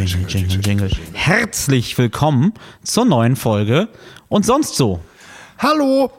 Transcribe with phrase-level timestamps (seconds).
[0.00, 0.90] Jingle, Jingle, Jingle.
[1.12, 3.88] Herzlich willkommen zur neuen Folge
[4.28, 5.00] und sonst so.
[5.58, 6.10] Hallo!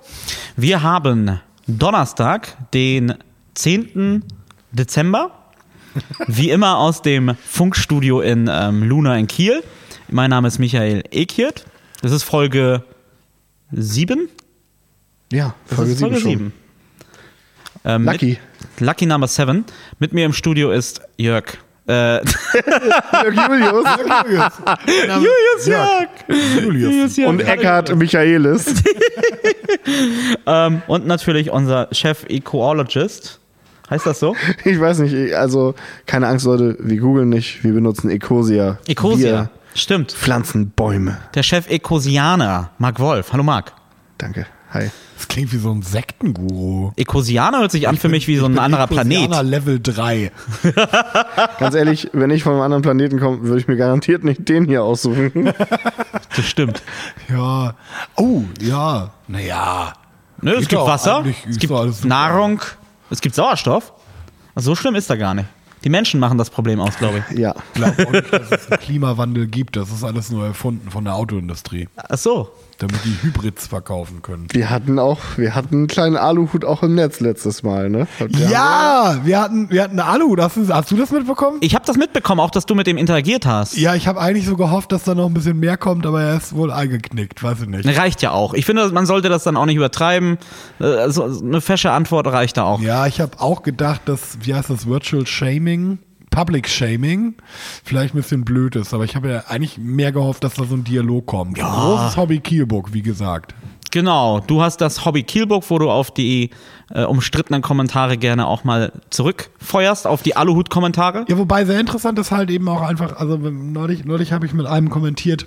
[0.55, 3.15] Wir haben Donnerstag, den
[3.55, 4.23] 10.
[4.71, 5.31] Dezember.
[6.27, 9.63] Wie immer aus dem Funkstudio in ähm, Luna in Kiel.
[10.09, 11.65] Mein Name ist Michael Ekiert.
[12.03, 12.83] Das ist Folge
[13.71, 14.29] 7.
[15.31, 16.39] Ja, Folge ist Folge 7 schon.
[16.39, 16.53] 7.
[17.85, 18.37] Ähm, Lucky.
[18.79, 19.65] Lucky Number 7.
[19.97, 21.57] Mit mir im Studio ist Jörg.
[21.87, 22.17] Äh,
[23.23, 23.85] Julius
[24.85, 26.09] Julius Jörg.
[26.61, 27.17] Julius.
[27.17, 27.29] Jörg.
[27.29, 28.73] und Eckhard Michaelis.
[30.45, 33.39] Ähm, und natürlich unser Chef Ecologist.
[33.89, 34.35] Heißt das so?
[34.65, 38.77] Ich weiß nicht, also keine Angst, Leute, wir googeln nicht, wir benutzen Ecosia.
[38.87, 39.31] Ecosia.
[39.31, 40.11] Wir Stimmt.
[40.11, 41.17] pflanzen Bäume.
[41.35, 43.31] Der Chef Ecosianer, Marc Wolf.
[43.33, 43.71] Hallo Marc.
[44.17, 44.45] Danke.
[44.73, 44.91] Hi.
[45.21, 46.93] Das klingt wie so ein Sektenguru.
[46.95, 49.25] Ecosianer hört sich an für mich wie so ein anderer Planet.
[49.25, 50.31] Ecosianer Level 3.
[51.59, 54.65] Ganz ehrlich, wenn ich von einem anderen Planeten komme, würde ich mir garantiert nicht den
[54.65, 55.53] hier aussuchen.
[56.35, 56.81] Das stimmt.
[57.29, 57.75] Ja.
[58.15, 59.11] Oh, ja.
[59.27, 59.93] Naja.
[60.41, 62.05] Nö, es Geht gibt Wasser, es gibt.
[62.05, 62.61] Nahrung,
[63.09, 63.93] es gibt Sauerstoff.
[64.55, 65.47] Also so schlimm ist da gar nicht.
[65.83, 67.37] Die Menschen machen das Problem aus, glaube ich.
[67.37, 67.53] Ja.
[67.73, 69.75] Ich glaube auch nicht, dass es einen Klimawandel gibt.
[69.75, 72.49] Das ist alles nur erfunden von der Autoindustrie, Ach so.
[72.81, 74.47] Damit die Hybrids verkaufen können.
[74.51, 78.07] Wir hatten auch, wir hatten einen kleinen Aluhut auch im Netz letztes Mal, ne?
[78.29, 80.35] Ja, wir hatten, wir hatten eine Alu.
[80.37, 81.57] Hast du, hast du das mitbekommen?
[81.61, 83.77] Ich habe das mitbekommen, auch dass du mit dem interagiert hast.
[83.77, 86.37] Ja, ich habe eigentlich so gehofft, dass da noch ein bisschen mehr kommt, aber er
[86.37, 87.43] ist wohl eingeknickt.
[87.43, 87.97] Weiß ich nicht.
[87.97, 88.53] Reicht ja auch.
[88.53, 90.37] Ich finde, man sollte das dann auch nicht übertreiben.
[90.79, 92.81] Also eine fesche Antwort reicht da auch.
[92.81, 95.99] Ja, ich habe auch gedacht, dass, wie heißt das, Virtual Shaming,
[96.31, 97.35] Public Shaming,
[97.83, 100.75] vielleicht ein bisschen blöd ist, aber ich habe ja eigentlich mehr gehofft, dass da so
[100.75, 101.59] ein Dialog kommt.
[101.59, 103.53] Großes Hobby Kielburg, wie gesagt.
[103.91, 106.51] Genau, du hast das Hobby Kielburg, wo du auf die
[106.93, 111.25] äh, umstrittenen Kommentare gerne auch mal zurückfeuerst, auf die Aluhut-Kommentare.
[111.27, 114.65] Ja, wobei sehr interessant ist halt eben auch einfach, also neulich, neulich habe ich mit
[114.65, 115.45] einem kommentiert,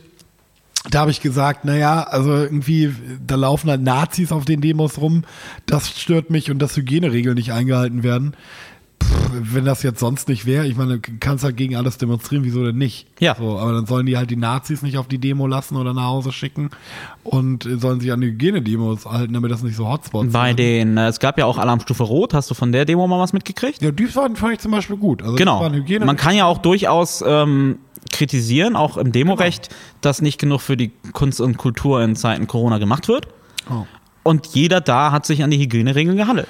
[0.91, 2.95] da habe ich gesagt, naja, also irgendwie,
[3.27, 5.25] da laufen halt Nazis auf den Demos rum,
[5.65, 8.37] das stört mich und dass Hygieneregeln nicht eingehalten werden.
[9.03, 12.45] Pff, wenn das jetzt sonst nicht wäre, ich meine, du kannst halt gegen alles demonstrieren,
[12.45, 13.07] wieso denn nicht?
[13.21, 13.35] Ja.
[13.37, 16.05] So, aber dann sollen die halt die Nazis nicht auf die Demo lassen oder nach
[16.07, 16.71] Hause schicken
[17.23, 20.59] und sollen sich an die Hygienedemos halten, damit das nicht so Hotspots Bei sind.
[20.59, 22.35] den, es gab ja auch Alarmstufe Rot.
[22.35, 23.83] Hast du von der Demo mal was mitgekriegt?
[23.83, 25.23] Ja, die waren, fand ich zum Beispiel gut.
[25.23, 25.69] Also Genau.
[26.05, 27.79] Man kann ja auch durchaus ähm,
[28.13, 29.79] kritisieren, auch im Demorecht, Genau.
[30.03, 33.27] dass nicht genug für die Kunst und Kultur in Zeiten Corona gemacht wird.
[33.71, 33.85] Oh.
[34.25, 36.49] Und jeder da hat sich an die Hygieneregeln gehalten.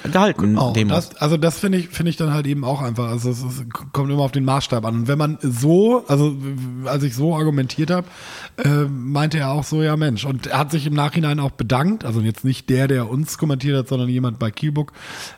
[0.73, 1.09] Demos.
[1.09, 3.09] das, also das finde ich, finde ich dann halt eben auch einfach.
[3.09, 4.95] Also es ist, kommt immer auf den Maßstab an.
[4.95, 6.33] Und wenn man so, also
[6.85, 8.07] als ich so argumentiert habe,
[8.63, 10.25] äh, meinte er auch so, ja Mensch.
[10.25, 12.05] Und er hat sich im Nachhinein auch bedankt.
[12.05, 14.93] Also jetzt nicht der, der uns kommentiert hat, sondern jemand bei Kielbook,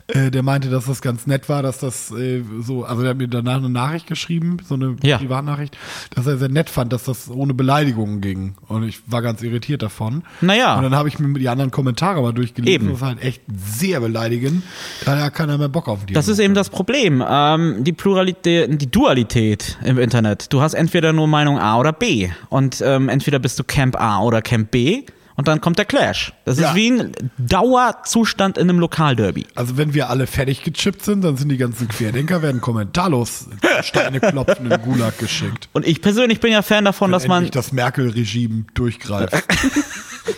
[0.07, 3.17] äh, der meinte, dass das ganz nett war, dass das äh, so, also der hat
[3.17, 5.17] mir danach eine Nachricht geschrieben, so eine Ja.
[5.17, 5.75] Privatnachricht,
[6.13, 8.53] dass er sehr nett fand, dass das ohne Beleidigungen ging.
[8.67, 10.21] Und ich war ganz irritiert davon.
[10.41, 10.75] Naja.
[10.77, 12.73] Und dann habe ich mir die anderen Kommentare mal durchgelesen.
[12.73, 12.87] Eben.
[12.89, 14.63] Das ist halt echt sehr beleidigend.
[15.05, 16.13] Da hat keiner mehr Bock auf die.
[16.13, 17.23] Das ist eben das Problem.
[17.27, 20.51] Ähm, die Pluralität, die Dualität im Internet.
[20.53, 22.29] Du hast entweder nur Meinung A oder B.
[22.49, 25.03] Und ähm, entweder bist du Camp A oder Camp B.
[25.35, 26.33] Und dann kommt der Clash.
[26.45, 26.69] Das Ja.
[26.69, 29.45] ist wie ein Dauerzustand in einem Lokalderby.
[29.53, 33.47] Also wenn wir alle fertig gechippt sind, dann sind die ganzen Querdenker, werden kommentarlos
[33.83, 35.69] Steine klopfen in den Gulag geschickt.
[35.73, 37.51] Und ich persönlich bin ja Fan davon, dass man.
[37.51, 39.33] Das Merkel-Regime durchgreift.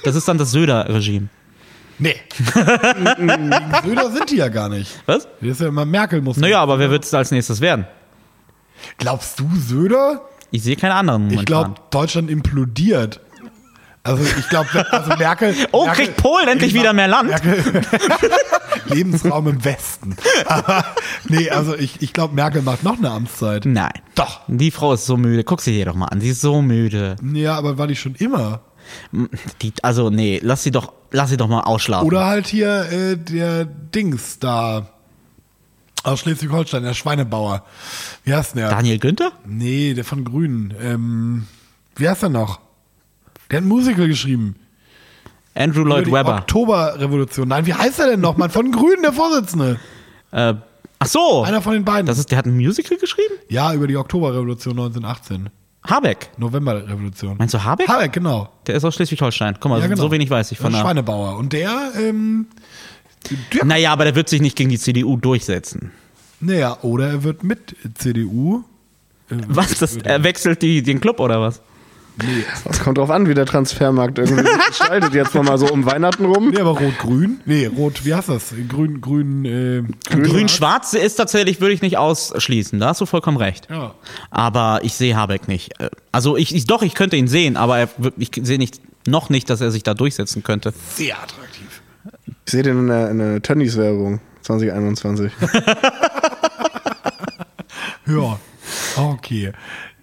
[0.04, 1.30] Das ist dann das Söder-Regime.
[2.00, 2.16] Nee.
[3.84, 5.00] Söder sind die ja gar nicht.
[5.06, 5.28] Was?
[5.42, 6.38] Das ist ja immer Merkel muss.
[6.38, 7.86] Naja, aber wer wird es als nächstes werden?
[8.98, 10.22] Glaubst du Söder?
[10.52, 11.42] Ich sehe keine anderen momentan.
[11.42, 13.20] Ich glaube, Deutschland implodiert.
[14.02, 15.54] Also ich glaube, also Merkel.
[15.72, 17.30] Oh, Merkel, kriegt Polen endlich wieder mehr Land?
[17.30, 17.82] Merkel,
[18.88, 20.16] Lebensraum im Westen.
[20.46, 20.86] Aber
[21.28, 23.66] nee, also ich, ich glaube, Merkel macht noch eine Amtszeit.
[23.66, 23.92] Nein.
[24.16, 24.42] Doch.
[24.48, 25.44] Die Frau ist so müde.
[25.44, 26.22] Guck sie dir doch mal an.
[26.22, 27.18] Sie ist so müde.
[27.34, 28.62] Ja, aber war die schon immer?
[29.62, 32.08] Die, also, nee, lass sie doch, lass sie doch mal ausschlafen.
[32.08, 34.88] Oder halt hier äh, der Dings da
[36.04, 37.64] aus Schleswig-Holstein, der Schweinebauer.
[38.24, 38.70] Wie heißt denn der?
[38.70, 39.32] Daniel Günther?
[39.46, 40.74] Nee, der von Grünen.
[40.82, 41.48] Ähm,
[41.96, 42.60] wie heißt der noch?
[43.52, 44.56] Der hat ein Musical geschrieben.
[45.56, 46.38] Andrew Über Lloyd die Webber.
[46.38, 47.48] Oktoberrevolution.
[47.48, 48.50] Nein, wie heißt er denn noch, Mann?
[48.50, 49.80] Von Grünen, der Vorsitzende.
[50.32, 50.54] Äh,
[51.00, 51.44] ach so.
[51.44, 52.06] Einer von den beiden.
[52.06, 53.34] Das ist, der hat ein Musical geschrieben?
[53.50, 55.50] ja, über die Oktoberrevolution 1918.
[55.84, 56.30] Habeck.
[56.38, 57.38] Novemberrevolution.
[57.38, 57.88] Meinst du Habeck?
[57.88, 58.50] Habeck, genau.
[58.68, 59.56] Der ist aus Schleswig-Holstein.
[59.60, 60.02] Guck mal, Ja, genau.
[60.02, 60.82] so wenig weiß ich von der.
[60.82, 61.38] Schweinebauer.
[61.38, 62.48] Und der, ähm,
[63.54, 65.92] der Naja, aber der wird sich nicht gegen die CDU durchsetzen.
[66.42, 68.64] naja, oder er wird mit CDU.
[69.30, 69.78] äh, Was?
[69.80, 71.62] Das, er wechselt die, den Club oder was?
[72.26, 72.44] Nee.
[72.66, 75.14] Das kommt drauf an, wie der Transfermarkt irgendwie gestaltet.
[75.14, 76.50] Jetzt mal so um Weihnachten rum.
[76.50, 77.40] Nee, aber rot-grün?
[77.46, 78.54] Nee, rot, wie heißt das?
[78.68, 82.80] Grün, grün, äh, Grün-Schwarz ist tatsächlich, würde ich nicht ausschließen.
[82.80, 83.68] Da hast du vollkommen recht.
[83.70, 83.94] Ja.
[84.32, 85.80] Aber ich sehe Habeck nicht.
[85.80, 89.30] Äh, Also ich, ich doch, ich könnte ihn sehen, aber er, ich sehe nicht, noch
[89.30, 90.74] nicht, dass er sich da durchsetzen könnte.
[90.96, 91.82] Sehr attraktiv.
[92.46, 95.32] Ich sehe den in der, in der Tönnies-Werbung 2021.
[98.08, 98.40] Ja,
[98.98, 99.52] okay.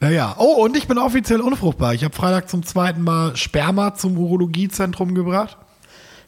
[0.00, 1.94] Naja, oh, und ich bin offiziell unfruchtbar.
[1.94, 5.56] Ich habe Freitag zum zweiten Mal Sperma zum Urologiezentrum gebracht.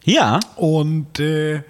[0.04, 1.62] Ja, Und äh, äh,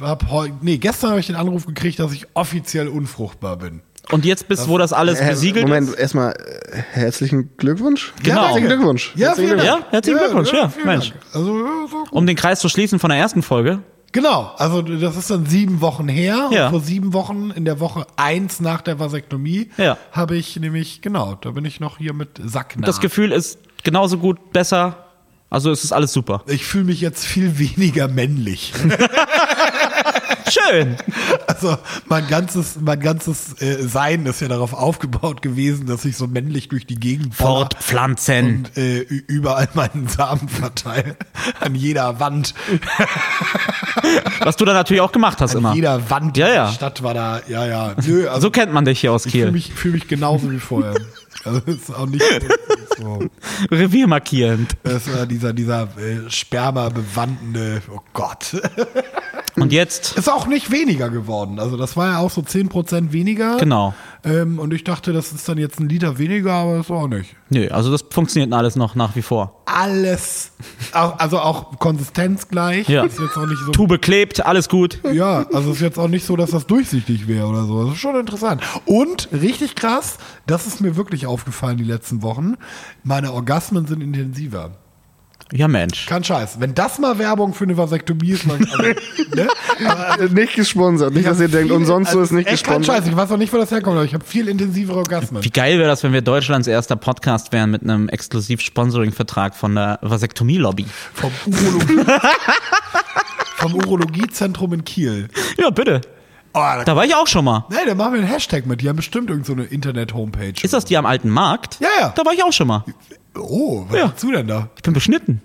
[0.00, 3.82] hab heu nee, gestern habe ich den Anruf gekriegt, dass ich offiziell unfruchtbar bin.
[4.10, 5.94] und jetzt bis, wo das alles Äh, besiegelt Moment, ist.
[5.98, 8.14] erstmal äh, herzlichen Glückwunsch.
[8.22, 8.44] Genau.
[8.44, 9.12] Herzlichen Glückwunsch.
[9.16, 9.80] Ja, Herzlichen vielen Glückwunsch.
[9.80, 9.84] Dank.
[9.86, 11.12] Ja, herzlichen Glückwunsch, ja, vielen Mensch.
[11.34, 12.04] Also, ja, so.
[12.10, 13.80] Um den Kreis zu schließen von der ersten Folge.
[14.16, 16.48] Genau, also das ist dann sieben Wochen her.
[16.50, 16.64] Ja.
[16.64, 19.98] Und vor sieben Wochen, in der Woche eins nach der Vasektomie, Ja.
[20.10, 22.86] habe ich nämlich, genau, da bin ich noch hier mit Sacknah.
[22.86, 25.04] Das Gefühl ist genauso gut, besser.
[25.50, 26.42] Also es ist alles super.
[26.46, 28.72] ich fühle mich jetzt viel weniger männlich.
[30.48, 30.96] Schön.
[31.46, 31.76] Also
[32.06, 36.68] mein ganzes, mein ganzes äh, Sein ist ja darauf aufgebaut gewesen, dass ich so männlich
[36.68, 38.66] durch die Gegend Fortpflanzen.
[38.66, 41.16] und äh, überall meinen Samen verteile.
[41.60, 42.54] An jeder Wand.
[44.40, 45.74] Was du da natürlich auch gemacht hast An immer.
[45.74, 46.66] jeder Wand Ja, ja.
[46.66, 47.94] der Stadt war da, ja, ja.
[48.04, 49.52] Nö, also So kennt man dich hier aus ich fühle Kiel.
[49.52, 50.94] mich, fühl mich genauso wie vorher.
[51.44, 52.24] Also das ist auch nicht
[52.98, 53.20] so.
[53.70, 54.72] Revier markierend.
[54.82, 58.56] Das war dieser, dieser äh, Sperma bewandende, oh Gott.
[59.56, 61.58] Und jetzt, Ist auch nicht weniger geworden.
[61.58, 63.56] Also das war ja auch so 10% weniger.
[63.56, 63.94] genau.
[64.24, 67.34] Ähm, und ich dachte, das ist dann jetzt ein Liter weniger, aber ist auch nicht.
[67.48, 69.62] Nö, also das funktioniert alles noch nach wie vor.
[69.66, 70.50] Alles,
[70.92, 72.88] auch, also auch Konsistenz gleich.
[72.88, 73.04] Ja.
[73.04, 73.72] Ist jetzt auch nicht so.
[73.72, 75.00] Tube klebt, alles gut.
[75.12, 77.84] Ja, also ist jetzt auch nicht so, dass das durchsichtig wäre oder so.
[77.84, 78.62] Das ist schon interessant.
[78.84, 82.54] Und richtig krass, das ist mir wirklich aufgefallen die letzten Wochen.
[83.04, 84.72] Meine Orgasmen sind intensiver.
[85.52, 86.06] Ja, Mensch.
[86.06, 86.58] Kein Scheiß.
[86.58, 89.48] Wenn das mal Werbung für eine Vasektomie ist, man, also, ne?
[89.86, 91.14] Aber Äh, Nicht gesponsert.
[91.14, 93.04] Nicht, dass ihr denkt, viel- umsonst so also ist nicht echt kein gesponsert.
[93.04, 93.10] Scheiß.
[93.12, 95.44] Ich weiß auch nicht, wo das herkommt, aber ich habe viel intensivere Orgasmen.
[95.44, 99.74] Wie geil wäre das, wenn wir Deutschlands erster Podcast wären mit einem exklusiv Sponsoring-Vertrag von
[99.76, 100.86] der Vasektomie-Lobby?
[101.14, 102.10] Vom, Urologie,
[103.56, 105.28] vom Urologiezentrum in Kiel.
[105.58, 106.00] Ja, bitte.
[106.54, 107.66] Oh, da, Da war ich auch schon mal.
[107.70, 108.80] nee, da machen wir einen Hashtag mit.
[108.80, 110.54] Die haben bestimmt irgendeine so eine Internet-Homepage.
[110.62, 111.78] Ist das die am alten Markt?
[111.80, 112.12] Ja, ja.
[112.16, 112.84] Da war ich auch schon mal.
[113.38, 114.06] Oh, was Ja.
[114.06, 114.68] machst du denn da?
[114.76, 115.42] Ich bin beschnitten,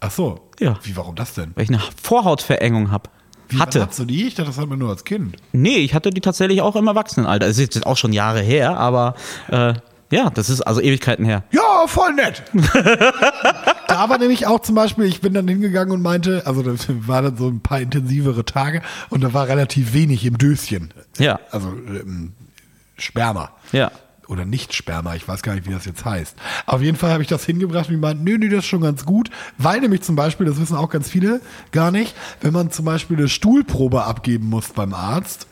[0.00, 0.40] Ach so.
[0.60, 0.78] Ja.
[0.84, 1.52] Wie, warum das denn?
[1.56, 3.10] weil ich eine Vorhautverengung habe.
[3.48, 3.84] Wie, Hatte.
[3.86, 4.26] Hast du die?
[4.28, 5.36] Ich dachte, das hat man nur als Kind.
[5.52, 7.46] Nee, ich hatte die tatsächlich auch im Erwachsenenalter.
[7.46, 9.14] Es ist jetzt auch schon Jahre her, aber
[9.50, 9.74] äh,
[10.12, 11.42] ja, das ist also Ewigkeiten her.
[11.50, 12.42] Ja, voll nett.
[13.88, 17.22] da war nämlich auch zum Beispiel, ich bin dann hingegangen und meinte, also das war
[17.22, 20.92] dann so ein paar intensivere Tage und da war relativ wenig im Döschen.
[21.18, 21.40] Ja.
[21.50, 22.32] Also ähm,
[22.96, 23.50] Sperma.
[23.72, 23.90] Ja.
[24.28, 26.36] Oder nicht Sperma, ich weiß gar nicht, wie das jetzt heißt.
[26.66, 28.82] Auf jeden Fall habe ich das hingebracht und die meinten, nö, nö, das ist schon
[28.82, 29.30] ganz gut.
[29.56, 31.40] Weil nämlich zum Beispiel, das wissen auch ganz viele
[31.72, 35.46] gar nicht, wenn man zum Beispiel eine Stuhlprobe abgeben muss beim Arzt,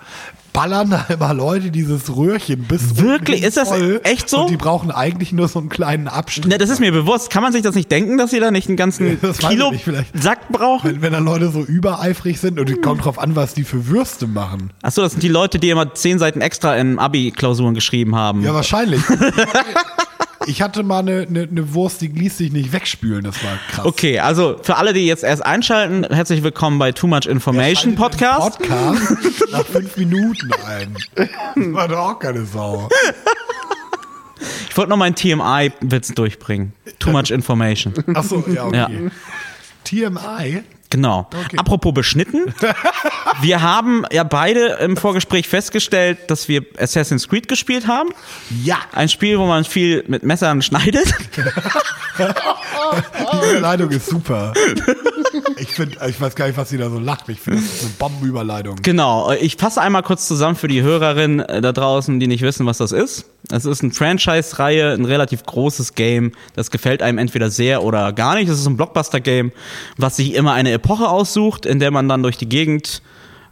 [0.57, 3.43] ballern da immer Leute dieses Röhrchen bis Wirklich?
[3.43, 3.71] Ist das
[4.05, 4.43] echt so?
[4.43, 6.47] Und die brauchen eigentlich nur so einen kleinen Abstrich.
[6.47, 7.29] Ne, das ist mir bewusst.
[7.29, 9.73] Kann man sich das nicht denken, dass sie da nicht einen ganzen Das Kilo ich
[9.73, 10.23] nicht, vielleicht.
[10.23, 10.91] Sack brauchen?
[10.91, 13.89] Wenn, wenn da Leute so übereifrig sind und es kommt drauf an, was die für
[13.89, 14.71] Würste machen.
[14.81, 18.43] Achso, das sind die Leute, die immer zehn Seiten extra in Abi-Klausuren geschrieben haben.
[18.43, 19.03] Ja, wahrscheinlich.
[20.47, 23.85] ich hatte mal eine, eine, eine Wurst, die ließ sich nicht wegspülen, das war krass.
[23.85, 27.97] Okay, also für alle, die jetzt erst einschalten, herzlich willkommen bei Too Much Information den
[27.97, 28.59] Podcast.
[28.59, 30.97] Podcast nach fünf Minuten ein.
[31.15, 32.89] Das war doch auch keine Sau.
[34.69, 36.73] Ich wollte noch meinen TMI-Witz durchbringen.
[36.99, 37.95] Too Much Information.
[38.15, 39.11] Achso, ja, okay.
[39.95, 40.11] Ja.
[40.11, 40.63] TMI?
[40.97, 41.29] Genau.
[41.45, 41.59] Okay.
[41.59, 42.55] Apropos beschnitten.
[43.43, 48.09] Wir haben ja beide im Vorgespräch festgestellt, dass wir Assassin's Creed gespielt haben.
[48.65, 48.79] Ja.
[48.93, 51.07] Ein Spiel, wo man viel mit Messern schneidet.
[52.17, 54.55] Die Überleitung ist super.
[55.59, 57.29] Ich finde, ich weiß gar nicht, was sie da so lacht.
[57.29, 58.77] Ich finde, das ist eine Bombenüberleitung.
[58.81, 59.31] Genau.
[59.33, 62.79] Ich fasse einmal kurz zusammen für die Hörerinnen äh, da draußen, die nicht wissen, was
[62.79, 63.27] das ist.
[63.51, 66.33] Es ist eine Franchise-Reihe, ein relativ großes Game.
[66.55, 68.49] Das gefällt einem entweder sehr oder gar nicht.
[68.49, 69.53] Es ist ein Blockbuster-Game,
[69.97, 73.03] was sich immer eine Epoche aussucht, in der man dann durch die Gegend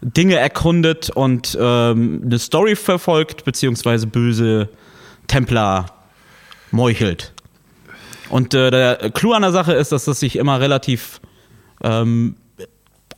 [0.01, 4.69] Dinge erkundet und ähm, eine Story verfolgt, beziehungsweise böse
[5.29, 5.87] Templer
[6.71, 7.33] meuchelt.
[8.29, 11.21] Und äh, der Clou an der Sache ist, dass das sich immer relativ
[11.83, 12.37] ähm,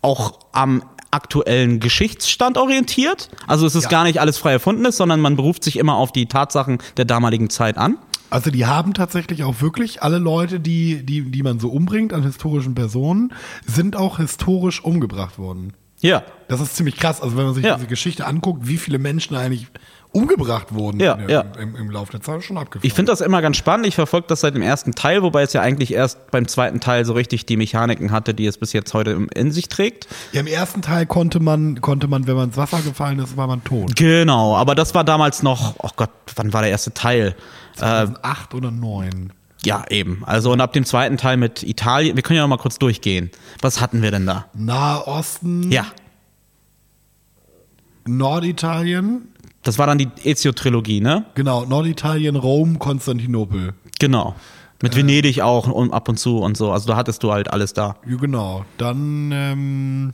[0.02, 0.84] auch am
[1.16, 3.28] aktuellen Geschichtsstand orientiert.
[3.48, 3.90] Also es ist Ja.
[3.90, 7.50] gar nicht alles frei erfundenes, sondern man beruft sich immer auf die Tatsachen der damaligen
[7.50, 7.96] Zeit an.
[8.30, 12.22] Also die haben tatsächlich auch wirklich alle Leute, die, die, die man so umbringt an
[12.22, 13.32] historischen Personen,
[13.66, 15.72] sind auch historisch umgebracht worden.
[16.00, 16.22] Ja.
[16.48, 17.20] Das ist ziemlich krass.
[17.22, 17.76] Also wenn man sich Ja.
[17.76, 19.68] diese Geschichte anguckt, wie viele Menschen eigentlich
[20.12, 21.40] umgebracht wurden Ja, der, ja.
[21.60, 22.86] Im, im Laufe der Zeit schon abgefahren.
[22.86, 23.86] Ich finde das immer ganz spannend.
[23.86, 27.04] Ich verfolge das seit dem ersten Teil, wobei es ja eigentlich erst beim zweiten Teil
[27.04, 30.06] so richtig die Mechaniken hatte, die es bis jetzt heute in sich trägt.
[30.32, 33.46] ja, Im ersten Teil konnte man, konnte man, wenn man ins Wasser gefallen ist, war
[33.46, 33.94] man tot.
[33.96, 37.34] Genau, aber das war damals noch, oh Gott, wann war der erste Teil?
[37.80, 39.32] Äh, Acht oder neun.
[39.64, 40.22] ja, eben.
[40.24, 43.30] Also und ab dem zweiten Teil mit Italien, wir können ja noch mal kurz durchgehen.
[43.60, 44.46] Was hatten wir denn da?
[44.54, 45.84] Nahe Osten, Ja,
[48.08, 49.28] Norditalien,
[49.66, 51.24] das war dann die Ezio-Trilogie, ne?
[51.34, 53.74] genau, Norditalien, Rom, Konstantinopel.
[53.98, 54.36] Genau.
[54.80, 56.70] Mit Venedig auch und ab und zu und so.
[56.70, 57.96] Also da hattest du halt alles da.
[58.04, 58.64] Genau.
[58.78, 60.12] Dann ähm,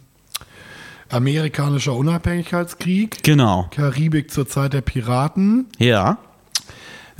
[1.10, 3.66] amerikanischer Unabhängigkeitskrieg, Genau.
[3.70, 5.66] Karibik zur Zeit der Piraten.
[5.78, 6.18] Ja.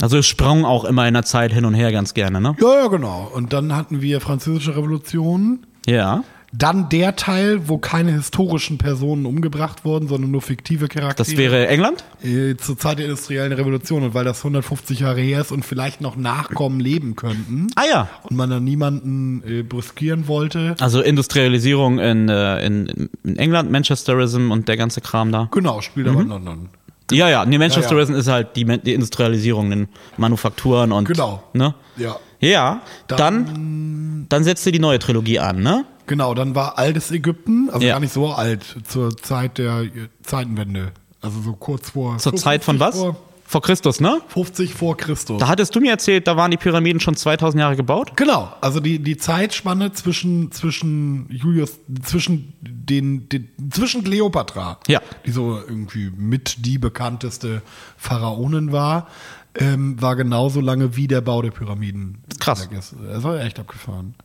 [0.01, 2.55] Also es sprang auch immer in der Zeit hin und her ganz gerne, ne?
[2.59, 3.29] Ja, ja, genau.
[3.33, 5.65] Und dann hatten wir französische Revolution.
[5.85, 6.23] Ja.
[6.55, 11.27] Dann der Teil, wo keine historischen Personen umgebracht wurden, sondern nur fiktive Charaktere.
[11.27, 12.03] Das wäre England?
[12.23, 15.99] äh, zur Zeit der industriellen Revolution und weil das 150 Jahre her ist und vielleicht
[15.99, 18.09] noch Nachkommen leben könnten Ah ja.
[18.23, 20.75] und man dann niemanden äh, brüskieren wollte.
[20.79, 25.49] Also Industrialisierung in, äh, in, in England, Manchesterism und der ganze Kram da.
[25.51, 26.69] Genau, spielt aber in London.
[27.11, 31.07] Ja, ja, nee, Manchesterism Ja, ist halt die, die Industrialisierung in Manufakturen und.
[31.07, 31.43] Genau.
[31.53, 31.73] Ne?
[31.97, 32.17] Ja.
[32.39, 35.85] Ja, dann, dann setzte die neue Trilogie an, ne?
[36.07, 37.93] Genau, dann war altes Ägypten, also Ja.
[37.93, 39.85] gar nicht so alt, zur Zeit der
[40.23, 40.91] Zeitenwende.
[41.21, 42.17] Also so kurz vor.
[42.17, 42.97] Zur Zeit von was?
[42.97, 44.19] Vor, Vor Christus, ne?
[44.29, 45.39] 50 vor Christus.
[45.39, 48.13] Da hattest du mir erzählt, da waren die Pyramiden schon 2000 Jahre gebaut?
[48.15, 55.01] Genau, also die, die Zeitspanne zwischen, zwischen Julius, zwischen den, den, zwischen Kleopatra, Ja.
[55.25, 57.61] die so irgendwie mit die bekannteste
[57.95, 59.07] Pharaonin war,
[59.55, 62.23] ähm, war genauso lange wie der Bau der Pyramiden.
[62.39, 62.67] Krass.
[62.71, 64.15] Das war echt abgefahren.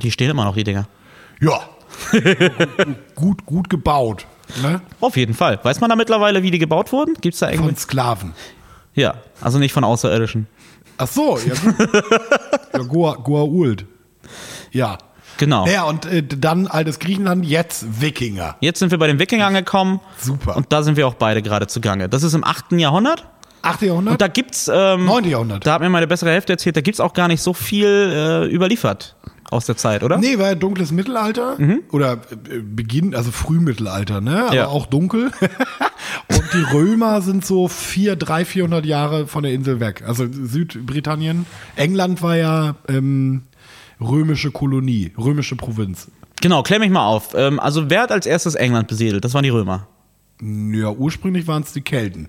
[0.00, 0.86] Die stehen immer noch, die Dinger.
[1.40, 1.60] Ja.
[3.14, 4.26] gut, gut gebaut.
[4.62, 4.80] Ne?
[5.00, 5.58] Auf jeden Fall.
[5.62, 7.14] Weiß man da mittlerweile, wie die gebaut wurden?
[7.20, 7.68] Gibt's da irgendwie?
[7.68, 8.34] Von Sklaven.
[8.94, 10.46] Ja, also nicht von Außerirdischen.
[10.98, 11.54] Ach so, ja
[12.74, 13.86] ja, Goa, Goa Ult.
[14.70, 14.98] Ja.
[15.38, 15.66] Genau.
[15.66, 18.56] Ja, und äh, dann altes Griechenland, jetzt Wikinger.
[18.60, 20.00] Jetzt sind wir bei den Wikingern angekommen.
[20.18, 20.56] Super.
[20.56, 22.10] Und da sind wir auch beide gerade zugange.
[22.10, 22.72] Das ist im 8.
[22.72, 23.26] Jahrhundert.
[23.62, 23.82] 8.
[23.82, 24.12] Jahrhundert?
[24.12, 25.24] Und da gibt's, ähm, 9.
[25.24, 25.66] Jahrhundert.
[25.66, 28.46] da hat mir meine bessere Hälfte erzählt, da gibt's auch gar nicht so viel äh,
[28.54, 29.16] überliefert
[29.50, 30.16] aus der Zeit, oder?
[30.18, 31.56] Nee, war ja dunkles Mittelalter
[31.90, 32.12] oder
[32.48, 34.44] äh, Beginn, also Frühmittelalter, ne?
[34.46, 34.66] Aber Ja.
[34.68, 35.32] auch dunkel.
[36.28, 40.04] Und die Römer sind so vier, drei, vierhundert Jahre von der Insel weg.
[40.06, 41.46] Also Südbritannien.
[41.76, 43.42] England war ja ähm,
[44.00, 46.08] römische Kolonie, römische Provinz.
[46.40, 47.34] Genau, klär mich mal auf.
[47.34, 49.24] Ähm, also wer hat als erstes England besiedelt?
[49.24, 49.88] Das waren die Römer.
[50.40, 52.28] Ja, ursprünglich waren es die Kelten.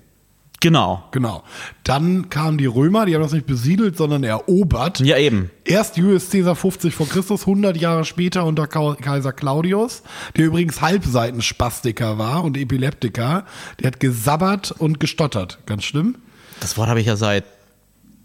[0.62, 1.02] Genau.
[1.10, 1.42] Genau.
[1.82, 5.00] Dann kamen die Römer, die haben das nicht besiedelt, sondern erobert.
[5.00, 5.50] Ja, eben.
[5.64, 10.04] Erst Julius Caesar 50 vor Christus, 100 Jahre später unter Kaiser Claudius,
[10.36, 13.44] der übrigens Halbseitenspastiker war und Epileptiker.
[13.80, 15.58] Der hat gesabbert und gestottert.
[15.66, 16.14] Ganz schlimm.
[16.60, 17.42] Das Wort habe ich ja seit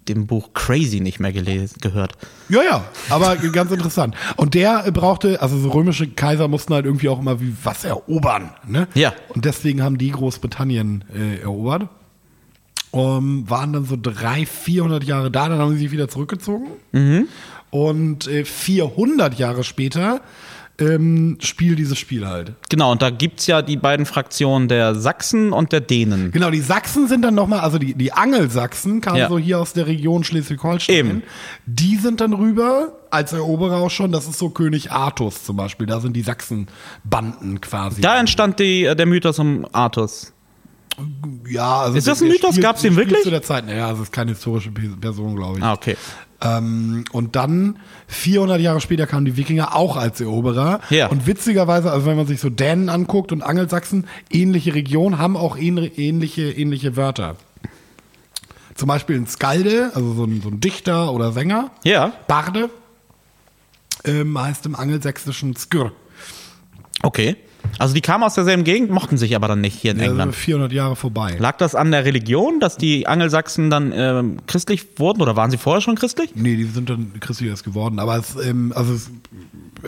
[0.08, 2.14] dem Buch Crazy nicht mehr gelesen, gehört.
[2.50, 4.16] Ja, ja, aber ganz interessant.
[4.36, 8.52] Und der brauchte, also so römische Kaiser mussten halt irgendwie auch immer wie was erobern.
[8.68, 8.88] Ne?
[8.94, 9.14] Ja.
[9.30, 11.90] Und deswegen haben die Großbritannien äh, erobert.
[12.98, 16.66] Um, waren dann so drei, 400 Jahre da, dann haben sie sich wieder zurückgezogen.
[17.70, 20.22] Und äh, 400 Jahre später
[20.80, 22.54] ähm, spielt dieses Spiel halt.
[22.70, 26.32] Genau, und da gibt's ja die beiden Fraktionen der Sachsen und der Dänen.
[26.32, 29.28] Genau, die Sachsen sind dann nochmal, also die, die Angelsachsen kamen Ja.
[29.30, 30.96] so hier aus der Region Schleswig-Holstein.
[30.96, 31.24] Eben.
[31.66, 35.88] Die sind dann rüber, als Eroberer auch schon, das ist so König Artus zum Beispiel,
[35.88, 38.02] da sind die Sachsenbanden quasi.
[38.02, 40.34] Da entstand die, äh, der Mythos um Artus.
[41.48, 42.60] Ja, also Ist das ein Mythos?
[42.60, 43.22] Gab's der den wirklich?
[43.24, 45.64] Zu der Zeit, naja, es ist keine historische Pe- Person, glaube ich.
[45.64, 45.96] Ah, okay.
[46.42, 50.82] Ähm, und dann 400 Jahre später kamen die Wikinger auch als Eroberer.
[50.92, 51.08] Ja.
[51.08, 55.58] Und witzigerweise, also wenn man sich so Dänen anguckt und Angelsachsen, ähnliche Regionen, haben auch
[55.58, 57.38] ähn- ähnliche, ähnliche Wörter.
[58.76, 61.72] Zum Beispiel ein Skalde, also so ein, so ein Dichter oder Sänger.
[61.84, 62.14] Ja.
[62.28, 62.70] Barde
[64.04, 65.92] ähm, heißt im Angelsächsischen Skr.
[67.02, 67.36] Okay.
[67.80, 70.36] Also die kamen aus derselben Gegend, mochten sich aber dann nicht hier in Also England.
[70.36, 71.36] 400 Jahre vorbei.
[71.40, 75.58] Lag das an der Religion, dass die Angelsachsen dann ähm, christlich wurden oder waren sie
[75.58, 76.32] vorher schon christlich?
[76.34, 78.00] Nee, die sind dann christlich erst geworden.
[78.00, 79.12] Aber es, ähm, also es,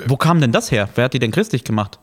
[0.07, 0.87] Wo kam denn das her?
[0.95, 1.97] Wer hat die denn christlich gemacht?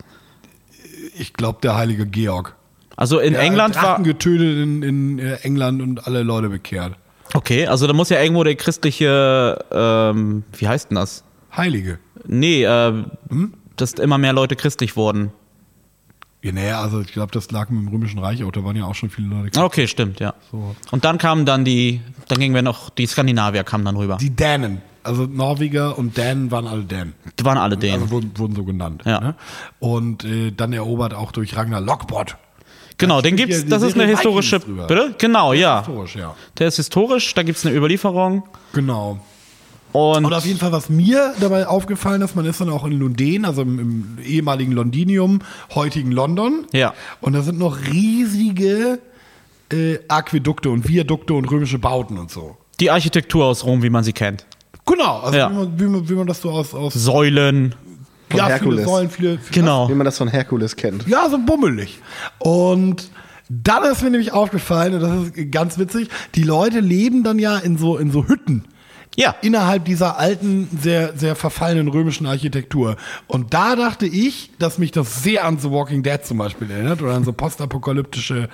[1.18, 2.54] ich glaube, der heilige Georg.
[2.96, 4.02] Also in Der England war.
[4.02, 6.94] Getötet in, in äh, England und alle Leute bekehrt.
[7.34, 11.24] Okay, also da muss ja irgendwo der christliche, ähm, wie heißt denn das?
[11.56, 11.98] Heilige.
[12.26, 12.92] Nee, äh,
[13.28, 13.54] Hm?
[13.76, 15.32] dass immer mehr Leute christlich wurden.
[16.46, 18.52] Ja, naja, also ich glaube, das lag dem Römischen Reich auch.
[18.52, 19.60] Da waren ja auch schon viele Leute.
[19.60, 20.32] Okay, stimmt, ja.
[20.52, 20.76] So.
[20.92, 24.16] Und dann kamen dann die, dann gingen wir noch, die Skandinavier kamen dann rüber.
[24.20, 24.80] Die Dänen.
[25.02, 27.14] Also Norweger und Dänen waren alle Dänen.
[27.36, 27.94] Die waren alle denen.
[27.94, 29.02] Also wurden, wurden so genannt.
[29.04, 29.20] Ja.
[29.20, 29.34] Ne?
[29.80, 32.36] Und äh, dann erobert auch durch Ragnar Lockbot.
[32.98, 35.16] Genau, den gibt's, das ist eine historische, bitte?
[35.18, 35.80] Genau, ja.
[35.80, 36.36] Historisch, ja.
[36.58, 38.44] Der ist historisch, da gibt's eine Überlieferung.
[38.72, 39.18] Genau.
[39.96, 42.92] Und, Und auf jeden Fall, was mir dabei aufgefallen ist, man ist dann auch in
[42.98, 45.38] Lunden, also im, im ehemaligen Londinium,
[45.74, 46.66] heutigen London.
[46.72, 46.92] Ja.
[47.22, 48.98] Und da sind noch riesige
[49.72, 52.58] äh, Aquädukte und Viadukte und römische Bauten und so.
[52.78, 54.44] die Architektur aus Rom, wie man sie kennt.
[54.84, 55.50] Genau, also Ja.
[55.50, 57.74] wie, man, wie, man, wie man das so aus, aus Säulen.
[58.28, 58.84] Von ja, viele Herkules.
[58.84, 59.88] Säulen, viele, viele Genau.
[59.88, 61.06] Wie man das von Herkules kennt.
[61.08, 62.00] Ja, so bummelig.
[62.38, 63.08] Und
[63.48, 67.56] dann ist mir nämlich aufgefallen, und das ist ganz witzig, die Leute leben dann ja
[67.56, 68.64] in so, in so Hütten.
[69.16, 69.34] Ja.
[69.42, 72.96] Innerhalb dieser alten, sehr, sehr verfallenen römischen Architektur.
[73.26, 77.02] Und da dachte ich, dass mich das sehr an The Walking Dead zum Beispiel erinnert
[77.02, 78.48] oder an so postapokalyptische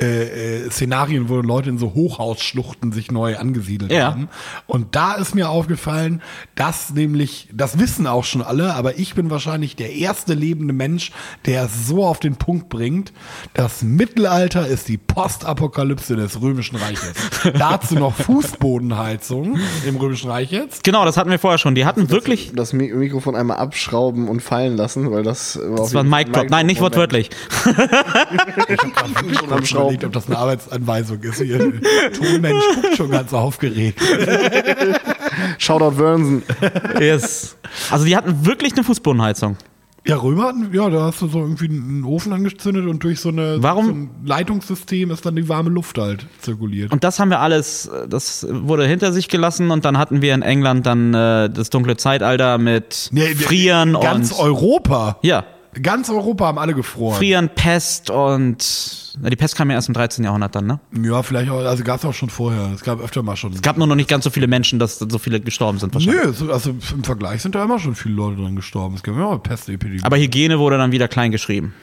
[0.00, 4.06] äh, äh, Szenarien, wo Leute in so Hochhausschluchten sich neu angesiedelt Ja.
[4.12, 4.28] haben.
[4.66, 6.22] Und da ist mir aufgefallen,
[6.54, 11.10] dass nämlich, das wissen auch schon alle, aber ich bin wahrscheinlich der erste lebende Mensch,
[11.46, 13.12] der es so auf den Punkt bringt,
[13.54, 17.14] das Mittelalter ist die Postapokalypse des Römischen Reiches.
[17.58, 20.84] Dazu noch Fußbodenheizung im Römischen Reich jetzt.
[20.84, 21.74] Genau, das hatten wir vorher schon.
[21.74, 25.94] Die hatten wirklich, Das Mi- Mikrofon einmal abschrauben und fallen lassen, weil das war das
[25.94, 26.50] war ein Mic Drop.
[26.50, 27.30] Nein, nicht wortwörtlich.
[27.64, 29.82] Schon am Ich Schrauben.
[29.84, 31.40] überlegt, ob das eine Arbeitsanweisung ist.
[31.40, 31.58] Hier,
[32.12, 34.00] Tonmensch guckt schon ganz aufgeregt.
[35.58, 36.42] Shoutout Wernsen.
[37.00, 37.56] Yes.
[37.90, 39.56] Also die hatten wirklich eine Fußbodenheizung.
[40.04, 43.28] Ja, Römer, hatten- ja, da hast du so irgendwie einen Ofen angezündet und durch so,
[43.28, 46.90] eine, Warum- so ein Leitungssystem ist dann die warme Luft halt zirkuliert.
[46.92, 50.42] Und das haben wir alles, das wurde hinter sich gelassen und dann hatten wir in
[50.42, 55.18] England dann äh, das dunkle Zeitalter mit Nee, Frieren Ganz und Europa.
[55.22, 55.44] ja,
[55.80, 57.16] Ganz Europa haben alle gefroren.
[57.16, 58.58] Frieren, Pest und
[59.20, 60.24] na, die Pest kam ja erst im 13.
[60.24, 60.80] Jahrhundert dann, ne?
[61.02, 62.70] Ja, vielleicht auch, also gab es auch schon vorher.
[62.74, 63.52] Es gab öfter mal schon.
[63.52, 66.24] Es gab nur noch nicht ganz so viele Menschen, dass so viele gestorben sind wahrscheinlich.
[66.24, 68.94] Nö, so- also im Vergleich sind da immer schon viele Leute dran gestorben.
[68.96, 70.02] Es gab ja auch Pestepidemie.
[70.02, 71.74] Aber Hygiene wurde dann wieder klein geschrieben.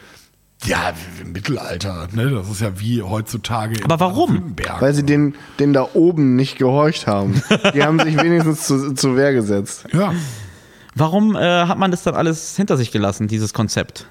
[0.65, 0.91] Ja,
[1.21, 2.29] im Mittelalter, ne?
[2.31, 3.77] Das ist ja wie heutzutage.
[3.77, 4.55] in Aber warum?
[4.79, 7.41] Weil sie den, den da oben nicht gehorcht haben.
[7.73, 9.85] Die haben sich wenigstens zu, zur Wehr gesetzt.
[9.93, 10.13] Ja.
[10.95, 14.07] Warum äh, hat man das dann alles hinter sich gelassen, dieses Konzept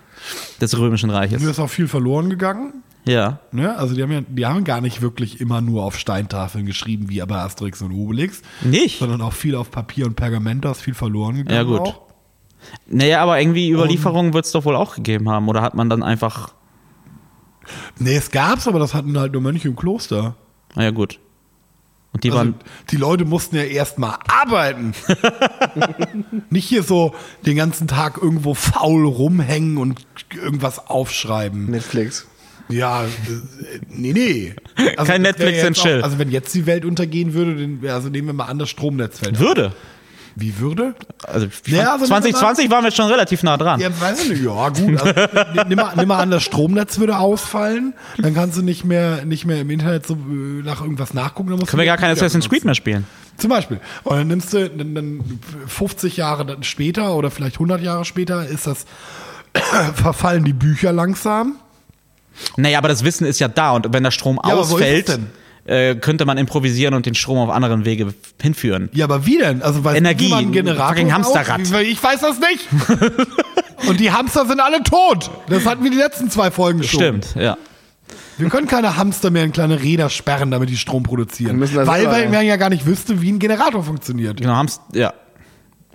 [0.60, 1.42] des Römischen Mir Reiches?
[1.42, 2.82] ist auch viel verloren gegangen.
[3.04, 3.40] Ja.
[3.52, 3.76] Ne?
[3.76, 7.20] Also die haben ja, die haben gar nicht wirklich immer nur auf Steintafeln geschrieben, wie
[7.20, 8.98] bei Asterix und Obelix, Nicht?
[8.98, 11.56] sondern auch viel auf Papier und Pergament, da ist viel verloren gegangen.
[11.56, 11.80] Ja, gut.
[11.88, 12.08] Auch.
[12.86, 15.48] Naja, aber irgendwie Überlieferungen wird es doch wohl auch gegeben haben.
[15.48, 16.54] Oder hat man dann einfach.
[17.98, 20.34] Nee, es gab's, aber das hatten halt nur Mönche im Kloster.
[20.74, 21.20] Naja, gut.
[22.18, 22.54] Und die Also, waren.
[22.90, 24.92] die Leute mussten ja erstmal arbeiten.
[26.50, 27.14] Nicht hier so
[27.46, 30.04] den ganzen Tag irgendwo faul rumhängen und
[30.34, 31.66] irgendwas aufschreiben.
[31.70, 32.26] Netflix.
[32.68, 33.08] Ja, äh,
[33.88, 34.54] nee, nee.
[34.76, 36.02] Kein das wär Netflix and chill.
[36.02, 39.20] Also wenn jetzt die Welt untergehen würde, dann, also nehmen wir mal an, das Stromnetz
[39.20, 39.38] fällt.
[39.38, 39.72] Würde.
[40.40, 40.94] Wie würde?
[41.26, 43.80] Also, Ja, also 2020 waren wir schon relativ nah dran.
[43.80, 44.44] Ja, weiß ich nicht.
[44.44, 45.00] Ja, gut.
[45.02, 47.94] Also, nimm, mal, nimm mal an, das Stromnetz würde ausfallen.
[48.18, 50.16] Dann kannst du nicht mehr, nicht mehr im Internet so äh,
[50.62, 51.50] nach irgendwas nachgucken.
[51.50, 53.04] Dann Können wir gar kein Bücher Assassin's Creed mehr spielen.
[53.36, 53.80] Zum Beispiel.
[54.04, 58.66] Und dann nimmst du, dann, dann 50 Jahre später oder vielleicht 100 Jahre später ist
[58.66, 58.84] das,
[59.94, 61.56] verfallen die Bücher langsam.
[62.56, 65.18] Naja, aber das Wissen ist ja da und wenn der Strom Ja, ausfällt?
[65.68, 68.88] Äh, könnte man improvisieren und den Strom auf anderen Wege hinführen.
[68.92, 69.62] Ja, aber wie denn?
[69.62, 71.62] Also, weil Energie, man einen Generator fucking Hamsterrad.
[71.62, 71.82] braucht?
[71.82, 72.66] Ich weiß das nicht.
[73.86, 75.30] Und die Hamster sind alle tot.
[75.48, 77.00] Das hatten wir die letzten zwei Folgen schon.
[77.00, 77.56] Stimmt, ja.
[78.36, 81.60] Wir können keine Hamster mehr in kleine Räder sperren, damit die Strom produzieren.
[81.60, 84.38] Weil weil man ja gar nicht wüsste, wie ein Generator funktioniert.
[84.38, 85.12] Genau, haben's, ja.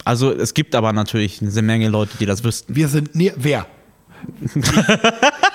[0.06, 2.76] Also es gibt aber natürlich eine Menge Leute, die das wüssten.
[2.76, 3.66] Wir sind, nee, wer?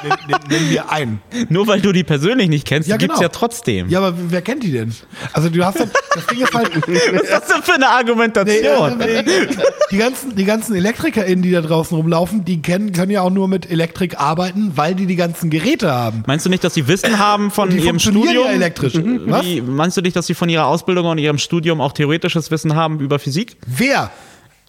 [0.02, 1.20] Nenn, nenn, nenn mir einen.
[1.48, 3.28] Nur weil du die persönlich nicht kennst, Ja, die gibt's genau.
[3.28, 3.88] ja trotzdem.
[3.88, 4.94] Ja, aber wer kennt die denn?
[5.32, 8.98] Also du hast dann, das Ding ist halt, Was ist das denn für eine Argumentation?
[8.98, 9.46] Nee, äh,
[9.90, 13.48] die ganzen, die ganzen ElektrikerInnen, die da draußen rumlaufen, die kennen, können ja auch nur
[13.48, 16.22] mit Elektrik arbeiten, weil die die ganzen Geräte haben.
[16.26, 18.46] Meinst du nicht, dass sie Wissen haben von ihrem Studium?
[18.46, 18.94] ja elektrisch.
[19.26, 19.44] Was?
[19.44, 22.74] Wie, meinst du nicht, dass sie von ihrer Ausbildung und ihrem Studium auch theoretisches Wissen
[22.76, 23.56] haben über Physik?
[23.66, 24.10] Wer?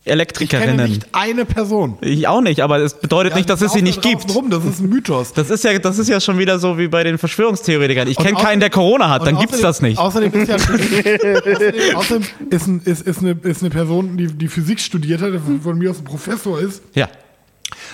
[0.02, 0.90] Ich kenne Elektrikerinnen.
[0.90, 1.98] nicht eine Person.
[2.02, 4.34] Ich auch nicht, aber es bedeutet nicht, dass es sie nicht gibt.
[4.34, 5.34] Rum, das ist ein Mythos.
[5.34, 8.08] Das ist ja, das ist ja schon wieder so wie bei den Verschwörungstheoretikern.
[8.08, 9.98] Ich kenne keinen, der Corona hat, dann gibt's außerdem- das nicht.
[10.00, 14.48] Außerdem ist ja außerdem, außerdem ist, ein, ist, ist, eine, ist eine Person, die, die
[14.48, 17.08] Physik studiert hat, von, von mir aus ein Professor ist, Ja.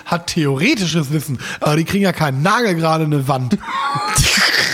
[0.05, 3.57] hat theoretisches Wissen, aber die kriegen ja keinen Nagel gerade in eine Wand.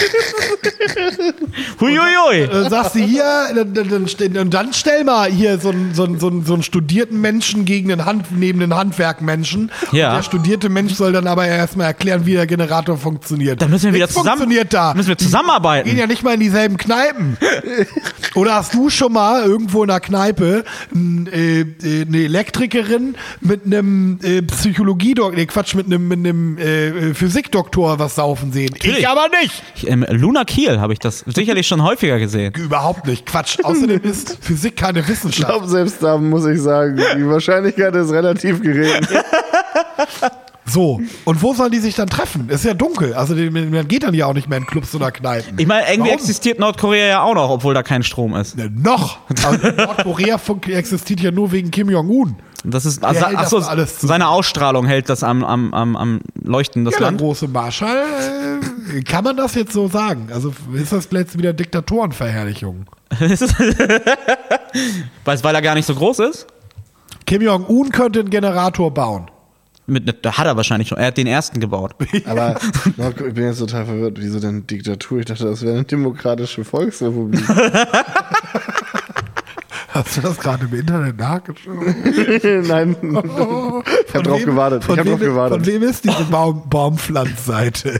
[1.79, 2.47] Huiuiui.
[2.47, 3.23] Dann sagst du hier,
[3.55, 6.45] dann, dann, dann, stell- und dann stell mal hier so einen, so, einen, so, einen,
[6.45, 9.71] so einen studierten Menschen gegen einen Hand, neben einen Handwerkmenschen.
[9.91, 10.09] Ja.
[10.11, 13.61] Und der studierte Mensch soll dann aber erstmal erklären, wie der Generator funktioniert.
[13.61, 14.39] Dann müssen wir wieder Nichts zusammen.
[14.39, 14.93] funktioniert da.
[14.93, 15.97] Müssen wir Gehen zusammenarbeiten.
[15.97, 17.37] ja nicht mal in dieselben Kneipen.
[18.35, 20.63] Oder hast du schon mal irgendwo in einer Kneipe
[20.95, 21.65] äh, äh,
[22.05, 27.99] eine Elektrikerin mit einem äh, Psychologiedoktor, nee, Quatsch, mit einem, mit einem äh, äh, Physikdoktor
[27.99, 28.69] was saufen sehen?
[28.71, 28.99] Natürlich.
[28.99, 29.61] Ich aber nicht.
[29.91, 32.53] Im Luna Kiel habe ich das sicherlich schon häufiger gesehen.
[32.55, 33.25] Überhaupt nicht.
[33.25, 33.57] Quatsch.
[33.61, 35.49] Außerdem ist Physik keine Ich Wissenschaft.
[35.49, 39.05] glaube, selbst da muss ich sagen, die Wahrscheinlichkeit ist relativ gering.
[40.63, 42.47] So, und wo sollen die sich dann treffen?
[42.49, 43.13] Ist ja dunkel.
[43.15, 45.57] Also die- man geht dann ja auch nicht mehr in Clubs oder Kneipen.
[45.59, 46.19] Ich meine, irgendwie Warum?
[46.19, 48.55] existiert Nordkorea ja auch noch, obwohl da kein Strom ist.
[48.55, 49.17] Ne, noch.
[49.43, 52.35] Also Nordkorea existiert ja nur wegen Kim Jong-un.
[52.63, 54.07] Das ist, also, hält ach so, das alles zusammen.
[54.09, 57.19] seine Ausstrahlung hält das am, am, am, am Leuchten, das Ja, der Land.
[57.19, 58.03] große Marschall.
[58.93, 60.29] Äh, kann man das jetzt so sagen?
[60.31, 62.85] Also ist das letzte wieder Diktatorenverherrlichung?
[65.25, 66.47] Weiß, weil er gar nicht so groß ist?
[67.25, 69.31] Kim Jong-un könnte einen Generator bauen.
[69.87, 70.99] Mit, ne, da hat er wahrscheinlich schon.
[70.99, 71.95] Er hat den ersten gebaut.
[72.25, 74.17] Aber ich bin jetzt total verwirrt.
[74.19, 75.19] Wieso denn Diktatur?
[75.19, 77.43] Ich dachte, das wäre eine demokratische Volksrepublik.
[80.03, 81.75] Hast du das gerade im Internet nachgeschaut?
[82.67, 84.81] Nein, ich habe drauf gewartet.
[84.81, 85.65] Ich Von, drauf wem, von gewartet.
[85.67, 87.99] wem ist diese Baum, Baumpflanzseite?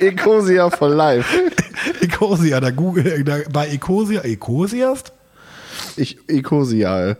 [0.00, 1.28] Ecosia for life.
[2.00, 5.12] Ecosia, da Google, da, bei Ecosia, Ecosiast?
[5.96, 7.18] Ich, Ecosial.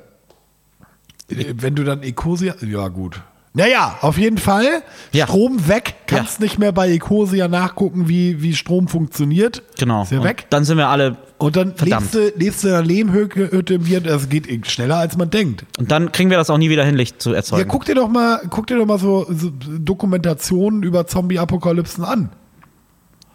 [1.29, 3.21] Wenn du dann Ecosia, ja gut.
[3.53, 4.83] Naja, auf jeden Fall.
[5.13, 5.27] Ja.
[5.27, 5.95] Strom weg.
[6.07, 9.63] Kannst nicht mehr bei Ecosia nachgucken, wie, wie Strom funktioniert.
[9.79, 10.03] Genau.
[10.03, 10.47] Ist ja weg.
[10.51, 11.17] Dann sind wir alle.
[11.41, 12.13] Und dann Verdammt.
[12.13, 14.07] lebst du, lebst du in einer Lehmhütte im Wirt.
[14.07, 15.65] Das geht schneller, als man denkt.
[15.79, 17.67] Und dann kriegen wir das auch nie wieder hin, Licht zu Ja, erzeugen.
[17.69, 22.29] guck dir doch mal, guck dir doch mal so, so Dokumentationen über Zombie-Apokalypsen an.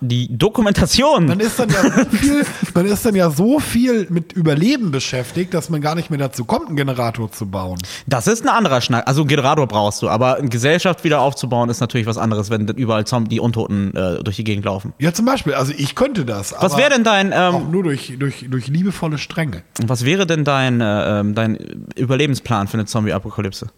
[0.01, 1.25] Die Dokumentation.
[1.25, 5.53] Man ist dann ja so viel, man ist dann ja so viel mit Überleben beschäftigt,
[5.53, 7.77] dass man gar nicht mehr dazu kommt, einen Generator zu bauen.
[8.05, 9.07] Das ist ein anderer Schnack.
[9.07, 12.67] Also einen Generator brauchst du, aber eine Gesellschaft wieder aufzubauen ist natürlich was anderes, wenn
[12.67, 14.93] überall Zombie, die Untoten äh, durch die Gegend laufen.
[14.99, 16.53] Ja, zum Beispiel, also ich könnte das.
[16.59, 19.63] Was wäre denn dein, Auch ähm, nur durch, durch, durch liebevolle Strenge.
[19.85, 21.55] was wäre denn dein, äh, ähm, dein
[21.95, 23.69] Überlebensplan für eine Zombie-Apokalypse?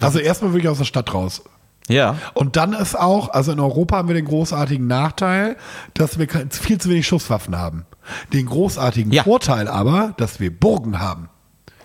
[0.00, 1.44] Also erstmal wirklich aus der Stadt raus.
[1.90, 2.16] Ja.
[2.34, 5.56] Und dann ist auch, also in Europa haben wir den großartigen Nachteil,
[5.94, 7.86] dass wir viel zu wenig Schusswaffen haben.
[8.32, 9.24] Den großartigen Ja.
[9.24, 11.28] Vorteil aber, dass wir Burgen haben.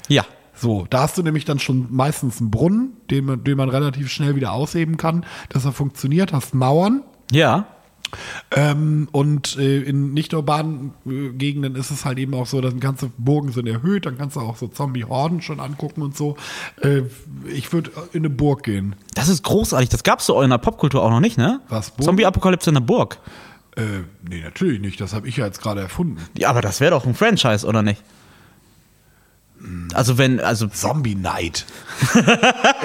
[0.07, 0.23] Ja.
[0.55, 4.09] So, da hast du nämlich dann schon meistens einen Brunnen, den man, den man relativ
[4.09, 7.03] schnell wieder ausheben kann, dass er funktioniert, hast Mauern.
[7.31, 7.65] Ja.
[8.51, 12.73] Ähm, und äh, in nicht urbanen äh, Gegenden ist es halt eben auch so, dass
[12.73, 16.37] du Burgen sind erhöht, dann kannst du auch so Zombie-Horden schon angucken und so.
[16.81, 17.01] Äh,
[17.47, 18.95] ich würde in eine Burg gehen.
[19.13, 19.89] Das ist großartig.
[19.89, 21.61] Das gab's so in der Popkultur auch noch nicht, ne?
[21.69, 21.93] Was?
[21.99, 23.19] Zombie-Apokalypse in der Burg.
[23.75, 25.01] Äh, nee, natürlich nicht.
[25.01, 26.17] Das habe ich ja jetzt gerade erfunden.
[26.37, 28.01] Ja, aber das wäre doch ein Franchise, oder nicht?
[29.93, 31.65] Also wenn, also Zombie Knight.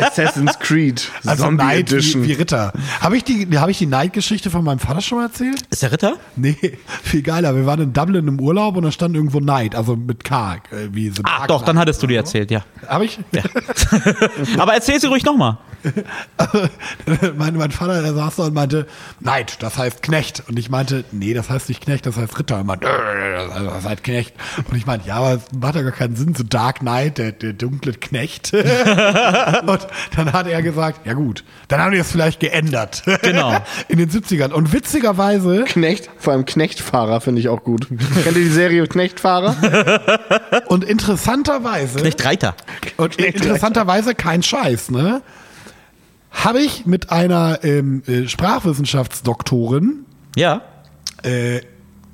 [0.00, 1.08] Assassin's Creed.
[1.26, 2.24] Also Zombie Knight wie, Edition.
[2.24, 2.72] wie Ritter.
[3.00, 5.62] Habe ich die, habe ich die Knight-Geschichte von meinem Vater schon mal erzählt?
[5.70, 6.16] ist der Ritter?
[6.36, 6.56] Nee,
[7.02, 7.54] viel geiler.
[7.56, 10.54] Wir waren in Dublin im Urlaub und da stand irgendwo Knight, also mit K.
[10.70, 12.62] Äh, wie so Ah, doch, dann hattest du die erzählt, ja.
[12.86, 13.18] Habe ich?
[14.58, 15.58] Aber erzähl sie ruhig nochmal.
[17.36, 18.86] mein, mein Vater, der saß da und meinte,
[19.20, 20.44] Knight, das heißt Knecht.
[20.48, 22.60] Und ich meinte, nee, das heißt nicht Knecht, das heißt Ritter.
[22.60, 24.34] Und meinte, "Äh, das heißt Knecht.
[24.70, 27.33] Und ich meinte, ja, aber es macht ja gar keinen Sinn, so Dark Knight, der,
[27.33, 28.52] der dunkle Knecht.
[28.54, 33.02] und dann hat er gesagt, ja gut, dann haben die es vielleicht geändert.
[33.22, 33.56] Genau.
[33.88, 34.52] In den 70ern.
[34.52, 37.88] Und witzigerweise, Knecht, vor allem Knechtfahrer finde ich auch gut.
[37.88, 39.56] Kennt ihr die Serie Knechtfahrer?
[40.66, 42.54] und interessanterweise, Nicht Reiter.
[42.96, 45.22] Und interessanterweise kein Scheiß, ne?
[46.30, 50.04] Habe ich mit einer ähm, äh, Sprachwissenschaftsdoktorin
[50.37, 50.62] Ja.
[51.24, 51.61] äh,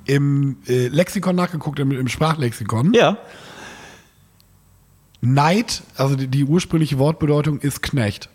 [0.05, 2.93] im äh, Lexikon nachgeguckt, im, im Sprachlexikon.
[2.93, 3.17] Ja.
[5.33, 8.29] Neid, also die, die ursprüngliche Wortbedeutung ist Knecht.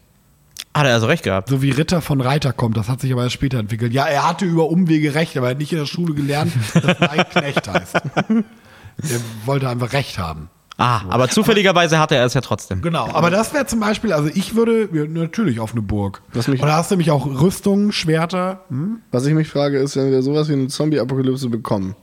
[0.75, 1.49] Hat er also recht gehabt.
[1.51, 3.93] So wie Ritter von Reiter kommt, das hat sich aber erst später entwickelt.
[3.93, 6.99] Ja, er hatte über Umwege recht, aber er hat nicht in der Schule gelernt, dass
[7.01, 7.95] Neid Knecht heißt.
[7.97, 10.49] Er wollte einfach Recht haben.
[10.79, 12.81] Ah, aber zufälligerweise hatte er es ja trotzdem.
[12.81, 16.23] Genau, aber das wäre zum Beispiel, also ich würde ja, natürlich auf eine Burg.
[16.33, 18.63] Was mich- da hast du nämlich auch Rüstung, Schwerter.
[18.69, 19.01] Hm?
[19.11, 21.95] Was ich mich frage, ist, wenn wir sowas wie eine Zombie-Apokalypse bekommen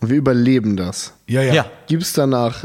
[0.00, 1.54] und wir überleben das, Ja, ja.
[1.54, 1.66] Ja.
[1.86, 2.64] gibt es danach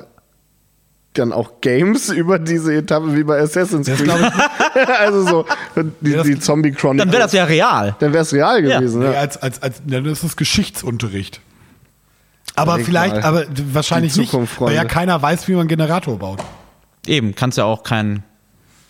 [1.14, 4.10] dann auch Games über diese Etappe wie bei Assassin's Creed?
[5.00, 5.46] also so
[6.02, 7.06] die, die Zombie Chronicles.
[7.06, 7.96] Dann wäre das ja real.
[8.00, 8.80] Dann wäre es real Ja.
[8.80, 9.00] gewesen.
[9.02, 9.20] Nee, Ja.
[9.20, 11.42] als, als, als, ja, das ist Geschichtsunterricht.
[12.56, 13.24] Aber Überleg vielleicht, mal.
[13.24, 14.88] aber wahrscheinlich nicht, weil ja Freunde.
[14.88, 16.40] keiner weiß, wie man einen Generator baut.
[17.08, 18.24] Eben, kannst ja auch kein,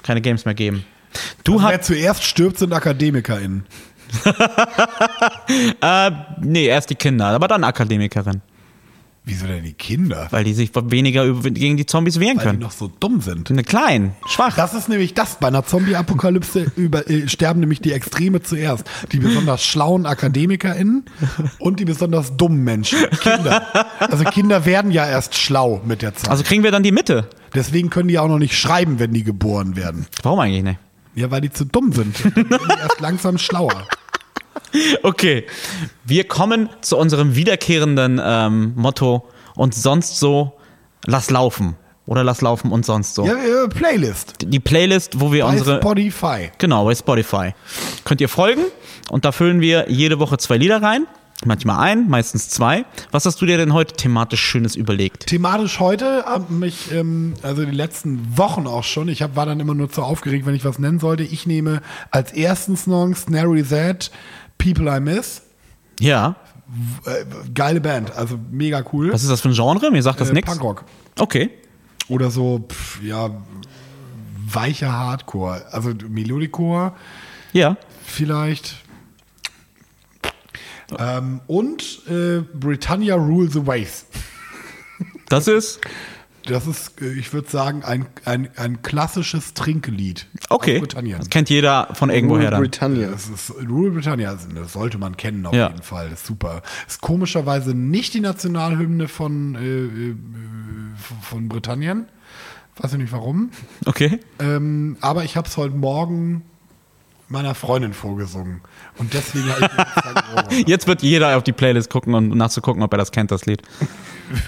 [0.04, 0.84] keine Games mehr geben.
[1.44, 1.72] Du Also hast.
[1.72, 3.66] wer zuerst stirbt, sind AkademikerInnen.
[5.82, 8.42] Äh, nee, erst die Kinder, aber dann Akademikerin.
[9.24, 10.28] Wieso denn die Kinder?
[10.32, 12.60] Weil die sich weniger gegen die Zombies wehren Weil die können.
[12.60, 13.52] noch so dumm sind.
[13.52, 14.56] Eine klein, schwach.
[14.56, 15.38] Das ist nämlich das.
[15.40, 18.84] Bei einer Zombie-Apokalypse äh, sterben nämlich die Extreme zuerst.
[19.12, 21.06] Die besonders schlauen AkademikerInnen
[21.60, 22.98] und die besonders dummen Menschen.
[23.22, 23.68] Kinder.
[24.00, 26.32] Also Kinder werden ja erst schlau mit der Zeit.
[26.32, 27.30] Also kriegen wir dann die Mitte.
[27.54, 30.08] Deswegen können die auch noch nicht schreiben, wenn die geboren werden.
[30.24, 30.80] Warum eigentlich nicht?
[31.14, 32.16] Ja, weil die zu dumm sind.
[32.24, 33.86] Dann werden die erst langsam schlauer.
[35.04, 35.46] Okay,
[36.04, 40.54] wir kommen zu unserem wiederkehrenden ähm, Motto und sonst so,
[41.06, 41.76] lass laufen.
[42.08, 43.26] Oder lass laufen und sonst so.
[43.26, 44.34] Ja, äh, Playlist.
[44.42, 45.78] Die Playlist, wo wir Bei unsere.
[45.78, 46.52] Spotify.
[46.58, 47.54] Genau, bei Spotify.
[48.04, 48.64] Könnt ihr folgen
[49.10, 51.06] und da füllen wir jede Woche zwei Lieder rein.
[51.44, 52.86] Manchmal ein, meistens zwei.
[53.10, 55.26] Was hast du dir denn heute thematisch Schönes überlegt?
[55.26, 59.60] Thematisch heute habe mich, ähm, also die letzten Wochen auch schon, ich hab, war dann
[59.60, 61.24] immer nur zu aufgeregt, wenn ich was nennen sollte.
[61.24, 61.82] Ich nehme
[62.12, 64.12] als ersten Song Snary Z,
[64.62, 65.42] People I Miss.
[66.00, 66.36] Ja.
[67.06, 69.12] Äh, geile Band, also mega cool.
[69.12, 69.92] Was ist das für ein Genre?
[69.92, 70.48] Mir sagt das Äh, nix.
[70.50, 70.86] Punkrock.
[71.20, 71.50] Okay.
[72.08, 73.30] Oder so, pff, ja,
[74.48, 75.66] weicher Hardcore.
[75.72, 76.94] Also Melodicore
[77.54, 77.78] Ja.
[78.06, 78.76] vielleicht.
[80.98, 84.06] Ähm, und äh, Britannia Rule the Waves.
[85.30, 85.80] Das ist.
[86.52, 90.28] Das ist, äh, ich würde sagen, ein, ein, ein klassisches Trinklied.
[90.50, 90.76] Okay.
[90.76, 91.18] Aus Britannien.
[91.20, 92.62] Das kennt jeder von irgendwoher dann.
[92.62, 93.10] Britannia.
[93.10, 95.70] Das ist Rule Britannia, das sollte man kennen auf Ja.
[95.70, 96.10] jeden Fall.
[96.10, 96.62] Das ist super.
[96.88, 100.16] Ist komischerweise nicht die Nationalhymne von, äh, äh,
[101.22, 102.06] von Britannien.
[102.78, 103.52] Weiß ich nicht warum.
[103.86, 104.20] Okay.
[104.40, 106.44] Ähm, aber ich habe es heute Morgen
[107.28, 108.62] meiner Freundin vorgesungen.
[108.98, 109.70] Und deswegen habe
[110.50, 113.32] ich mir jetzt wird jeder auf die Playlist gucken und nachzugucken, ob er das kennt,
[113.32, 113.62] das Lied.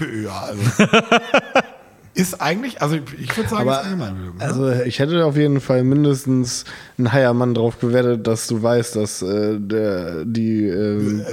[0.24, 0.62] ja, also.
[2.14, 4.36] Ist eigentlich, also ich würde sagen, Aber ist Allgemeinbildung.
[4.36, 4.44] ne?
[4.44, 6.64] also ich hätte auf jeden Fall mindestens
[6.96, 11.24] einen Heiermann drauf gewettet, dass du weißt, dass äh, der, die ähm,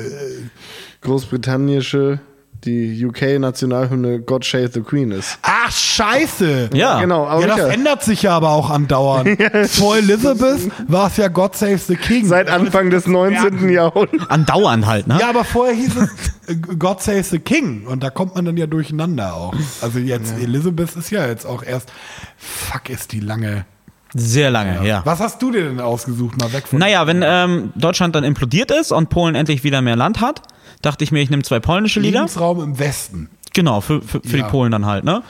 [1.02, 2.20] großbritannische,
[2.64, 5.40] die UK-Nationalhymne God Save the Queen ist.
[5.42, 6.70] Ach, scheiße!
[6.74, 7.00] Ja.
[7.00, 9.42] Genau, aber ja, das ändert sich ja aber auch andauernd.
[9.70, 12.26] Vor Elizabeth war es ja God Save the King.
[12.28, 13.70] seit Anfang des 19.
[13.70, 14.30] Jahrhunderts.
[14.30, 15.18] Andauernd halt, ne?
[15.20, 16.10] Ja, aber vorher hieß es
[16.48, 17.88] äh, God Save the King.
[17.88, 19.54] Und da kommt man dann ja durcheinander auch.
[19.82, 21.92] Also jetzt, Elizabeth ist ja jetzt auch erst.
[22.38, 23.66] Fuck, ist die lange.
[24.14, 25.02] Sehr lange, ja.
[25.06, 26.38] Was hast du dir denn ausgesucht?
[26.38, 26.80] Mal weg von.
[26.80, 30.42] Naja, wenn ähm, Deutschland dann implodiert ist und Polen endlich wieder mehr Land hat,
[30.82, 32.20] dachte ich mir, ich nehme zwei polnische Lieder.
[32.20, 33.30] Lebensraum im Westen.
[33.54, 34.44] Genau, für, für, für Ja.
[34.46, 35.24] die Polen dann halt, ne?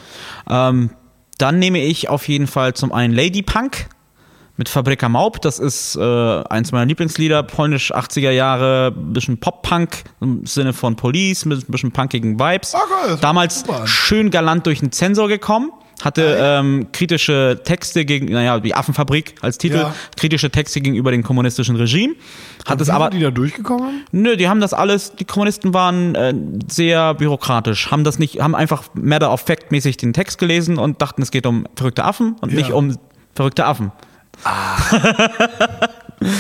[0.49, 0.91] Ähm,
[1.37, 3.87] dann nehme ich auf jeden Fall zum einen Lady Punk
[4.57, 5.41] mit Fabryka Maub.
[5.41, 11.45] Das ist äh, eins meiner Lieblingslieder, polnisch 80er Jahre, bisschen Pop-Punk im Sinne von Police,
[11.45, 12.75] mit ein bisschen punkigen Vibes.
[12.75, 15.71] Ah, geil, das Damals schön galant durch den Zensor gekommen.
[16.01, 19.95] Hatte ähm, kritische Texte gegen, naja, die Affenfabrik als Titel, Ja.
[20.17, 22.15] kritische Texte gegenüber dem kommunistischen Regime.
[22.65, 24.03] Hat es aber, sind die da durchgekommen?
[24.11, 26.33] Nö, die haben das alles, die Kommunisten waren äh,
[26.71, 31.01] sehr bürokratisch, haben das nicht, haben einfach matter of fact mäßig den Text gelesen und
[31.01, 32.57] dachten, es geht um verrückte Affen und Ja.
[32.57, 32.97] nicht um
[33.35, 33.91] verrückte Affen.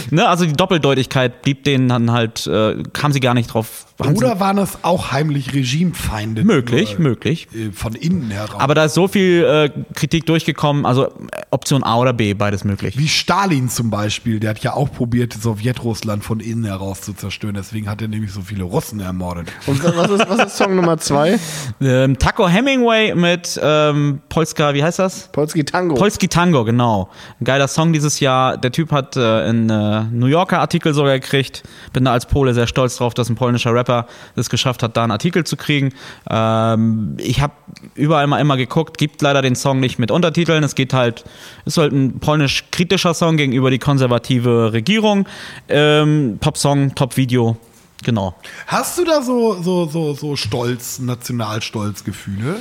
[0.09, 3.85] ne, also die Doppeldeutigkeit blieb denen dann halt, äh, kam sie gar nicht drauf.
[4.09, 6.43] Sie- Oder waren es auch heimlich Regimefeinde?
[6.43, 7.47] möglich, Nur, möglich.
[7.53, 8.59] äh, Von innen heraus.
[8.59, 11.11] Aber da ist so viel äh, Kritik durchgekommen, also äh,
[11.51, 12.97] Option A oder B, beides möglich.
[12.97, 17.55] Wie Stalin zum Beispiel, der hat ja auch probiert, Sowjetrussland von innen heraus zu zerstören.
[17.55, 19.47] Deswegen hat er nämlich so viele Russen ermordet.
[19.67, 21.39] Und was ist, was ist Song Nummer zwei?
[21.81, 25.29] Ähm, Taco Hemingway mit ähm, Polska, wie heißt das?
[25.31, 25.95] Polski Tango.
[25.95, 27.09] Polski Tango, genau.
[27.39, 28.57] Ein geiler Song dieses Jahr.
[28.57, 31.63] Der Typ hat äh, einen äh, New Yorker Artikel sogar gekriegt.
[31.93, 33.90] Bin da als Pole sehr stolz drauf, dass ein polnischer Rapper
[34.35, 35.93] es geschafft hat, da einen Artikel zu kriegen.
[36.29, 37.53] Ähm, ich habe
[37.95, 40.63] überall mal immer geguckt, gibt leider den Song nicht mit Untertiteln.
[40.63, 41.23] Es geht halt,
[41.65, 45.27] ist halt ein polnisch-kritischer Song gegenüber die konservative Regierung.
[45.69, 47.57] Ähm, Pop-Song, Top-Video,
[48.03, 48.35] genau.
[48.67, 52.59] Hast du da so, so, so, so Stolz, Nationalstolzgefühle?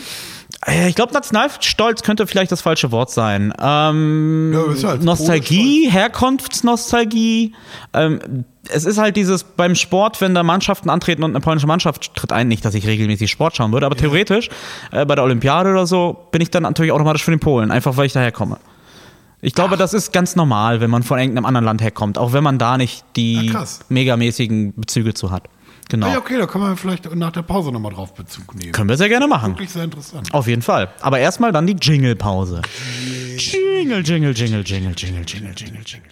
[0.66, 3.52] Äh, Ich glaube, Nationalstolz könnte vielleicht das falsche Wort sein.
[3.60, 7.54] Ähm, Ja, ist halt Nostalgie, Herkunftsnostalgie.
[7.92, 12.14] Ähm, es ist halt dieses beim Sport, wenn da Mannschaften antreten und eine polnische Mannschaft
[12.14, 14.48] tritt ein, nicht, dass ich regelmäßig Sport schauen würde, aber theoretisch
[14.92, 17.96] äh, bei der Olympiade oder so bin ich dann natürlich automatisch für den Polen, einfach
[17.96, 18.58] weil ich daher komme.
[19.42, 22.44] Ich glaube, das ist ganz normal, wenn man von irgendeinem anderen Land herkommt, auch wenn
[22.44, 23.80] man da nicht die krass.
[23.88, 25.44] megamäßigen Bezüge zu hat.
[25.90, 26.06] Genau.
[26.06, 28.70] Ja, okay, da können wir vielleicht nach der Pause nochmal drauf Bezug nehmen.
[28.70, 29.52] Können wir sehr gerne machen.
[29.54, 30.32] Wirklich sehr interessant.
[30.32, 30.88] Auf jeden Fall.
[31.00, 32.62] Aber erstmal dann die Jingle-Pause.
[33.36, 35.82] Jingle, Jingle, Jingle, Jingle, Jingle, Jingle, Jingle, Jingle.
[35.84, 36.10] Jingle,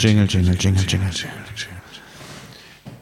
[0.00, 1.10] Jingle, Jingle, Jingle, Jingle.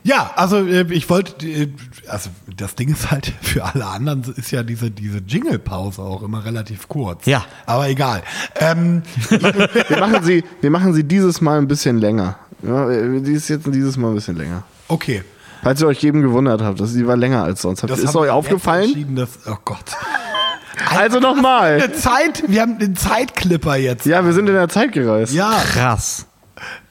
[0.05, 1.69] Ja, also äh, ich wollte, äh,
[2.07, 6.45] also das Ding ist halt, für alle anderen ist ja diese, diese Jingle-Pause auch immer
[6.45, 7.27] relativ kurz.
[7.27, 7.45] Ja.
[7.67, 8.23] Aber egal.
[8.59, 12.39] Ähm, Wir machen sie, wir machen sie dieses Mal ein bisschen länger.
[12.63, 14.63] Ja, die ist jetzt dieses Mal ein bisschen länger.
[14.89, 15.23] okay.
[15.63, 17.83] Falls ihr euch eben gewundert habt, dass die war länger als sonst.
[17.83, 19.17] Das ist euch aufgefallen?
[19.17, 19.85] Dass, oh Gott.
[20.97, 21.83] Also nochmal.
[21.83, 24.07] Eine Zeit, wir haben den Zeitclipper jetzt.
[24.07, 25.33] Ja, wir sind in der Zeit gereist.
[25.35, 26.28] Ja, Krass.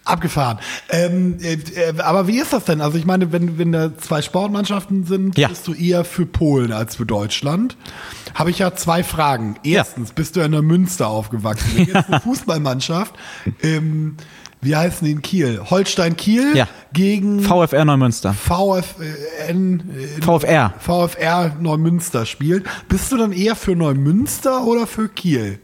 [0.08, 0.60] Abgefahren.
[0.90, 2.82] Ähm, äh, äh, aber wie ist das denn?
[2.82, 5.48] Also ich meine, wenn, wenn da zwei Sportmannschaften sind, Ja.
[5.48, 7.78] bist du eher für Polen als für Deutschland.
[8.34, 9.56] Habe ich ja zwei Fragen.
[9.64, 11.72] Erstens, bist du in der Münster aufgewachsen?
[11.76, 13.16] Wenn jetzt eine Fußballmannschaft,
[13.64, 14.16] ähm,
[14.62, 15.62] wie heißen die in Kiel?
[15.70, 16.68] Holstein Kiel Ja.
[16.94, 18.34] gegen VfR Neumünster.
[18.34, 19.80] VfN,
[20.18, 20.74] äh, VfR.
[20.80, 22.66] VfR Neumünster spielt.
[22.90, 25.60] Bist du dann eher für Neumünster oder für Kiel?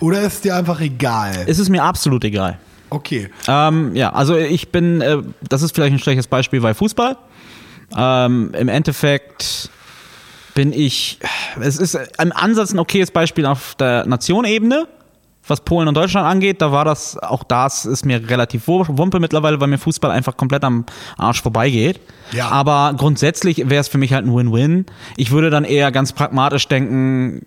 [0.00, 1.44] Oder ist dir einfach egal?
[1.46, 2.58] Es ist mir absolut egal.
[2.90, 3.30] Okay.
[3.48, 7.16] Ähm, ja, also ich bin, äh, das ist vielleicht ein schlechtes Beispiel bei Fußball.
[7.96, 9.70] Ähm, Im Endeffekt
[10.54, 11.18] bin ich,
[11.60, 14.86] es ist im Ansatz ein okayes Beispiel auf der Nationebene,
[15.46, 16.60] was Polen und Deutschland angeht.
[16.60, 20.64] Da war das, auch das ist mir relativ wumpe mittlerweile, weil mir Fußball einfach komplett
[20.64, 20.84] am
[21.16, 22.00] Arsch vorbeigeht.
[22.32, 22.48] Ja.
[22.48, 24.86] Aber grundsätzlich wäre es für mich halt ein Win-Win.
[25.16, 27.46] Ich würde dann eher ganz pragmatisch denken,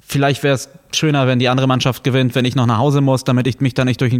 [0.00, 3.24] vielleicht wäre es schöner, wenn die andere Mannschaft gewinnt, wenn ich noch nach Hause muss,
[3.24, 4.14] damit ich mich da nicht durch,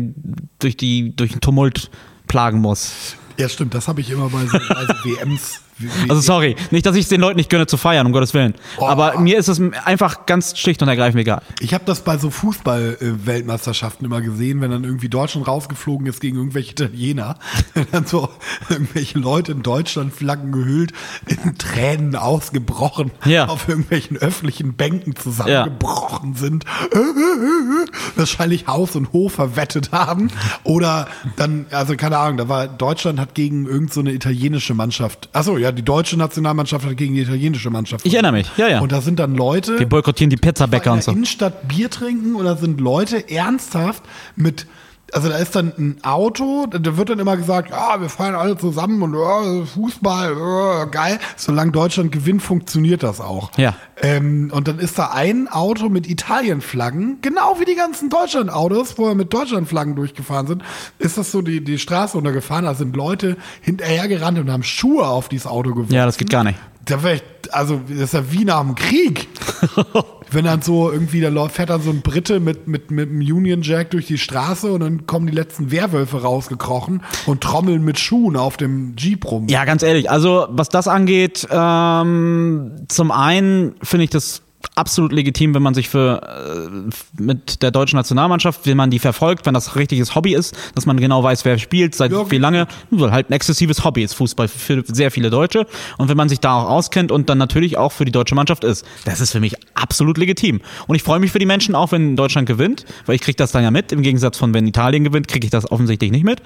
[0.59, 1.91] durch, die, durch den Tumult
[2.27, 3.17] plagen muss.
[3.37, 4.59] Ja, stimmt, das habe ich immer bei so
[5.05, 5.61] WMs.
[5.79, 8.13] Wie- wie- Also sorry, nicht, dass ich es den Leuten nicht gönne zu feiern, um
[8.13, 8.55] Gottes Willen.
[8.79, 8.87] Oh.
[8.87, 11.43] Aber mir ist es einfach ganz schlicht und ergreifend egal.
[11.61, 16.37] ich habe das bei so Fußball-Weltmeisterschaften immer gesehen, wenn dann irgendwie Deutschland rausgeflogen ist gegen
[16.37, 17.39] irgendwelche Italiener,
[17.75, 18.29] wenn dann so
[18.69, 20.93] irgendwelche Leute in Deutschland Flaggen gehüllt,
[21.27, 23.47] in Tränen ausgebrochen, Ja.
[23.47, 26.65] auf irgendwelchen öffentlichen Bänken zusammengebrochen sind,
[28.17, 30.31] wahrscheinlich Haus und Hof verwettet haben
[30.63, 35.57] oder dann, also keine Ahnung, da war Deutschland hat gegen irgendeine so italienische Mannschaft, achso,
[35.59, 38.05] ja, die deutsche Nationalmannschaft hat gegen die italienische Mannschaft.
[38.07, 38.81] Ich erinnere mich, ja, ja.
[38.81, 41.11] Und da sind dann Leute, Wir boykottieren die Pizzabäcker in und der so.
[41.13, 44.03] Innenstadt Bier trinken oder sind Leute ernsthaft
[44.37, 44.67] mit
[45.13, 48.57] also da ist dann ein Auto, da wird dann immer gesagt, ja, wir fahren alle
[48.57, 51.19] zusammen und ja, Fußball, ja, geil.
[51.37, 53.51] Solange Deutschland gewinnt, funktioniert das auch.
[53.57, 53.75] Ja.
[54.03, 59.15] Ähm, und dann ist da ein Auto mit Italienflaggen, genau wie die ganzen Deutschland-Autos, vorher
[59.15, 60.63] mit Deutschlandflaggen durchgefahren sind,
[60.99, 65.29] ist das so die, die Straße runtergefahren, da sind Leute hinterhergerannt und haben Schuhe auf
[65.29, 65.95] dieses Auto geworfen.
[65.95, 66.59] Ja, das geht gar nicht.
[66.85, 69.29] Da wär ich, also, das ist ja wie nach dem Krieg.
[70.31, 73.63] Wenn dann so irgendwie, da fährt dann so ein Brite mit, mit, mit einem Union
[73.63, 78.37] Jack durch die Straße und dann kommen die letzten Werwölfe rausgekrochen und trommeln mit Schuhen
[78.37, 79.47] auf dem Jeep rum.
[79.49, 84.44] Ja, ganz ehrlich, also was das angeht, ähm, zum einen finde ich das
[84.75, 89.47] absolut legitim, wenn man sich für äh, mit der deutschen Nationalmannschaft, wenn man die verfolgt,
[89.47, 92.67] wenn das richtiges Hobby ist, dass man genau weiß, wer spielt, seit Ja, wie lange,
[92.91, 95.67] weil halt ein exzessives Hobby ist Fußball für sehr viele Deutsche
[95.99, 98.65] und wenn man sich da auch auskennt und dann natürlich auch für die deutsche Mannschaft
[98.65, 101.93] ist, das ist für mich absolut legitim und ich freue mich für die Menschen auch,
[101.93, 105.05] wenn Deutschland gewinnt, weil ich kriege das dann ja mit, im Gegensatz von wenn Italien
[105.05, 106.43] gewinnt, kriege ich das offensichtlich nicht mit,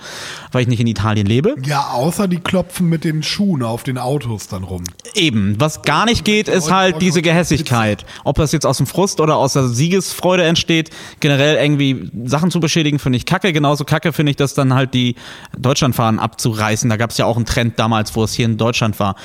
[0.53, 1.55] weil ich nicht in Italien lebe.
[1.65, 4.85] Ja, außer die klopfen mit den Schuhen auf den Autos dann rum.
[5.15, 8.05] Eben, was gar nicht geht, ist halt diese Gehässigkeit.
[8.25, 10.91] Ob das jetzt aus dem Frust oder aus der Siegesfreude entsteht,
[11.21, 13.53] generell irgendwie Sachen zu beschädigen, finde ich kacke.
[13.53, 15.15] Genauso kacke finde ich das dann halt die
[15.59, 16.89] Deutschlandfahnen abzureißen.
[16.91, 19.17] Da gab es ja auch einen Trend damals, wo es hier in Deutschland war.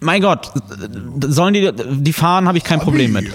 [0.00, 0.52] Mein Gott,
[1.26, 3.26] sollen die, die Fahnen habe ich kein Problem mit.
[3.28, 3.34] Ich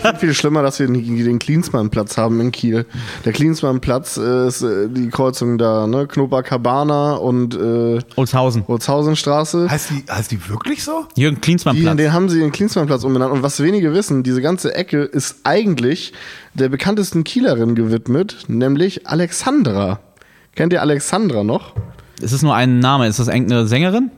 [0.00, 2.86] finde viel schlimmer, dass wir den Klinsmann-Platz haben in Kiel.
[3.24, 6.06] Der Klinsmann-Platz ist äh, die Kreuzung da, ne?
[6.06, 8.64] Knopa-Cabana und äh, Olshausen.
[8.66, 9.68] Holzhausenstraße.
[9.70, 11.06] Heißt die, heißt die wirklich so?
[11.16, 11.96] Jürgen Klinsmann Die, Platz.
[11.96, 13.32] den haben sie den Klinsmann-Platz umbenannt.
[13.32, 16.12] Und was wenige wissen, diese ganze Ecke ist eigentlich
[16.54, 20.00] der bekanntesten Kielerin gewidmet, nämlich Alexandra.
[20.54, 21.74] Kennt ihr Alexandra noch?
[22.20, 23.06] Ist es nur ein Name?
[23.06, 24.10] Ist das irgendeine Sängerin?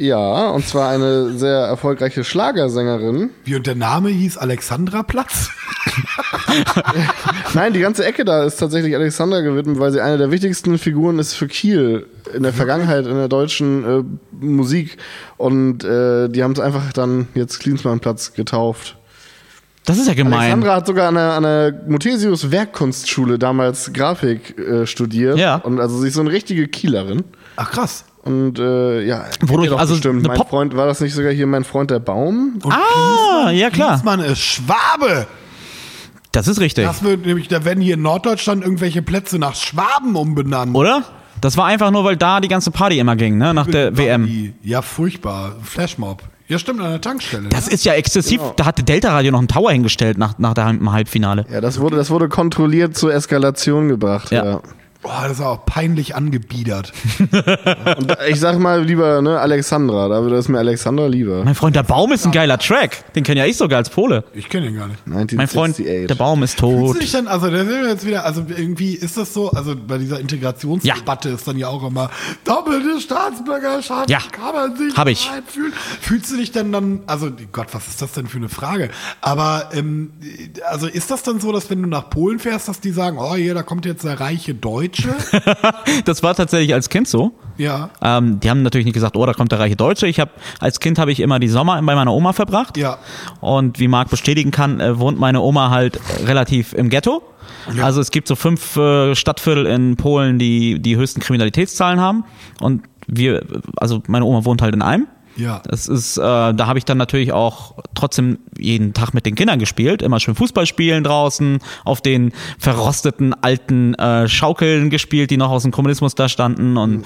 [0.00, 3.30] Ja, und zwar eine sehr erfolgreiche Schlagersängerin.
[3.44, 5.50] Wie und der Name hieß Alexandra Platz?
[7.54, 11.18] Nein, die ganze Ecke da ist tatsächlich Alexandra gewidmet, weil sie eine der wichtigsten Figuren
[11.18, 14.02] ist für Kiel in der Vergangenheit in der deutschen äh,
[14.44, 14.96] Musik.
[15.36, 18.96] Und äh, die haben es einfach dann jetzt Klinsmannplatz getauft.
[19.84, 20.34] Das ist ja gemein.
[20.40, 25.38] Alexandra hat sogar an der, an der Muthesius Werkkunstschule damals Grafik äh, studiert.
[25.38, 25.56] Ja.
[25.56, 27.24] Und also sie ist so eine richtige Kielerin.
[27.56, 28.04] Ach krass.
[28.22, 30.18] Und äh, ja, Wodurch- also bestimmt.
[30.20, 32.60] eine Mein Pop- Freund, war das nicht sogar hier mein Freund der Baum?
[32.62, 33.92] Und Ah, ja klar.
[33.92, 35.26] Klinsmann ist Schwabe.
[36.32, 36.84] Das ist richtig.
[36.84, 40.76] Das wird nämlich, da werden hier in Norddeutschland irgendwelche Plätze nach Schwaben umbenannt.
[40.76, 41.02] Oder?
[41.40, 43.54] Das war einfach nur, weil da die ganze Party immer ging, ne?
[43.54, 44.52] Nach der WM.
[44.62, 45.56] Ja, furchtbar.
[45.62, 46.22] Flashmob.
[46.50, 47.48] Ja, stimmt, an der Tankstelle.
[47.48, 47.74] Das ne?
[47.74, 48.40] ist ja exzessiv.
[48.56, 51.46] Da hatte Delta Radio noch einen Tower hingestellt nach, nach dem Halbfinale.
[51.48, 54.32] Ja, das wurde, das wurde kontrolliert zur Eskalation gebracht.
[54.32, 54.44] Ja.
[54.44, 54.62] Ja.
[55.02, 56.92] Boah, das ist auch peinlich angebiedert.
[57.96, 60.08] Und ich sag mal lieber, ne, Alexandra.
[60.08, 61.42] Da ist mir Alexandra lieber.
[61.42, 63.12] Mein Freund, der Baum ist ein geiler Track.
[63.14, 64.24] Den kenne ja ich sogar als Pole.
[64.34, 65.06] Ich kenne ihn gar nicht.
[65.06, 66.06] Mein Freund, 1968.
[66.06, 66.96] der Baum ist Fühlst tot.
[66.96, 69.74] du dich dann, also da sind wir jetzt wieder, also irgendwie ist das so, also
[69.74, 72.10] bei dieser Integrationsdebatte ist dann ja auch immer
[72.44, 74.18] doppelte Staatsbürgerschaft, Ja.
[74.30, 75.30] kann man sich Hab ich.
[75.46, 75.72] fühlen.
[76.02, 78.90] Fühlst du dich dann dann, also Gott, was ist das denn für eine Frage?
[79.22, 80.10] Aber ähm,
[80.70, 83.34] also ist das dann so, dass wenn du nach Polen fährst, dass die sagen, oh
[83.34, 84.89] hier, da kommt jetzt der reiche Deutsche?
[86.04, 87.32] Das war tatsächlich als Kind so.
[87.56, 87.90] ja.
[88.02, 90.06] Ähm, die haben natürlich nicht gesagt, oh, da kommt der reiche Deutsche.
[90.06, 92.76] Ich habe als Kind habe ich immer die Sommer bei meiner Oma verbracht.
[92.76, 92.98] Ja.
[93.40, 97.22] Und wie Marc bestätigen kann, äh, wohnt meine Oma halt relativ im Ghetto.
[97.80, 102.24] Also es gibt so fünf äh, Stadtviertel in Polen, die die höchsten Kriminalitätszahlen haben.
[102.60, 103.44] Und wir,
[103.76, 105.06] also meine Oma wohnt halt in einem.
[105.36, 105.62] Ja.
[105.68, 109.58] Das ist, äh, da habe ich dann natürlich auch trotzdem jeden Tag mit den Kindern
[109.58, 115.50] gespielt, immer schön Fußball spielen draußen, auf den verrosteten alten äh, Schaukeln gespielt, die noch
[115.50, 117.04] aus dem Kommunismus da standen und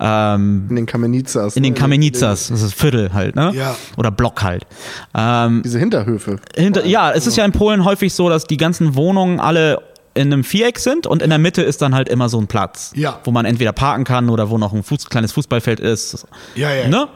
[0.00, 1.56] ähm, In den Kamenizas.
[1.56, 1.78] in den ne?
[1.78, 3.52] Kamenizas, das ist Viertel halt, ne?
[3.54, 3.76] Ja.
[3.96, 4.66] Oder Block halt.
[5.14, 6.40] Ähm, Diese Hinterhöfe.
[6.56, 9.80] hinter, ja, es ist ja in Polen häufig so, dass die ganzen Wohnungen alle
[10.14, 12.92] in einem Viereck sind und in der Mitte ist dann halt immer so ein Platz,
[12.96, 13.20] Ja.
[13.24, 16.26] wo man entweder parken kann oder wo noch ein Fuß, kleines Fußballfeld ist.
[16.54, 16.88] Ja, ja.
[16.88, 17.06] Ne?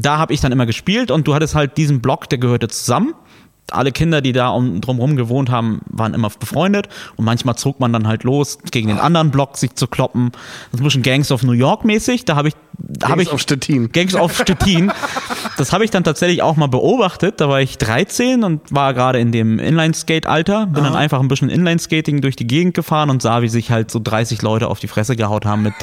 [0.00, 3.14] Da habe ich dann immer gespielt und du hattest halt diesen Block, der gehörte zusammen.
[3.70, 7.92] Alle Kinder, die da um, drumherum gewohnt haben, waren immer befreundet und manchmal zog man
[7.92, 10.30] dann halt los, gegen den anderen Block sich zu kloppen.
[10.32, 12.24] Das ist ein bisschen Gangs of New York mäßig.
[12.24, 13.90] Da habe ich, da habe ich auf Stettin.
[13.92, 14.92] Gangs of Stettin.
[15.56, 17.40] Das habe ich dann tatsächlich auch mal beobachtet.
[17.40, 20.66] Da war ich 13 und war gerade in dem Inline-Skate-Alter.
[20.66, 23.90] Bin dann einfach ein bisschen Inline-Skating durch die Gegend gefahren und sah, wie sich halt
[23.90, 25.74] so 30 Leute auf die Fresse gehaut haben mit,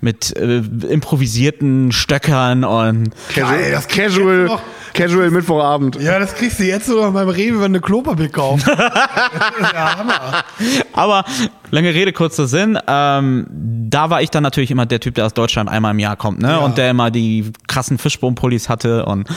[0.00, 4.58] mit äh, improvisierten Stöckern und Geil, das Casual,
[4.94, 6.00] Casual Mittwochabend.
[6.00, 8.66] Ja, das kriegst du jetzt sogar beim Rewe, wenn du Klopapier kaufst.
[8.68, 10.44] ja, Hammer.
[10.92, 11.24] Aber
[11.70, 12.78] lange Rede, kurzer Sinn.
[12.86, 13.46] Ähm,
[13.90, 16.40] da war ich dann natürlich immer der Typ, der aus Deutschland einmal im Jahr kommt,
[16.40, 16.50] ne?
[16.50, 16.58] Ja.
[16.58, 19.28] Und der immer die krassen Fischbombenpullis hatte und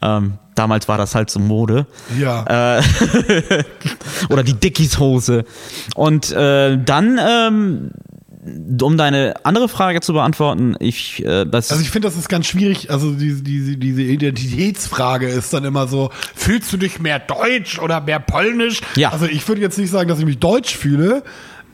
[0.00, 1.86] ähm, damals war das halt so Mode.
[2.18, 2.78] Ja.
[2.78, 2.82] Äh,
[4.28, 5.44] oder die Dickies-Hose.
[5.94, 7.90] Und äh, dann, ähm,
[8.44, 12.46] um deine andere Frage zu beantworten, ich, äh, das Also ich finde, das ist ganz
[12.46, 12.90] schwierig.
[12.90, 18.00] Also diese, diese, diese Identitätsfrage ist dann immer so, fühlst du dich mehr deutsch oder
[18.00, 18.80] mehr polnisch?
[18.96, 19.10] Ja.
[19.10, 21.22] Also ich würde jetzt nicht sagen, dass ich mich deutsch fühle.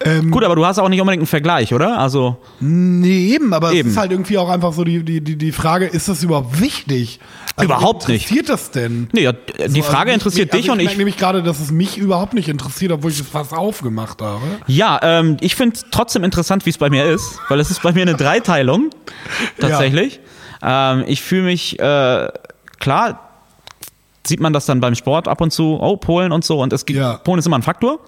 [0.04, 1.98] Ähm, gut, aber du hast auch nicht unbedingt einen Vergleich, oder?
[1.98, 3.88] Also Nee, eben, aber Eben.
[3.88, 6.60] es ist halt irgendwie auch einfach so die, die, die, die Frage, ist das überhaupt
[6.60, 7.18] wichtig?
[7.56, 8.22] Also, Überhaupt nicht.
[8.30, 9.08] interessiert das denn?
[9.12, 11.42] nee, ja, die Also Frage mich- interessiert also dich und ich ich merke nämlich gerade,
[11.42, 14.40] dass es mich überhaupt nicht interessiert, obwohl ich es fast aufgemacht habe.
[14.68, 17.92] Ja, ähm, ich finde trotzdem interessant, wie es bei mir ist, weil es ist bei
[17.92, 18.90] mir eine Dreiteilung
[19.60, 20.20] tatsächlich.
[20.62, 22.28] Ähm, ich fühle mich, äh,
[22.78, 23.20] klar,
[24.24, 26.86] sieht man das dann beim Sport ab und zu, oh, Polen und so, und es
[26.86, 27.14] gibt, Ja.
[27.16, 27.98] Polen ist immer ein Faktor.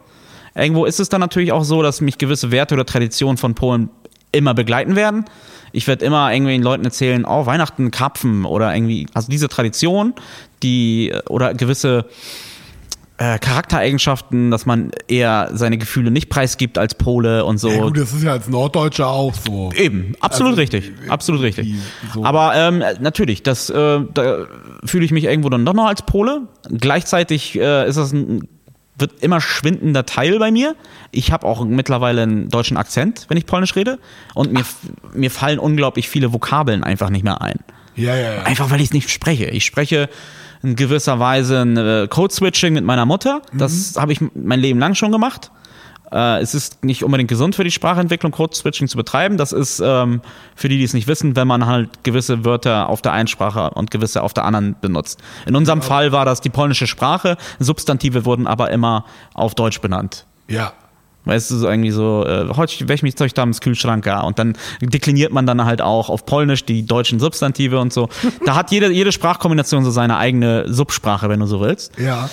[0.54, 3.90] Irgendwo ist es dann natürlich auch so, dass mich gewisse Werte oder Traditionen von Polen
[4.32, 5.24] immer begleiten werden.
[5.72, 10.14] Ich werde immer irgendwie den Leuten erzählen, oh, Weihnachten, Karpfen oder irgendwie, also diese Tradition,
[10.62, 12.06] die, oder gewisse
[13.20, 17.70] äh, Charaktereigenschaften, dass man eher seine Gefühle nicht preisgibt als Pole und so.
[17.70, 19.70] Ja, gut, das ist ja als Norddeutscher auch so.
[19.76, 21.74] Eben, absolut Also, richtig, absolut richtig.
[22.14, 22.24] so.
[22.24, 24.46] Aber ähm, natürlich, das äh, da
[24.84, 26.48] fühle ich mich irgendwo dann doch noch als Pole.
[26.70, 28.48] Gleichzeitig äh, ist das ein
[29.00, 30.76] wird immer schwindender Teil bei mir.
[31.10, 33.98] Ich habe auch mittlerweile einen deutschen Akzent, wenn ich Polnisch rede.
[34.34, 34.64] Und mir,
[35.14, 37.60] mir fallen unglaublich viele Vokabeln einfach nicht mehr ein.
[37.96, 38.42] Ja, ja, ja.
[38.42, 39.46] Einfach weil ich es nicht spreche.
[39.46, 40.08] Ich spreche
[40.62, 43.42] in gewisser Weise ein äh, Code-Switching mit meiner Mutter.
[43.52, 45.50] Das habe ich mein Leben lang schon gemacht.
[46.12, 49.36] Äh, es ist nicht unbedingt gesund für die Sprachentwicklung, Code-Switching zu betreiben.
[49.36, 50.20] Das ist ähm,
[50.54, 53.70] für die, die es nicht wissen, wenn man halt gewisse Wörter auf der einen Sprache
[53.70, 55.20] und gewisse auf der anderen benutzt.
[55.46, 57.36] In unserem Fall war das die polnische Sprache.
[57.58, 59.04] Substantive wurden aber immer
[59.34, 60.26] auf Deutsch benannt.
[60.48, 60.72] Ja.
[61.26, 64.22] Weißt du, so irgendwie so, äh, heute welch mich Zeug da im Kühlschrank ja.
[64.22, 68.08] Und dann dekliniert man dann halt auch auf Polnisch die deutschen Substantive und so.
[68.46, 71.98] Da hat jede, jede Sprachkombination so seine eigene Subsprache, wenn du so willst.
[71.98, 72.30] Ja.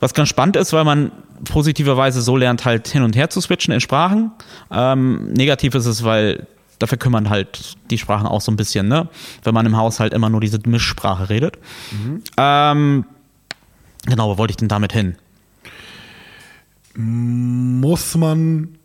[0.00, 1.12] Was ganz spannend ist, weil man
[1.44, 4.32] positiverweise so lernt, halt hin und her zu switchen in Sprachen.
[4.70, 6.46] Ähm, negativ ist es, weil
[6.78, 9.08] da verkümmern halt die Sprachen auch so ein bisschen, ne?
[9.44, 11.58] Wenn man im Haushalt immer nur diese Mischsprache redet.
[12.36, 13.04] Ähm,
[14.04, 15.14] genau, wo wollte ich denn damit hin?
[16.94, 18.76] Muss man,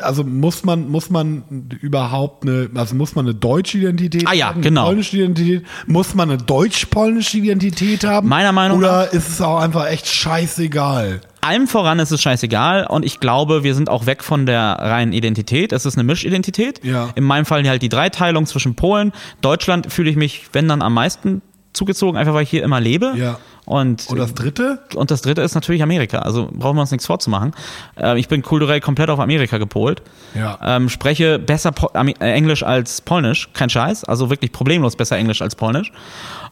[0.00, 1.42] also muss man, muss man
[1.80, 4.82] überhaupt eine, also muss man eine deutsche Identität Ah ja, haben, genau.
[4.82, 8.28] eine polnische Identität, muss man eine deutsch-polnische Identität haben?
[8.28, 11.20] Meiner Meinung Oder ist es auch einfach echt scheißegal?
[11.46, 15.12] Allem voran ist es scheißegal und ich glaube, wir sind auch weg von der reinen
[15.12, 15.72] Identität.
[15.72, 16.84] Es ist eine Mischidentität.
[16.84, 17.10] Ja.
[17.14, 20.94] In meinem Fall halt die Dreiteilung zwischen Polen, Deutschland fühle ich mich, wenn dann am
[20.94, 21.42] meisten
[21.72, 23.12] zugezogen, einfach weil ich hier immer lebe.
[23.16, 23.38] Ja.
[23.66, 24.78] Und, Und das dritte?
[24.94, 26.20] und das dritte ist natürlich Amerika.
[26.20, 27.52] Also brauchen wir uns nichts vorzumachen.
[28.00, 30.02] Äh, ich bin kulturell komplett auf Amerika gepolt.
[30.36, 30.56] Ja.
[30.62, 33.48] Ähm, spreche besser Po- äh, Englisch als Polnisch.
[33.54, 34.04] Kein Scheiß.
[34.04, 35.90] Also wirklich problemlos besser Englisch als Polnisch.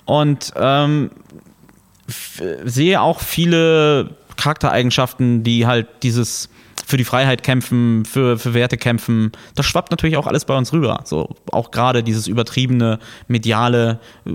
[0.07, 1.11] Und ähm,
[2.65, 4.11] sehe auch viele
[4.45, 6.51] Charaktereigenschaften, die halt dieses
[6.87, 9.33] für die Freiheit kämpfen, für, für Werte kämpfen.
[9.55, 11.01] Das schwappt natürlich auch alles bei uns rüber.
[11.05, 14.33] So auch gerade dieses übertriebene, mediale, äh,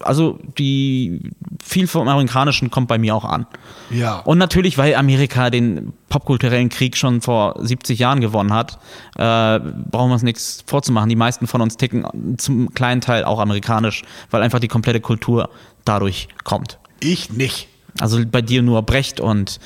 [0.00, 1.30] also die
[1.62, 3.46] viel vom Amerikanischen kommt bei mir auch an.
[3.90, 4.18] Ja.
[4.18, 8.80] Und natürlich, weil Amerika den popkulturellen Krieg schon vor 70 Jahren gewonnen hat,
[9.14, 11.08] äh, brauchen wir uns nichts vorzumachen.
[11.08, 14.02] Die meisten von uns ticken zum kleinen Teil auch amerikanisch,
[14.32, 15.50] weil einfach die komplette Kultur
[15.84, 16.80] dadurch kommt.
[17.00, 17.68] ich nicht.
[18.00, 19.58] Also bei dir nur Brecht und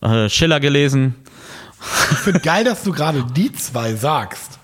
[0.00, 1.14] äh, Schiller gelesen.
[2.10, 4.58] Ich finde geil, dass du gerade die zwei sagst.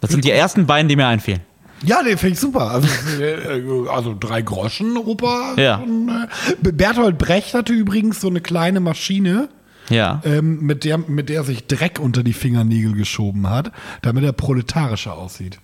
[0.00, 1.40] Das sind die ersten beiden, die mir einfielen.
[1.84, 2.70] Ja, den finde ich super.
[2.70, 2.88] Also,
[3.20, 5.54] äh, also drei Groschen Oper.
[5.56, 5.76] Ja.
[5.76, 9.48] Und, äh, Bertolt Brecht hatte übrigens so eine kleine Maschine,
[9.88, 10.20] Ja.
[10.24, 13.72] ähm, mit, der, mit der er sich Dreck unter die Fingernägel geschoben hat,
[14.02, 15.58] damit er proletarischer aussieht.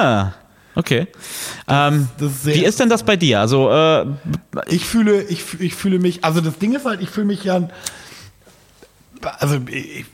[0.00, 0.32] Ah,
[0.78, 1.06] okay.
[1.68, 3.40] Ähm, das ist wie ist denn das bei dir?
[3.40, 4.06] Also, äh,
[4.68, 7.68] Ich fühle, ich, ich fühle mich, also das Ding ist halt, ich fühle mich ja,
[9.40, 10.06] also ich,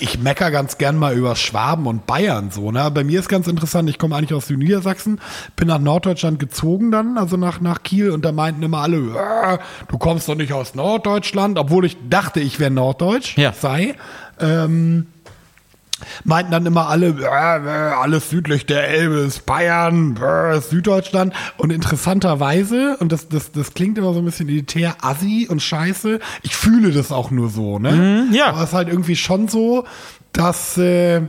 [0.00, 2.90] ich mecker ganz gern mal über Schwaben und Bayern so, ne?
[2.92, 5.20] Bei mir ist ganz interessant, ich komme eigentlich aus Niedersachsen,
[5.54, 9.58] bin nach Norddeutschland gezogen dann, also nach, nach Kiel und da meinten immer alle, "Äh,
[9.88, 13.52] du kommst doch nicht aus Norddeutschland, obwohl ich dachte, ich wäre Norddeutsch, Ja.
[13.52, 13.94] sei.
[14.40, 15.06] Ähm,
[16.24, 21.34] meinten dann immer alle, äh, äh, alles südlich der Elbe ist Bayern, äh, Süddeutschland.
[21.56, 26.20] Und interessanterweise, und das, das, das klingt immer so ein bisschen elitär, assi und scheiße,
[26.42, 28.26] ich fühle das auch nur so, ne?
[28.32, 28.46] ja.
[28.48, 29.84] Aber es ist halt irgendwie schon so,
[30.32, 31.22] dass, äh,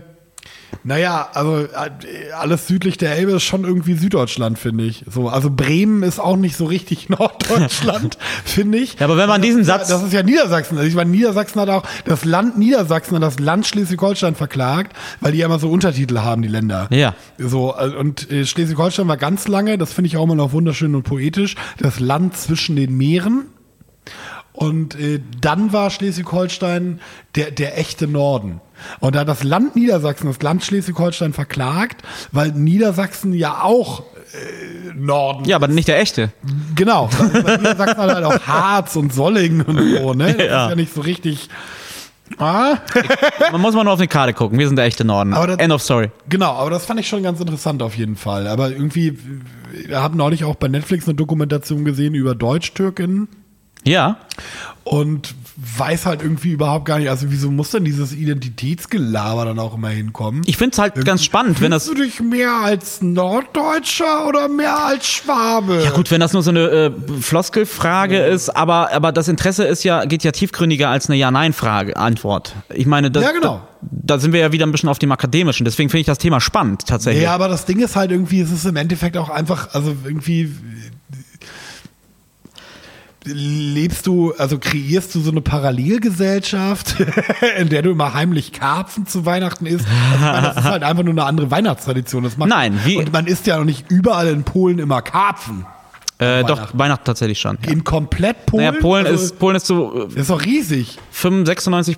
[0.84, 5.04] naja, also äh, alles südlich der Elbe ist schon irgendwie Süddeutschland, finde ich.
[5.10, 8.96] So, also Bremen ist auch nicht so richtig Norddeutschland, finde ich.
[9.00, 10.78] Ja, aber wenn man Das diesen ja- Satz- Das ist ja Niedersachsen.
[10.78, 15.32] Also ich meine, Niedersachsen hat auch das Land Niedersachsen und das Land Schleswig-Holstein verklagt, weil
[15.32, 16.88] die ja immer so Untertitel haben, die Länder.
[16.92, 17.16] Ja.
[17.38, 20.96] So, äh, und äh, Schleswig-Holstein war ganz lange, das finde ich auch immer noch wunderschön
[20.96, 23.46] und poetisch, das Land zwischen den Meeren.
[24.54, 27.00] Und äh, dann war Schleswig-Holstein
[27.36, 28.60] der, der echte Norden.
[29.00, 32.02] Und da hat das Land Niedersachsen das Land Schleswig-Holstein verklagt,
[32.32, 36.32] weil Niedersachsen ja auch äh, Norden ja, aber nicht der echte.
[36.76, 37.10] Genau.
[37.34, 40.34] Niedersachsen hat halt auch Harz und Sollingen und so, ne?
[40.36, 40.64] Das Ja.
[40.66, 41.50] ist ja nicht so richtig.
[42.38, 42.76] Ah,
[43.52, 44.60] Man muss mal nur auf eine Karte gucken.
[44.60, 45.34] Wir sind der echte Norden.
[45.34, 46.12] Aber das- End of story.
[46.30, 48.48] genau, aber das fand ich schon ganz interessant auf jeden Fall.
[48.48, 49.18] Aber irgendwie,
[49.88, 53.28] wir haben neulich auch bei Netflix eine Dokumentation gesehen über Deutsch-Türkinnen
[53.86, 54.18] Ja.
[54.84, 55.34] und
[55.78, 59.90] weiß halt irgendwie überhaupt gar nicht, also wieso muss denn dieses Identitätsgelaber dann auch immer
[59.90, 60.42] hinkommen?
[60.46, 61.86] Ich finde es halt ganz spannend, wenn das.
[61.86, 65.82] Du dich mehr als Norddeutscher oder mehr als Schwabe?
[65.84, 69.84] Ja gut, wenn das nur so eine äh, Floskelfrage ist, aber, aber das Interesse ist
[69.84, 72.56] ja, geht ja tiefgründiger als eine Ja-Nein-Frage, Antwort.
[72.74, 73.62] Ich meine, das, Ja, genau.
[73.82, 75.66] da, da sind wir ja wieder ein bisschen auf dem Akademischen.
[75.66, 77.24] Deswegen finde ich das Thema spannend, tatsächlich.
[77.24, 80.54] Ja, aber das Ding ist halt irgendwie, es ist im Endeffekt auch einfach, also irgendwie
[83.26, 86.96] lebst du, also kreierst du so eine Parallelgesellschaft,
[87.58, 89.86] in der du immer heimlich Karpfen zu Weihnachten isst.
[90.14, 92.24] Also meine, das ist halt einfach nur eine andere Weihnachtstradition.
[92.24, 95.66] Das macht, Nein, wie- und man isst ja noch nicht überall in Polen immer Karpfen.
[96.20, 96.80] äh, doch, Weihnachten.
[96.80, 97.58] Weihnachten tatsächlich schon.
[97.66, 97.72] Ja.
[97.72, 98.66] In komplett Polen.
[98.66, 100.98] Naja, Polen, also, ist, Polen ist so äh, ist doch riesig.
[101.12, 101.48] 95,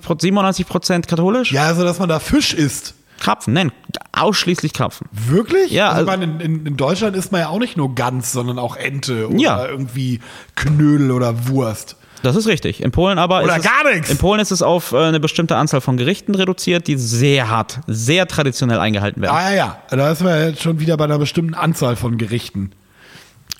[0.20, 1.52] 97 Prozent katholisch.
[1.52, 2.94] Ja, also dass man da Fisch isst.
[3.22, 3.70] Krapfen, nein,
[4.12, 5.08] ausschließlich Krapfen.
[5.12, 5.70] Wirklich?
[5.70, 8.32] Ja, Also, ich also- meine, in, in, Deutschland isst man ja auch nicht nur Gans,
[8.32, 9.66] sondern auch Ente oder Ja.
[9.66, 10.18] irgendwie
[10.56, 11.96] Knödel oder Wurst.
[12.24, 12.82] Das ist richtig.
[12.82, 14.10] In Polen aber Oder ist es, gar nichts.
[14.10, 17.80] In Polen ist es auf äh, eine bestimmte Anzahl von Gerichten reduziert, die sehr hart,
[17.88, 19.34] sehr traditionell eingehalten werden.
[19.36, 19.78] Ah ja, ja.
[19.96, 22.72] Da ist man jetzt schon wieder bei einer bestimmten Anzahl von Gerichten.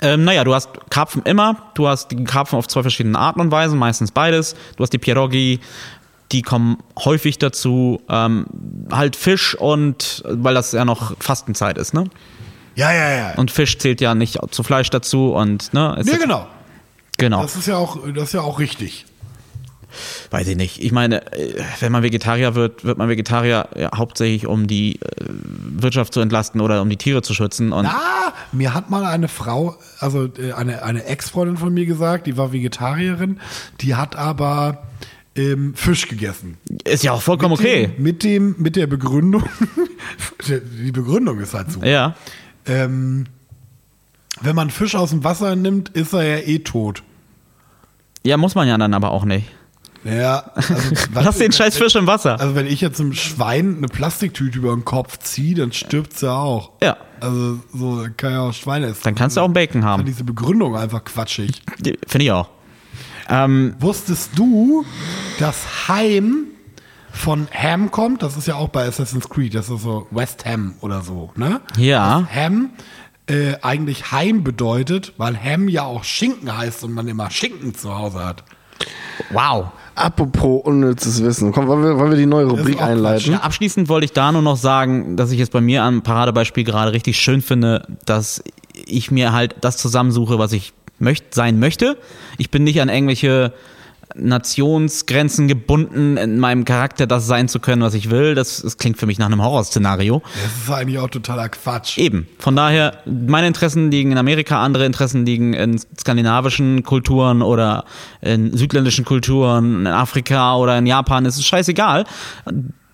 [0.01, 1.71] Ähm, naja, du hast Karpfen immer.
[1.75, 4.55] Du hast die Karpfen auf zwei verschiedenen Arten und Weisen, meistens beides.
[4.77, 5.61] Du hast die Pierogi,
[6.33, 8.01] die kommen häufig dazu.
[8.09, 8.47] Ähm,
[8.91, 12.05] halt Fisch und, weil das ja noch Fastenzeit ist, ne?
[12.74, 13.35] Ja, ja, ja.
[13.37, 15.97] Und Fisch zählt ja nicht zu Fleisch dazu und, ne?
[16.01, 16.47] ist ja, das- genau.
[17.18, 17.43] Genau.
[17.43, 19.05] Das ist ja auch, das ist ja auch richtig.
[20.30, 20.83] Weiß ich nicht.
[20.83, 25.07] Ich meine, äh, wenn man Vegetarier wird, wird man Vegetarier ja, hauptsächlich, um die äh,
[25.28, 27.72] Wirtschaft zu entlasten oder um die Tiere zu schützen.
[27.72, 32.26] Und Ah, mir hat mal eine Frau, also äh, eine, eine Ex-Freundin von mir gesagt,
[32.26, 33.39] die war Vegetarierin,
[33.83, 34.78] die hat aber
[35.37, 36.59] ähm, Fisch gegessen.
[36.85, 37.87] ist ja auch vollkommen Mit okay.
[37.97, 39.45] Dem, mit dem, mit der Begründung,
[40.49, 41.83] die Begründung ist halt so.
[41.83, 42.14] Ja.
[42.66, 43.26] Ähm,
[44.41, 47.03] wenn man Fisch aus dem Wasser nimmt, ist er ja eh tot.
[48.24, 49.47] Ja, muss man ja dann aber auch nicht.
[50.05, 50.74] Ja, also,
[51.14, 52.41] Lass den scheiß Fisch im Wasser.
[52.41, 56.30] Also wenn ich jetzt einem Schwein eine Plastiktüte über den Kopf ziehe, dann stirbt sie
[56.30, 56.72] auch.
[56.83, 56.97] Ja.
[57.20, 59.01] Also so kann ja auch Schweine essen.
[59.05, 60.05] Dann kannst du auch einen Bacon haben.
[60.05, 61.62] diese Begründung einfach quatschig.
[62.07, 62.49] Finde ich auch.
[63.29, 64.85] Ähm, Wusstest du,
[65.39, 66.47] dass Heim
[67.12, 68.23] von Ham kommt?
[68.23, 71.61] Das ist ja auch bei Assassin's Creed, das ist so West Ham oder so, ne?
[71.77, 72.20] Ja.
[72.23, 72.70] Dass Ham
[73.27, 77.97] äh, eigentlich Heim bedeutet, weil Ham ja auch Schinken heißt und man immer Schinken zu
[77.97, 78.45] Hause hat.
[79.31, 79.66] wow.
[79.95, 81.53] Apropos unnützes Wissen.
[81.53, 83.33] Komm, wollen wir, wollen wir die neue Rubrik einleiten?
[83.33, 86.64] Ja, abschließend wollte ich da nur noch sagen, dass ich es bei mir am Paradebeispiel
[86.64, 88.43] gerade richtig schön finde, dass
[88.87, 91.99] ich mir halt das zusammensuche, was ich möcht, sein möchte.
[92.38, 93.53] Ich bin nicht an irgendwelche
[94.14, 98.34] Nationsgrenzen gebunden, in meinem Charakter das sein zu können, was ich will.
[98.34, 100.22] Das, das klingt für mich nach einem Horrorszenario.
[100.34, 101.99] Das ist eigentlich auch totaler Quatsch.
[101.99, 102.26] Eben.
[102.38, 107.84] Von daher, meine Interessen liegen in Amerika, andere Interessen liegen in skandinavischen Kulturen oder
[108.20, 111.26] in südländischen Kulturen, in Afrika oder in Japan.
[111.26, 112.05] Es ist scheißegal.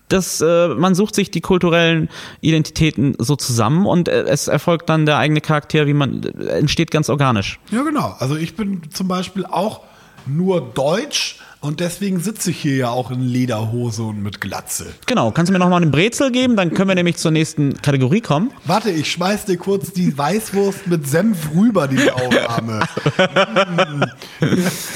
[0.09, 2.09] Das, äh, man sucht sich die kulturellen
[2.41, 6.91] Identitäten so zusammen und äh, es erfolgt dann der eigene Charakter, wie man äh, entsteht
[6.91, 7.59] ganz organisch.
[7.71, 8.15] Ja, genau.
[8.19, 9.81] Also ich bin zum Beispiel auch
[10.25, 14.85] nur deutsch und deswegen sitze ich hier ja auch in Lederhose und mit Glatze.
[15.07, 16.55] Genau, kannst du mir nochmal einen Brezel geben?
[16.55, 18.51] Dann können wir nämlich zur nächsten Kategorie kommen.
[18.65, 22.79] Warte, ich schmeiß dir kurz die Weißwurst mit Senf rüber, die ich aufnahme.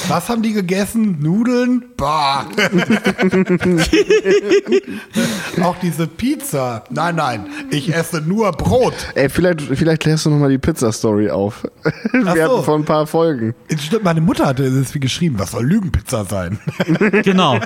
[0.07, 1.21] Was haben die gegessen?
[1.21, 1.83] Nudeln?
[1.97, 2.45] Bah.
[5.61, 6.85] Auch diese Pizza.
[6.89, 8.93] Nein, nein, ich esse nur Brot.
[9.15, 11.67] Ey, vielleicht, vielleicht klärst du nochmal die Pizza-Story auf.
[12.13, 12.29] Wir so.
[12.29, 13.53] hatten vor ein paar Folgen.
[13.77, 16.52] Stimmt, meine Mutter hatte das wie geschrieben, was soll Lügenpizza sein?
[17.23, 17.59] Genau.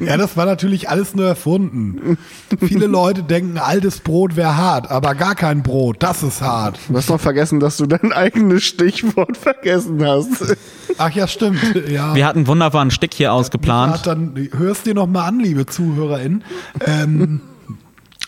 [0.00, 2.18] Ja, das war natürlich alles nur erfunden.
[2.58, 6.78] Viele Leute denken, altes Brot wäre hart, aber gar kein Brot, das ist hart.
[6.88, 10.56] Du hast noch vergessen, dass du dein eigenes Stichwort vergessen hast.
[10.98, 11.60] Ach ja, stimmt.
[11.88, 12.14] Ja.
[12.14, 14.06] Wir hatten einen wunderbaren Stick hier ausgeplant.
[14.06, 16.44] dann, hörst dir noch mal an, liebe ZuhörerInnen.
[16.86, 17.40] Ähm,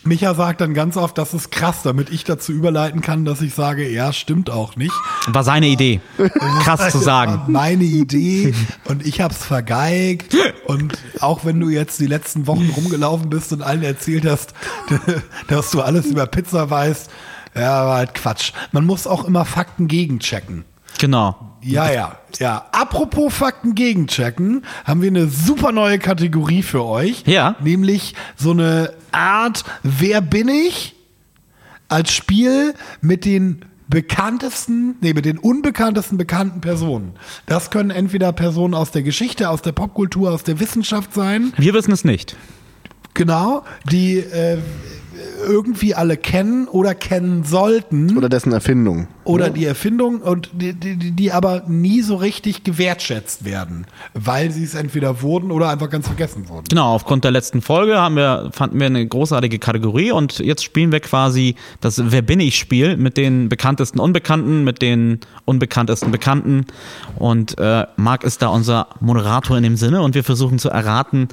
[0.05, 3.55] Micha sagt dann ganz oft, das ist krass, damit ich dazu überleiten kann, dass ich
[3.55, 4.93] sage, ja, stimmt auch nicht.
[5.27, 5.99] War seine Idee.
[6.63, 7.41] Krass zu sagen.
[7.51, 8.53] meine Idee
[8.85, 10.35] und ich hab's vergeigt.
[10.65, 14.53] Und auch wenn du jetzt die letzten Wochen rumgelaufen bist und allen erzählt hast,
[15.47, 17.09] dass du alles über Pizza weißt,
[17.55, 18.51] ja, war halt Quatsch.
[18.71, 20.65] Man muss auch immer Fakten gegenchecken.
[20.99, 21.54] Genau.
[21.67, 22.65] Ja, ja, ja.
[22.71, 27.23] Apropos Fakten gegenchecken, haben wir eine super neue Kategorie für euch.
[27.25, 27.55] Ja.
[27.61, 30.95] Nämlich so eine Art Wer bin ich?
[31.87, 37.13] Als Spiel mit den bekanntesten, nee, mit den unbekanntesten bekannten Personen.
[37.45, 41.73] Das können entweder Personen aus der Geschichte, aus der Popkultur, aus der Wissenschaft sein, Wir
[41.73, 42.35] wissen es nicht.
[43.13, 44.57] genau, die äh,
[45.47, 49.07] irgendwie alle kennen oder kennen sollten Oder dessen Erfindung.
[49.23, 54.51] oder die Erfindung und die, die, die- die aber nie so richtig gewertschätzt werden, weil
[54.51, 56.65] sie es entweder wurden oder einfach ganz vergessen wurden.
[56.69, 60.91] Genau, aufgrund der letzten Folge haben wir, fanden wir eine großartige Kategorie und jetzt spielen
[60.91, 66.65] wir quasi das Wer bin ich Spiel mit den bekanntesten Unbekannten, mit den unbekanntesten Bekannten
[67.17, 71.27] und äh, Marc ist da unser Moderator in dem Sinne und wir versuchen zu erraten,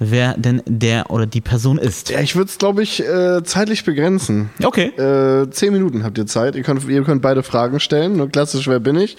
[0.00, 2.10] wer denn der oder die Person ist.
[2.10, 4.50] Ja, ich würde es, glaube ich, äh, zeitlich begrenzen.
[4.62, 4.86] Okay.
[4.96, 6.56] Äh, zehn Minuten habt ihr Zeit.
[6.56, 8.16] Ihr könnt, ihr könnt beide Fragen stellen.
[8.16, 9.16] Nur klassisch, wer bin ich?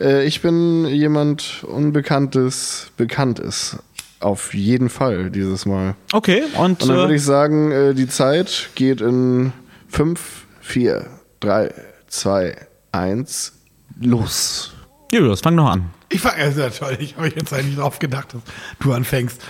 [0.00, 3.76] Äh, ich bin jemand Unbekanntes, bekannt ist.
[4.20, 5.96] Auf jeden Fall dieses Mal.
[6.12, 9.52] Okay, und, Und dann würde äh, ich sagen, äh, die Zeit geht in
[9.88, 11.06] 5, 4,
[11.40, 11.74] 3,
[12.06, 12.56] 2,
[12.92, 13.52] 1,
[14.00, 14.72] los.
[15.12, 15.90] Julius, fang noch an.
[16.08, 18.42] Ich fand es ja toll, ich habe jetzt eigentlich drauf gedacht, dass
[18.80, 19.40] du anfängst.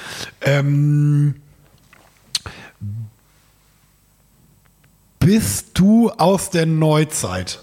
[0.40, 1.36] Ähm,
[5.18, 7.60] bist du aus der Neuzeit?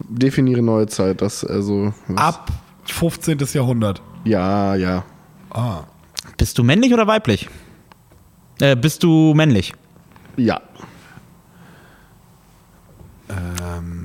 [0.00, 1.20] Definiere neue Zeit.
[1.20, 2.50] Das, also, was- Ab
[2.86, 3.38] 15.
[3.52, 4.02] Jahrhundert.
[4.24, 5.04] Ja, ja.
[5.50, 5.84] Ah.
[6.36, 7.48] Bist du männlich oder weiblich?
[8.60, 9.74] Äh, bist du männlich?
[10.36, 10.60] Ja.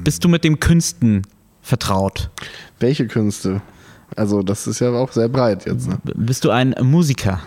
[0.04, 1.22] Bist du mit dem Künsten
[1.62, 2.30] vertraut?
[2.80, 3.62] Welche Künste?
[4.16, 5.88] Also, das ist ja auch sehr breit jetzt.
[5.88, 5.98] Ne?
[6.16, 7.42] Bist du ein Musiker?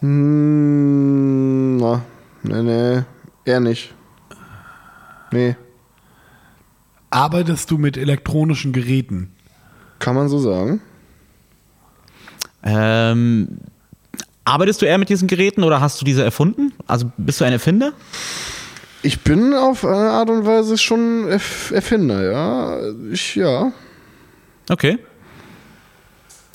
[0.00, 2.02] Hm, na,
[2.42, 3.02] nee, nee,
[3.44, 3.94] eher nicht.
[5.32, 5.54] Nee,
[7.10, 9.32] Arbeitest du mit elektronischen Geräten?
[9.98, 10.80] kann man so sagen.
[12.62, 13.58] Ähm,
[14.44, 16.72] arbeitest du eher mit diesen Geräten oder hast du diese erfunden?
[16.86, 17.92] Also bist du ein Erfinder?
[19.02, 22.78] Ich bin auf eine Art und Weise schon Erf Erfinder, ja.
[23.12, 23.72] Ich, ja.
[24.70, 24.98] Okay.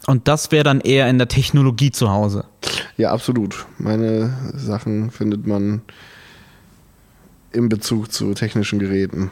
[0.07, 2.45] Und das wäre dann eher in der Technologie zu Hause.
[2.97, 3.65] Ja, absolut.
[3.77, 5.81] Meine Sachen findet man
[7.51, 9.31] in Bezug zu technischen Geräten.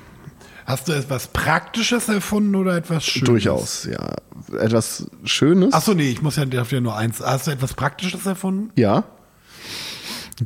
[0.66, 3.26] Hast du etwas Praktisches erfunden oder etwas Schönes?
[3.28, 4.16] Durchaus, ja.
[4.58, 5.74] Etwas Schönes.
[5.74, 7.20] Achso, nee, ich muss ja, darf ja nur eins.
[7.20, 8.72] Hast du etwas Praktisches erfunden?
[8.76, 9.04] Ja.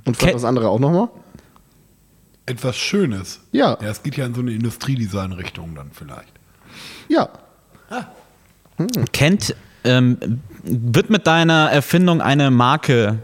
[0.06, 1.10] Und Ke- vielleicht das andere auch nochmal?
[2.48, 3.40] Etwas Schönes?
[3.52, 3.78] Ja.
[3.82, 6.34] Ja, es geht ja in so eine Industriedesign-Richtung dann vielleicht.
[7.08, 7.30] Ja.
[9.12, 13.20] Kennt, ähm, wird mit deiner Erfindung eine Marke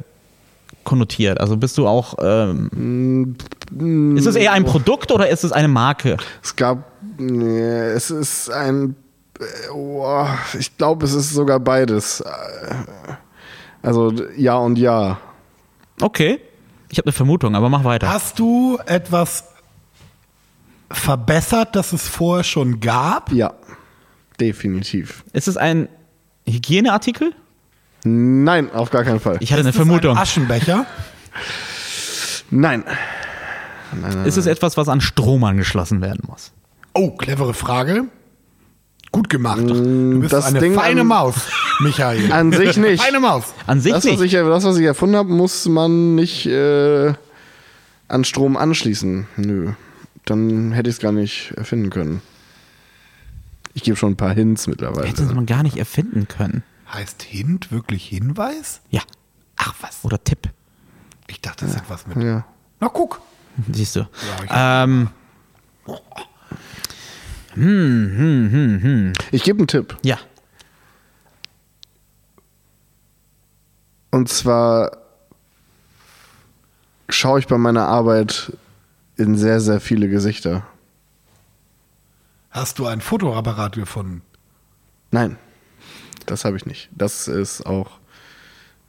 [0.84, 1.40] konnotiert?
[1.40, 2.16] Also bist du auch.
[2.22, 3.36] Ähm,
[4.16, 6.18] ist es eher ein Produkt oder ist es eine Marke?
[6.42, 6.92] Es gab.
[7.18, 8.96] Nee, es ist ein.
[9.74, 10.26] Oh,
[10.58, 12.24] ich glaube, es ist sogar beides.
[13.82, 15.20] Also ja und ja.
[16.02, 16.40] Okay.
[16.90, 18.08] Ich habe eine Vermutung, aber mach weiter.
[18.08, 19.46] Hast du etwas
[20.92, 23.32] verbessert, das es vorher schon gab?
[23.32, 23.54] Ja.
[24.40, 25.24] Definitiv.
[25.34, 25.88] Ist es ein
[26.48, 27.34] Hygieneartikel?
[28.04, 29.38] Nein, auf gar keinen Fall.
[29.40, 30.12] Ich hatte eine Ist es Vermutung.
[30.18, 30.86] Ein Aschenbecher?
[32.50, 32.84] Nein.
[34.26, 36.52] Ist es etwas, was an Strom angeschlossen werden muss?
[36.94, 38.06] Oh, clevere Frage.
[39.12, 39.60] Gut gemacht.
[39.62, 41.36] Du bist das eine Ding feine an- Maus,
[41.80, 42.32] Michael.
[42.32, 43.02] An sich nicht.
[43.04, 43.54] Feine Maus.
[43.68, 44.24] An sich Das was, nicht.
[44.24, 47.14] ich, das, was ich erfunden habe, muss man nicht äh,
[48.08, 49.28] an Strom anschließen.
[49.38, 49.74] Nö.
[50.26, 52.22] Dann hätte ich es gar nicht erfinden können.
[53.74, 55.08] Ich gebe schon ein paar Hints mittlerweile.
[55.08, 56.64] Hätte man gar nicht erfinden können.
[56.92, 58.82] Heißt Hint wirklich Hinweis?
[58.90, 59.02] Ja.
[59.56, 60.04] Ach was.
[60.04, 60.50] Oder Tipp.
[61.28, 62.18] Ich dachte, das hat was mit.
[62.18, 62.46] Ja.
[62.80, 63.22] Na guck.
[63.72, 64.02] Siehst du.
[64.44, 65.10] ich- ähm,
[69.32, 69.98] Ich gebe einen Tipp.
[70.04, 70.18] ja.
[74.12, 74.92] Und zwar
[77.10, 78.54] schaue ich bei meiner Arbeit
[79.18, 80.68] in sehr, sehr viele Gesichter.
[82.54, 84.22] Hast du ein Fotoapparat gefunden?
[85.12, 85.38] Nein,
[86.28, 86.90] das habe ich nicht.
[86.96, 87.88] Das ist auch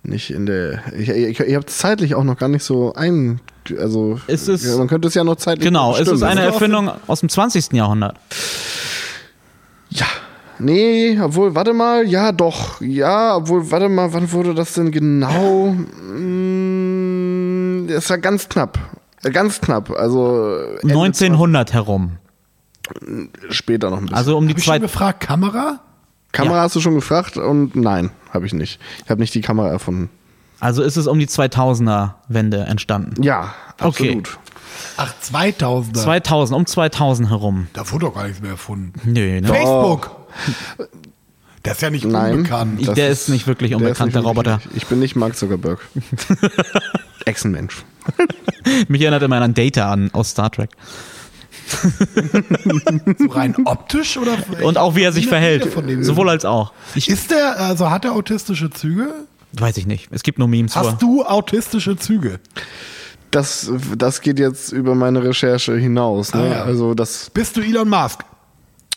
[0.02, 0.82] nicht in der.
[0.96, 3.40] Ich, ich, ich habe zeitlich auch noch gar nicht so ein.
[3.78, 5.64] Also, Ist es- ja, man könnte es ja noch zeitlich.
[5.66, 6.30] Genau, ist es bestimmen.
[6.30, 7.72] eine Ist es aus Erfindung aus dem 20.
[7.72, 8.16] Jahrhundert?
[9.88, 10.06] Ja.
[10.58, 12.80] Nee, obwohl, warte mal, ja, doch.
[12.82, 15.74] Ja, obwohl, warte mal, wann wurde das denn genau?
[16.84, 18.78] Mm, Das war ganz knapp.
[19.32, 19.90] Ganz knapp.
[19.90, 22.18] Also Ende 1900 herum.
[22.84, 24.16] 20 später noch ein bisschen.
[24.16, 24.78] Also um die zwei.
[24.78, 25.80] gefragt, Kamera?
[26.32, 26.62] Kamera ja.
[26.62, 28.80] hast du schon gefragt und nein, habe ich nicht.
[29.04, 30.10] Ich habe nicht die Kamera erfunden.
[30.60, 33.22] Also ist es um die 2000er Wende entstanden.
[33.22, 34.18] Ja, Okay.
[34.18, 34.38] absolut.
[34.96, 35.94] Ach, 2000er.
[35.94, 37.68] 2000, um 2000 herum.
[37.72, 38.92] da wurde doch gar nichts mehr erfunden.
[39.04, 39.46] Nö, ne?
[39.48, 40.10] Facebook.
[41.62, 42.34] Das ist ja nicht Nein.
[42.38, 42.80] unbekannt.
[42.80, 44.60] Ich- der ist nicht wirklich der unbekannt, nicht der wirklich- Roboter.
[44.74, 45.80] Ich bin nicht Mark Zuckerberg.
[47.24, 47.84] Echsenmensch.
[48.88, 50.70] Mich erinnert immer an Data an aus Star Trek.
[53.18, 54.36] So rein optisch oder?
[54.62, 55.62] Und auch wie er sich Ich verhält.
[55.62, 56.72] erinnere Von dem Sowohl als auch.
[56.94, 59.12] Ich, ist der, also hat er autistische Züge?
[59.52, 60.08] weiß ich nicht.
[60.10, 60.74] Es gibt nur Memes.
[60.76, 62.40] Hast Hast du autistische Züge?
[63.30, 66.34] Das, das geht jetzt über meine Recherche hinaus.
[66.34, 66.40] Ne?
[66.42, 66.62] Ah, ja.
[66.64, 67.30] Also das.
[67.30, 68.20] Bist du Elon Musk?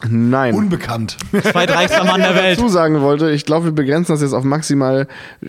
[0.08, 0.54] Nein.
[0.54, 1.18] Unbekannt.
[1.32, 2.60] Zweitreichster Mann der Welt.
[2.60, 5.08] dazu sagen wollte, ich glaube, wir begrenzen das jetzt auf maximal,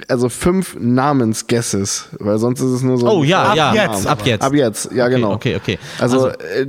[0.08, 3.10] also fünf Namensguesses, weil sonst ist es nur so.
[3.10, 3.74] Oh ja, Ab ja.
[3.74, 4.42] jetzt Ab jetzt.
[4.42, 5.32] Ab jetzt, ja Okay, genau.
[5.32, 5.78] okay, okay.
[5.98, 6.66] Also, Also- äh,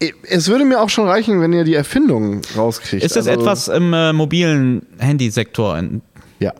[0.00, 3.02] äh, es würde mir auch schon reichen, wenn ihr die Erfindung rauskriegt.
[3.04, 5.78] Ist es also, etwas im äh, mobilen Handysektor?
[6.38, 6.52] Ja.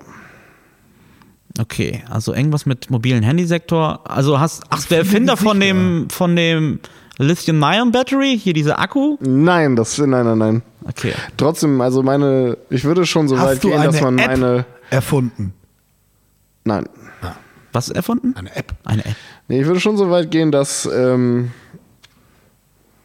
[1.59, 4.01] Okay, also irgendwas mit mobilen Handysektor.
[4.05, 6.81] Also hast ach, der Erfinder von dem von dem
[7.19, 9.17] Lithium-Ion-Battery, hier diese Akku?
[9.21, 10.63] Nein, das, nein, nein, nein.
[10.85, 11.15] Okay.
[11.37, 14.67] Trotzdem, also meine, ich würde schon so weit Hast du gehen, dass man App meine,
[14.91, 15.55] erfunden?
[16.65, 16.85] nein.
[17.73, 18.35] Was erfunden?
[18.37, 18.73] Eine App.
[18.85, 19.17] Eine App.
[19.49, 21.51] Nee, ich würde schon so weit gehen, dass ähm,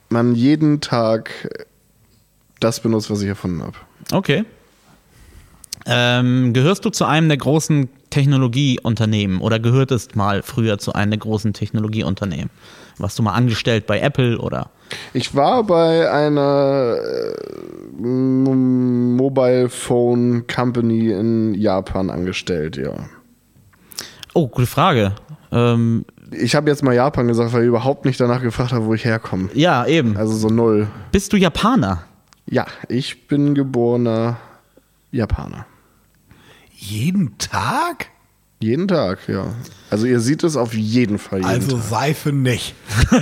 [0.07, 1.49] man jeden Tag
[2.61, 3.75] das benutzt, was ich erfunden habe.
[4.13, 4.45] Okay.
[5.85, 11.19] Ähm, gehörst du zu einem der großen Technologieunternehmen oder gehörtest mal früher zu einem der
[11.19, 12.51] großen Technologieunternehmen?
[12.99, 14.69] Warst du mal angestellt bei Apple oder?
[15.13, 22.93] Ich war bei einer äh, Mobile Phone Company in Japan angestellt, ja.
[24.33, 25.13] Oh, gute Frage.
[25.51, 28.93] Ähm, Ich habe jetzt mal Japan gesagt, weil ich überhaupt nicht danach gefragt habe, wo
[28.93, 29.49] ich herkomme.
[29.53, 30.15] ja, eben.
[30.17, 30.87] Also so null.
[31.11, 32.03] Bist du Japaner?
[32.45, 34.37] Ja, ich bin geborener
[35.11, 35.65] Japaner.
[36.83, 38.07] Jeden Tag?
[38.59, 39.45] Jeden Tag, ja.
[39.91, 41.85] Also ihr seht es auf jeden Fall jeden Also Tag.
[41.85, 42.73] Seife nicht.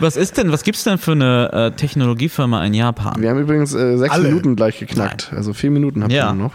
[0.00, 3.20] Was ist denn, was gibt's denn für eine äh, Technologiefirma in Japan?
[3.20, 4.28] Wir haben übrigens äh, sechs Alle.
[4.28, 5.30] Minuten gleich geknackt.
[5.36, 6.30] Also vier Minuten habt Ja.
[6.30, 6.52] ihr noch.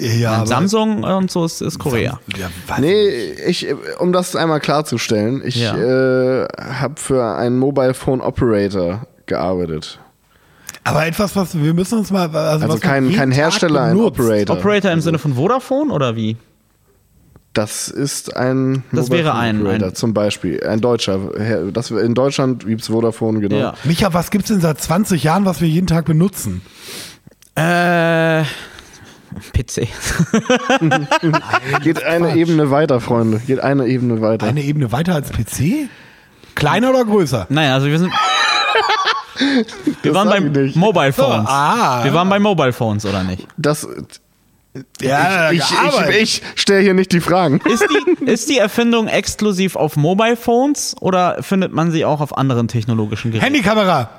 [0.00, 2.18] Ja, aber- Samsung und so ist, ist Korea.
[2.38, 2.78] Ja, was?
[2.78, 3.08] Nee,
[3.46, 3.66] ich,
[3.98, 5.76] um das einmal klarzustellen, ich Ja.
[5.76, 9.98] äh, habe für einen Mobile Phone Operator gearbeitet.
[10.86, 12.28] Aber etwas, was wir müssen uns mal.
[12.34, 13.96] Also, Also kein, kein Hersteller, ein.
[13.98, 14.56] Operator.
[14.56, 16.36] Operator im Sinne von Vodafone oder wie?
[17.54, 20.62] Das ist ein Das wäre ein- ein- zum Beispiel.
[20.64, 21.18] Ein deutscher.
[21.38, 23.56] Her- Das, in Deutschland gibt's Vodafone, genau.
[23.56, 23.74] Ja.
[23.84, 26.60] Micha, was gibt's denn seit 20 Jahren, was wir jeden Tag benutzen?
[27.56, 28.42] Äh,
[29.54, 29.88] PC.
[31.82, 33.40] Geht eine Ebene weiter, Freunde.
[33.46, 34.46] Geht eine Ebene weiter.
[34.46, 35.88] Eine Ebene weiter als PC?
[36.54, 37.46] Kleiner oder größer?
[37.48, 38.12] Nein, also wir sind.
[40.02, 40.76] Wir waren sag bei ich nicht.
[40.76, 41.48] Mobile Phones.
[41.48, 42.04] ah.
[42.04, 43.46] wir waren bei Mobile Phones, oder nicht?
[43.56, 43.86] Das,
[45.00, 47.60] Ja, ich, ich, ich, ich stelle hier nicht die Fragen.
[47.60, 52.36] Ist die, ist die Erfindung exklusiv auf Mobile Phones oder findet man sie auch auf
[52.36, 53.44] anderen technologischen Geräten?
[53.44, 54.10] Handykamera.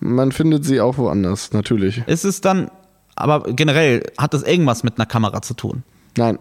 [0.00, 2.02] Man findet sie auch woanders, natürlich.
[2.06, 2.70] Ist es dann,
[3.16, 5.82] aber generell, hat das irgendwas mit einer Kamera zu tun?
[6.16, 6.38] Nein.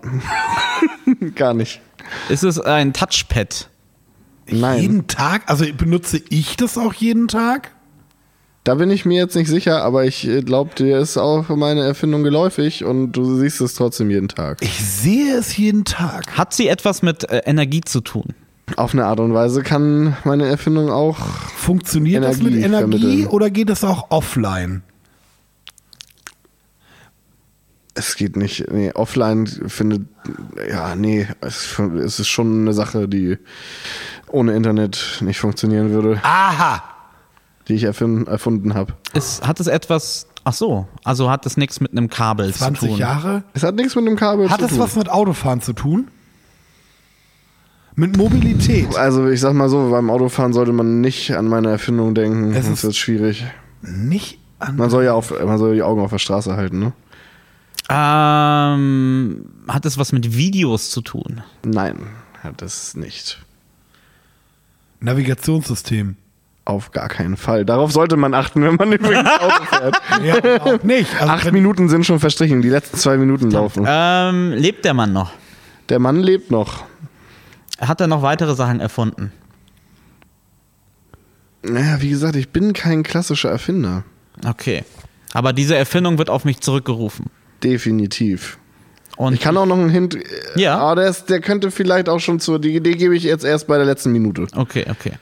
[1.36, 1.82] Gar nicht.
[2.30, 3.69] Ist es ein Touchpad?
[4.47, 4.82] Nein.
[4.82, 5.43] Jeden Tag?
[5.47, 7.71] Also benutze ich das auch jeden Tag?
[8.64, 12.24] Da bin ich mir jetzt nicht sicher, aber ich glaube, dir ist auch meine Erfindung
[12.24, 14.59] geläufig und du siehst es trotzdem jeden Tag.
[14.61, 16.38] Ich sehe es jeden Tag.
[16.38, 18.34] Hat sie etwas mit äh, Energie zu tun?
[18.78, 21.18] Auf eine Art und Weise kann meine Erfindung auch.
[21.57, 23.28] Funktioniert das mit Energie Energie vermitteln.
[23.28, 24.82] oder geht es auch offline?
[27.95, 28.72] Es geht nicht.
[28.72, 30.03] Nee, offline findet.
[30.70, 31.28] Ja, nee.
[31.41, 33.38] Es ist schon eine Sache, die
[34.30, 36.92] ohne Internet nicht funktionieren würde, Aha.
[37.68, 38.93] Die ich erfinden, erfunden habe.
[39.14, 42.89] Ist, hat es etwas, ach so, also hat es nichts mit einem Kabel zu 20
[42.89, 42.97] tun?
[42.97, 43.43] Jahre?
[43.53, 44.80] Es hat nichts mit dem Kabel Hat zu es tun.
[44.80, 46.07] was mit Autofahren zu tun?
[47.95, 48.95] Mit Mobilität?
[48.97, 52.51] also ich sag mal so, beim Autofahren sollte man nicht an meine Erfindung denken.
[52.53, 53.45] Es Das ist- wird schwierig.
[53.82, 54.78] Nicht an.
[54.78, 56.93] Man soll ja auf, man soll die Augen auf der Straße halten, ne?
[57.89, 61.41] Ähm, hat es was mit Videos zu tun?
[61.66, 61.97] Nein,
[62.41, 63.43] hat es nicht.
[65.01, 66.16] Navigationssystem.
[66.66, 67.66] Auf gar keinen Fall.
[67.66, 70.01] Darauf sollte man achten, wenn man übrigens Auto fährt.
[70.24, 71.14] Ja, auch nicht.
[71.20, 73.84] Also Acht Minuten sind schon verstrichen, die letzten zwei Minuten laufen.
[73.88, 75.32] Ähm, lebt der Mann noch?
[75.89, 76.86] Der Mann lebt noch.
[77.82, 79.34] Hat er noch weitere Sachen erfunden?
[81.64, 84.03] Naja, wie gesagt, ich bin kein klassischer Erfinder.
[84.45, 84.84] Okay.
[85.34, 87.26] Aber diese Erfindung wird auf mich zurückgerufen.
[87.64, 88.57] Definitiv.
[89.16, 90.16] Und Ich kann auch noch einen Hint.
[90.16, 90.22] äh,
[90.55, 90.78] Ja.
[90.78, 92.59] Aber der, ist, der könnte vielleicht auch schon zur.
[92.59, 94.47] Die Idee gebe ich jetzt erst bei der letzten Minute.
[94.55, 95.14] Okay, okay.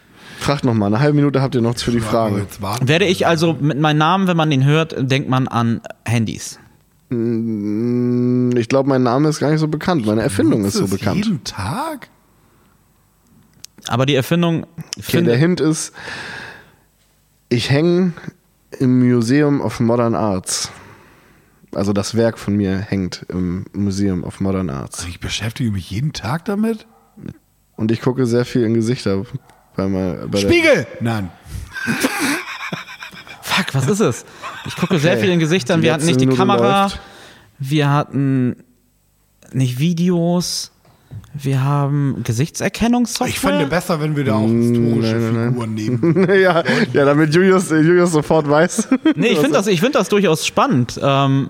[0.42, 0.88] Fragt noch mal.
[0.88, 2.48] Eine halbe Minute habt ihr noch für die Fragen.
[2.82, 6.60] Werde ich also mit meinem Namen, wenn man den hört, denkt man an Handys.
[7.10, 10.06] Mm, Ich glaube, mein Name ist gar nicht so bekannt.
[10.08, 11.18] Meine Erfindung ist so bekannt.
[11.18, 12.10] Jeden Tag?
[13.88, 14.66] Aber die Erfindung
[14.98, 15.94] Okay, der Hint ist,
[17.50, 18.14] ich hänge
[18.80, 20.72] im Museum of Modern Arts.
[21.76, 25.00] Also das Werk von mir hängt im Museum of Modern Arts.
[25.00, 26.88] Also ich beschäftige mich jeden Tag damit?
[27.76, 29.24] Und ich gucke sehr viel in Gesichter.
[29.76, 30.86] Bei mal, bei Spiegel!
[31.00, 31.32] Nein.
[33.42, 34.26] Fuck, was ist es?
[34.66, 35.22] Ich gucke sehr Okay.
[35.22, 35.82] viel in Gesichtern.
[35.82, 36.84] Wir hatten nicht die Minute Kamera.
[36.84, 37.00] läuft.
[37.60, 38.64] Wir hatten
[39.52, 40.72] nicht Videos.
[41.34, 43.28] Wir haben Gesichtserkennungssoftware.
[43.30, 46.30] Ich fände besser, wenn wir da auch historische nein, nein, Figuren nehmen.
[46.42, 46.64] ja,
[46.94, 48.88] ja, damit Julius, Julius sofort weiß.
[49.16, 51.00] Nee, ich finde das, ich find das durchaus spannend.
[51.02, 51.50] Ähm,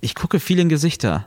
[0.00, 1.26] ich gucke viel in Gesichter.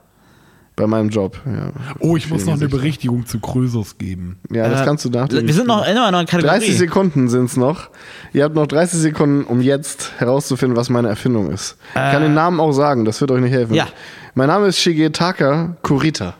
[0.75, 1.71] Bei meinem Job, ja.
[1.99, 2.67] Oh, ich muss noch eine.
[2.67, 4.37] Berichtigung zu Krösus geben.
[4.51, 5.47] Ja, das Äh, kannst du nachträglich.
[5.47, 6.59] Wir sind noch in einer Kategorie.
[6.59, 7.89] 30 Sekunden sind es noch.
[8.33, 11.77] Ihr habt noch 30 Sekunden, um jetzt herauszufinden, was meine Erfindung ist.
[11.89, 13.73] Ich kann den Namen auch sagen, das wird euch nicht helfen.
[13.73, 13.87] Ja.
[14.33, 16.33] Mein Name ist Shigetaka Kurita.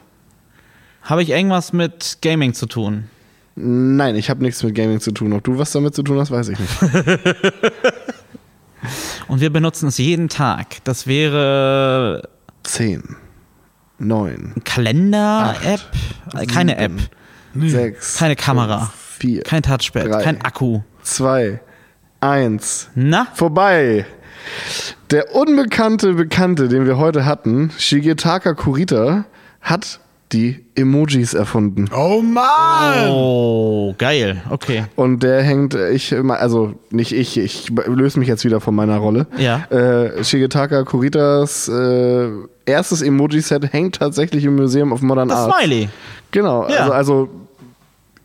[1.03, 3.05] Habe ich irgendwas mit Gaming zu tun?
[3.55, 5.31] Nein, ich habe nichts mit Gaming zu tun.
[5.31, 6.71] Ob du was damit zu tun hast, weiß ich nicht.
[9.29, 10.83] Und wir benutzen es jeden Tag.
[10.83, 12.27] Das wäre
[12.63, 13.15] 10,
[13.99, 15.79] 9, Kalender-App?
[16.33, 16.91] Äh, Keine App.
[17.55, 18.91] 6, Keine Kamera.
[19.17, 20.05] 4, Kein Touchpad.
[20.07, 20.23] Drei.
[20.23, 20.81] Kein Akku.
[21.03, 21.59] 2,
[22.19, 22.89] 1.
[22.95, 23.27] Na?
[23.33, 24.05] Vorbei.
[25.11, 29.25] Der unbekannte Bekannte, den wir heute hatten, Shigetaka Kurita,
[29.61, 29.99] hat
[30.31, 31.85] die Emojis erfunden.
[31.95, 33.09] Oh Mann!
[33.09, 34.41] Oh, geil.
[34.49, 34.85] Okay.
[34.95, 39.27] Und der hängt, ich, also nicht ich, ich löse mich jetzt wieder von meiner Rolle.
[39.37, 39.65] Ja.
[39.69, 42.29] Äh, Shigetaka Kuritas äh,
[42.65, 45.53] erstes Emoji-Set hängt tatsächlich im Museum of Modern Das Art.
[45.63, 45.89] Smiley.
[46.31, 46.77] Genau, Ja.
[46.89, 47.29] also, also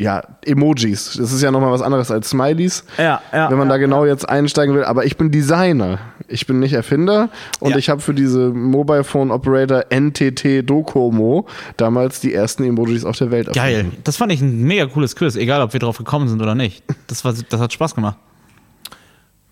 [0.01, 1.15] ja, Emojis.
[1.19, 2.85] Das ist ja nochmal was anderes als Smileys.
[2.97, 4.85] Ja, ja, Wenn man ja, da genau jetzt einsteigen will.
[4.85, 5.99] Aber ich bin Designer.
[6.27, 7.29] Ich bin nicht Erfinder.
[7.61, 7.77] Und Ja.
[7.77, 11.47] ich habe für diese Mobile Phone Operator NTT Docomo
[11.77, 13.75] damals die ersten Emojis auf der Welt Geil.
[13.75, 13.97] erfunden.
[14.05, 16.83] Das fand ich ein mega cooles Quiz, egal ob wir drauf gekommen sind oder nicht.
[17.07, 18.17] Das, war, das hat Spaß gemacht.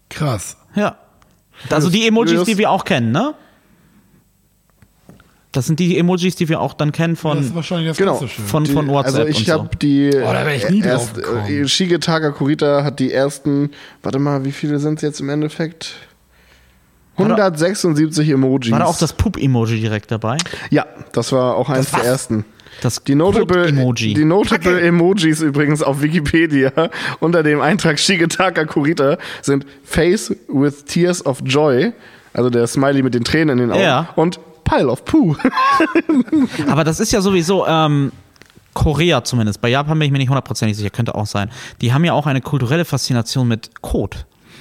[0.09, 0.57] Krass.
[0.75, 0.97] Ja.
[1.71, 3.35] Also die Emojis, die wir auch kennen, ne?
[5.53, 8.17] Das sind die Emojis, die wir auch dann kennen das ist von, wahrscheinlich das Genau.
[8.17, 9.53] Von, Die, von WhatsApp also ich und so.
[9.55, 11.47] habe die Oh, da wär ich nie drauf erst, gekommen.
[11.49, 13.71] äh, Shigetaka Kurita hat die ersten,
[14.03, 15.95] warte mal, wie viele sind es jetzt im Endeffekt?
[17.17, 18.71] War da- 176 Emojis.
[18.73, 20.37] War da auch das Pup-Emoji direkt dabei?
[20.71, 22.45] Ja, das war auch eins Das der ersten.
[22.83, 24.15] Das Die Notable, Code-Emoji.
[24.15, 26.71] die Notable Emojis übrigens auf Wikipedia
[27.21, 31.93] unter dem Eintrag Shigetaka Kurita sind Face with Tears of Joy,
[32.35, 34.11] also der Smiley mit den Tränen in den Augen, Ja.
[34.15, 34.39] und
[34.69, 35.37] Pile of Poo.
[36.69, 38.13] Aber das ist ja sowieso, ähm,
[38.75, 41.51] Korea zumindest, bei Japan bin ich mir nicht hundertprozentig sicher, könnte auch sein.
[41.81, 44.19] Die haben ja auch eine kulturelle Faszination mit Code.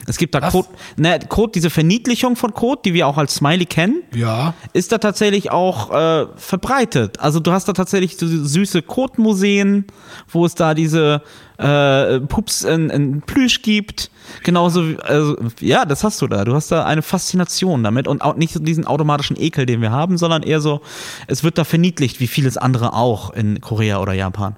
[0.09, 0.53] Es gibt da Was?
[0.53, 4.53] Code, ne, Code, diese Verniedlichung von Code, die wir auch als Smiley kennen, Ja.
[4.71, 7.19] ist da tatsächlich auch äh, verbreitet.
[7.19, 9.85] Also du hast da tatsächlich so süße Kotmuseen,
[10.29, 11.21] wo es da diese
[11.57, 14.09] äh, Pups in, in Plüsch gibt.
[14.43, 16.45] Genauso, wie- also, ja, das hast du da.
[16.45, 19.91] Du hast da eine Faszination damit und auch nicht so diesen automatischen Ekel, den wir
[19.91, 20.81] haben, sondern eher so,
[21.27, 24.55] es wird da verniedlicht, wie vieles andere auch in Korea oder Japan.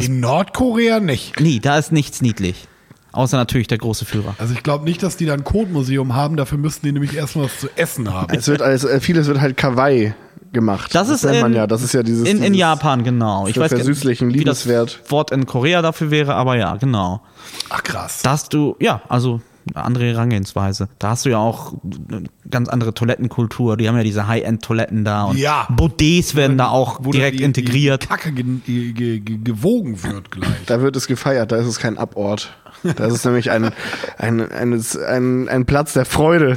[0.00, 1.38] In Nordkorea nicht.
[1.40, 2.66] Nee, da ist nichts niedlich.
[3.12, 4.34] Außer natürlich der große Führer.
[4.38, 6.36] Also ich glaube nicht, dass die da ein Codemuseum haben.
[6.36, 8.32] Dafür müssten die nämlich erstmal was zu essen haben.
[8.34, 10.14] Es wird alles, äh, vieles wird halt Kawaii
[10.52, 10.94] gemacht.
[10.94, 11.66] Das, ist nennt in, man ja.
[11.66, 12.28] Das ist ja dieses.
[12.28, 13.46] in, in dieses Japan, genau.
[13.46, 15.00] Ich weiß versüßlichen wie das Liebeswert.
[15.10, 17.22] Wort in Korea dafür wäre, aber ja, genau.
[17.68, 18.22] Ach krass.
[18.22, 19.40] Da hast du, ja, also
[19.74, 20.88] andere Herangehensweise.
[20.98, 21.74] Da hast du ja auch
[22.10, 23.76] eine ganz andere Toilettenkultur.
[23.76, 25.24] Die haben ja diese High-End-Toiletten da.
[25.24, 25.68] Und Ja.
[25.70, 28.04] Bidets werden da auch Wo direkt die, integriert.
[28.04, 30.50] Die Kacke ge ge ge ge gewogen wird gleich.
[30.66, 32.54] Da wird es gefeiert, da ist es kein Abort.
[32.82, 33.72] Da ist es nämlich ein,
[34.18, 36.56] ein, ein, ein, ein Platz der Freude,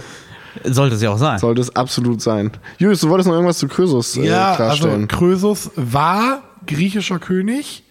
[0.63, 1.39] Sollte es ja auch sein.
[1.39, 2.51] sollte es absolut sein.
[2.77, 5.07] Julius, du wolltest noch irgendwas zu Krösus äh, Ja, also klarstellen.
[5.07, 7.83] Krösus war griechischer König.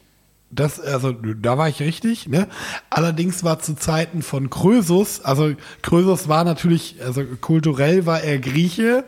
[0.55, 2.47] Das, also, da war ich richtig, ne?
[2.91, 9.05] Allerdings war zu Zeiten von Krösus, also Krösus war natürlich, also kulturell war er Grieche,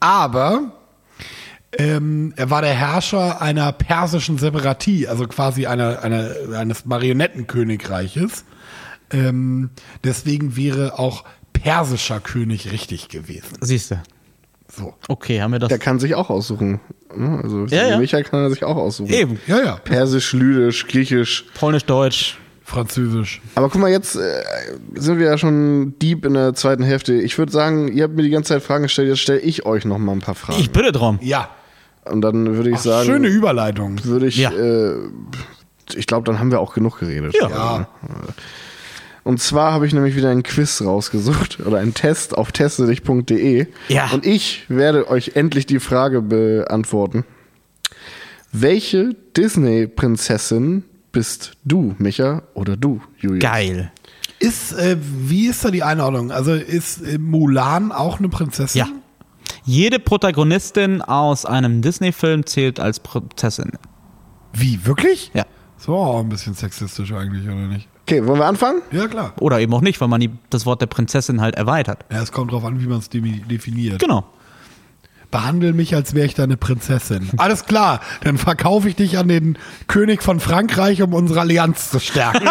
[0.00, 0.72] aber
[1.78, 8.44] ähm, er war der Herrscher einer persischen Separatie, also quasi einer, einer, eines Marionettenkönigreiches.
[9.10, 9.70] Ähm,
[10.04, 13.56] deswegen wäre auch persischer König richtig gewesen.
[13.60, 14.02] Siehst du.
[14.74, 14.94] So.
[15.08, 15.68] Okay, haben wir das.
[15.68, 16.80] Der kann sich auch aussuchen.
[17.14, 17.40] ne?
[17.42, 17.98] Also Ja, ja.
[17.98, 19.12] Michael kann er sich auch aussuchen.
[19.12, 19.38] Eben.
[19.46, 19.76] Ja, ja.
[19.76, 21.44] Persisch, Lydisch, Griechisch.
[21.54, 22.38] Polnisch, Deutsch.
[22.64, 23.42] Französisch.
[23.54, 24.42] Aber guck mal, jetzt äh,
[24.94, 27.12] sind wir ja schon deep in der zweiten Hälfte.
[27.12, 29.84] Ich würde sagen, ihr habt mir die ganze Zeit Fragen gestellt, jetzt stelle ich euch
[29.84, 30.58] noch mal ein paar Fragen.
[30.58, 31.18] Ich bitte drum.
[31.20, 31.50] Ja.
[32.06, 34.02] Und dann würde ich Ach, sagen, schöne Überleitung.
[34.04, 34.50] würde ich, Ja.
[34.52, 34.94] äh,
[35.94, 37.34] ich glaube, dann haben wir auch genug geredet.
[37.38, 37.48] Ja.
[37.50, 37.86] Ja.
[39.24, 43.66] Und zwar habe ich nämlich wieder einen Quiz rausgesucht oder einen Test auf testedich.de.
[43.88, 44.10] Ja.
[44.12, 47.24] Und ich werde euch endlich die Frage beantworten.
[48.50, 53.42] Welche Disney-Prinzessin bist du, Micha, oder du, Julius?
[53.42, 53.92] Geil.
[54.40, 56.32] Ist, äh, wie ist da die Einordnung?
[56.32, 58.80] Also ist äh, Mulan auch eine Prinzessin?
[58.80, 58.88] Ja.
[59.64, 63.70] Jede Protagonistin aus einem Disney-Film zählt als Prinzessin.
[64.52, 65.30] Wie, wirklich?
[65.32, 65.46] Ja.
[65.78, 67.88] Das war auch ein bisschen sexistisch eigentlich, oder nicht?
[68.12, 68.82] Okay, wollen wir anfangen?
[68.90, 69.32] Ja, klar.
[69.40, 72.04] Oder eben auch nicht, weil man die, das Wort der Prinzessin halt erweitert.
[72.12, 74.00] Ja, es kommt drauf an, wie man es definiert.
[74.00, 74.26] Genau.
[75.30, 77.30] Behandle mich, als wäre ich deine Prinzessin.
[77.38, 79.56] Alles klar, dann verkaufe ich dich an den
[79.88, 82.46] König von Frankreich, um unsere Allianz zu stärken.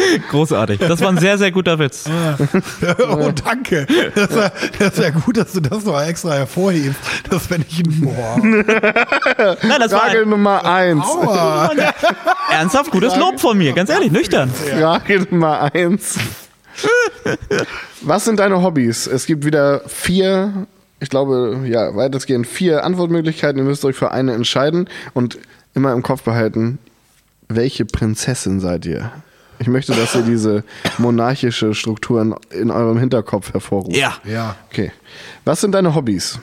[0.30, 0.80] Großartig.
[0.80, 2.04] Das war ein sehr, sehr guter Witz.
[3.08, 3.86] oh, danke.
[4.14, 6.98] Das ist, ja, das ist ja gut, dass du das noch extra hervorhebst.
[7.30, 8.38] Das wenn ich ein Boah.
[8.42, 11.04] Nein, das war Frage ein Nummer eins.
[11.04, 11.70] Aua.
[12.50, 13.72] ernsthaft gutes Lob von mir.
[13.72, 14.50] Ganz ehrlich, nüchtern.
[14.50, 16.18] Frage Nummer eins.
[18.02, 19.06] Was sind deine Hobbys?
[19.06, 20.66] Es gibt wieder vier,
[21.00, 23.58] ich glaube, ja, weitestgehend vier Antwortmöglichkeiten.
[23.58, 25.38] Ihr müsst euch für eine entscheiden und
[25.74, 26.78] immer im Kopf behalten,
[27.48, 29.10] welche Prinzessin seid ihr?
[29.58, 30.64] Ich möchte, dass ihr diese
[30.98, 33.96] monarchische Strukturen in eurem Hinterkopf hervorruft.
[33.96, 34.14] Ja.
[34.24, 34.56] Ja.
[34.70, 34.92] Okay.
[35.44, 36.38] Was sind deine Hobbys?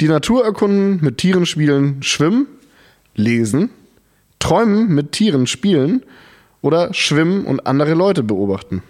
[0.00, 2.46] Die Natur erkunden, mit Tieren spielen, schwimmen,
[3.14, 3.70] lesen,
[4.38, 6.02] träumen, mit Tieren spielen
[6.60, 8.82] oder schwimmen und andere Leute beobachten.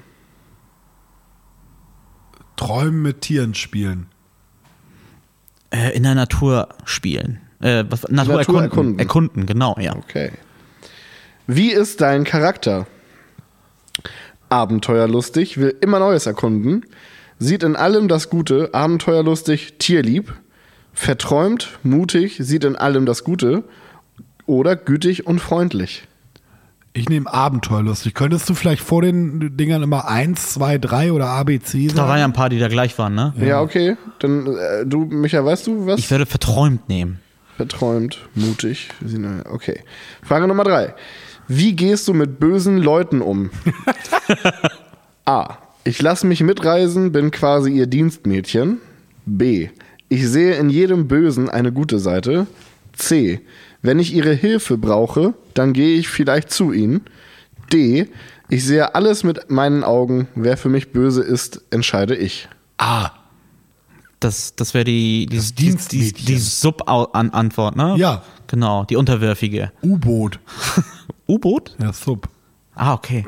[2.56, 4.06] Träumen mit Tieren spielen.
[5.70, 7.40] Äh, in der Natur spielen.
[7.60, 8.62] Äh, was, Natur, Natur erkunden.
[8.62, 8.98] erkunden.
[8.98, 9.46] erkunden.
[9.46, 9.94] genau, ja.
[9.96, 10.32] Okay.
[11.46, 12.86] Wie ist dein Charakter?
[14.48, 16.84] Abenteuerlustig, will immer Neues erkunden,
[17.38, 20.32] sieht in allem das Gute, abenteuerlustig, tierlieb,
[20.92, 23.64] verträumt, mutig, sieht in allem das Gute
[24.46, 26.04] oder gütig und freundlich.
[26.92, 28.14] Ich nehme abenteuerlustig.
[28.14, 32.08] Könntest du vielleicht vor den Dingern immer 1, 2, 3 oder ABC Da waren ja
[32.08, 32.22] sagen?
[32.22, 33.34] ein paar, die da gleich waren, ne?
[33.38, 33.98] Ja, okay.
[34.20, 35.98] Dann äh, du, Micha, weißt du was?
[35.98, 37.20] Ich würde verträumt nehmen.
[37.58, 38.88] Verträumt, mutig.
[39.50, 39.80] Okay.
[40.22, 40.94] Frage Nummer drei.
[41.48, 43.50] Wie gehst du mit bösen Leuten um?
[45.24, 45.58] A.
[45.84, 48.78] Ich lasse mich mitreisen, bin quasi ihr Dienstmädchen.
[49.24, 49.68] B.
[50.08, 52.46] Ich sehe in jedem Bösen eine gute Seite.
[52.92, 53.40] C.
[53.82, 57.02] Wenn ich ihre Hilfe brauche, dann gehe ich vielleicht zu ihnen.
[57.72, 58.08] D.
[58.48, 60.28] Ich sehe alles mit meinen Augen.
[60.34, 62.48] Wer für mich böse ist, entscheide ich.
[62.78, 63.10] A.
[64.20, 67.94] Das, das wäre die, die, Das die, die, die Sub-Antwort, ne?
[67.96, 68.22] Ja.
[68.46, 69.72] Genau, die unterwürfige.
[69.82, 70.40] U-Boot.
[71.28, 71.74] U-Boot?
[71.80, 72.28] Ja, Sub.
[72.74, 73.24] Ah, okay.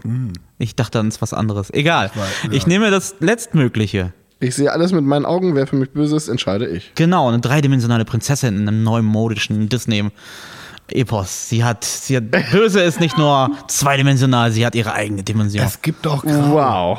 [0.58, 1.70] Ich dachte, dann ist was anderes.
[1.72, 2.10] Egal.
[2.14, 2.52] war- ja.
[2.52, 4.12] Ich nehme das letztmögliche.
[4.40, 5.54] Ich sehe alles mit meinen Augen.
[5.54, 6.92] Wer für mich böse ist, entscheide ich.
[6.94, 11.48] Genau, eine dreidimensionale Prinzessin in einem neumodischen Disney-Epos.
[11.48, 15.64] Sie hat, sie hat, böse ist nicht nur zweidimensional, sie hat ihre eigene Dimension.
[15.64, 16.98] Es gibt auch Grau.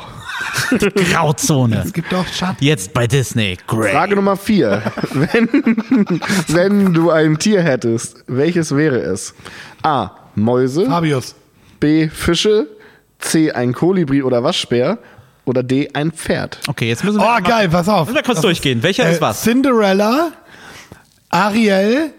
[1.12, 1.82] Grauzone.
[1.84, 2.64] Es gibt auch Schatten.
[2.64, 3.56] Jetzt bei Disney.
[3.66, 3.92] Great.
[3.92, 4.82] Frage Nummer vier.
[5.12, 5.48] Wenn,
[6.48, 9.34] wenn du ein Tier hättest, welches wäre es?
[9.82, 10.10] A.
[10.34, 10.86] Mäuse.
[10.86, 11.34] Fabius.
[11.80, 12.08] B.
[12.08, 12.68] Fische.
[13.18, 13.52] C.
[13.52, 14.98] Ein Kolibri oder Waschbär.
[15.44, 15.90] Oder D.
[15.94, 16.60] Ein Pferd.
[16.68, 17.24] Okay, jetzt müssen wir.
[17.24, 18.06] Oh, mal- geil, pass auf.
[18.06, 18.82] Müssen wir kurz durchgehen.
[18.82, 19.42] Welcher äh, ist was?
[19.42, 20.32] Cinderella,
[21.30, 22.12] Ariel,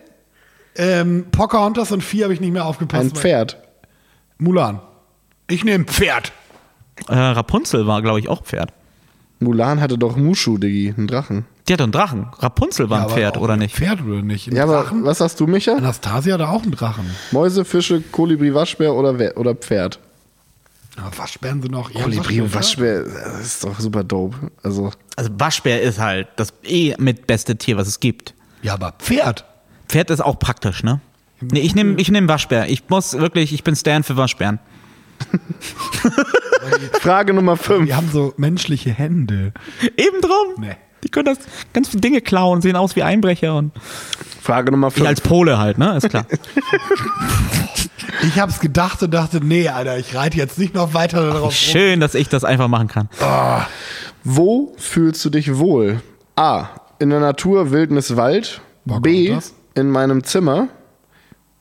[0.75, 3.03] ähm, Pocahontas und vier habe ich nicht mehr aufgepasst.
[3.03, 3.57] Ein Pferd.
[4.37, 4.81] Mulan.
[5.47, 6.31] Ich nehme Pferd.
[7.07, 8.73] Äh, Rapunzel war, glaube ich, auch Pferd.
[9.41, 11.45] Mulan hatte doch Mushu, Diggi, einen Drachen.
[11.67, 12.27] Die hat doch einen Drachen.
[12.39, 13.75] Rapunzel war ein aber Pferd, oder ein nicht?
[13.75, 14.47] Pferd oder nicht?
[14.47, 15.03] Ein Ja, aber Drachen?
[15.03, 15.73] was hast du, Micha?
[15.75, 17.05] Anastasia hat auch einen Drachen.
[17.31, 19.99] Mäuse, Fische, Kolibri, Waschbär oder, We- oder Pferd?
[20.97, 23.05] Aber Waschbären sind auch eher Kolibri und Waschbär.
[23.05, 24.35] Waschbär, das ist doch super dope.
[24.61, 28.33] Also, Also Waschbär ist halt das eh mit beste Tier, was es gibt.
[28.61, 29.45] Ja, aber Pferd.
[29.87, 30.99] Pferd ist auch praktisch, ne?
[31.39, 32.69] Nee, ich nehme ich nehm Waschbär.
[32.69, 34.59] Ich muss wirklich, ich bin Stan für Waschbären.
[37.01, 37.85] Frage Nummer 5.
[37.85, 39.53] Die haben so menschliche Hände.
[39.97, 40.55] Eben drum.
[40.57, 40.75] Nee.
[41.03, 41.39] Die können das
[41.73, 43.71] ganz viele Dinge klauen, sehen aus wie Einbrecher und
[44.41, 45.07] Frage Nummer ich 5.
[45.07, 45.97] als Pole halt, ne?
[45.97, 46.25] Ist klar.
[48.23, 51.51] Ich hab's gedacht und dachte, nee, Alter, ich reite jetzt nicht noch weiter darauf rum.
[51.51, 53.09] Schön, dass ich das einfach machen kann.
[54.23, 56.01] Wo fühlst du dich wohl?
[56.35, 56.67] A.
[56.99, 58.61] In der Natur, Wildnis, Wald.
[58.85, 59.35] Bock B.
[59.73, 60.67] In meinem Zimmer.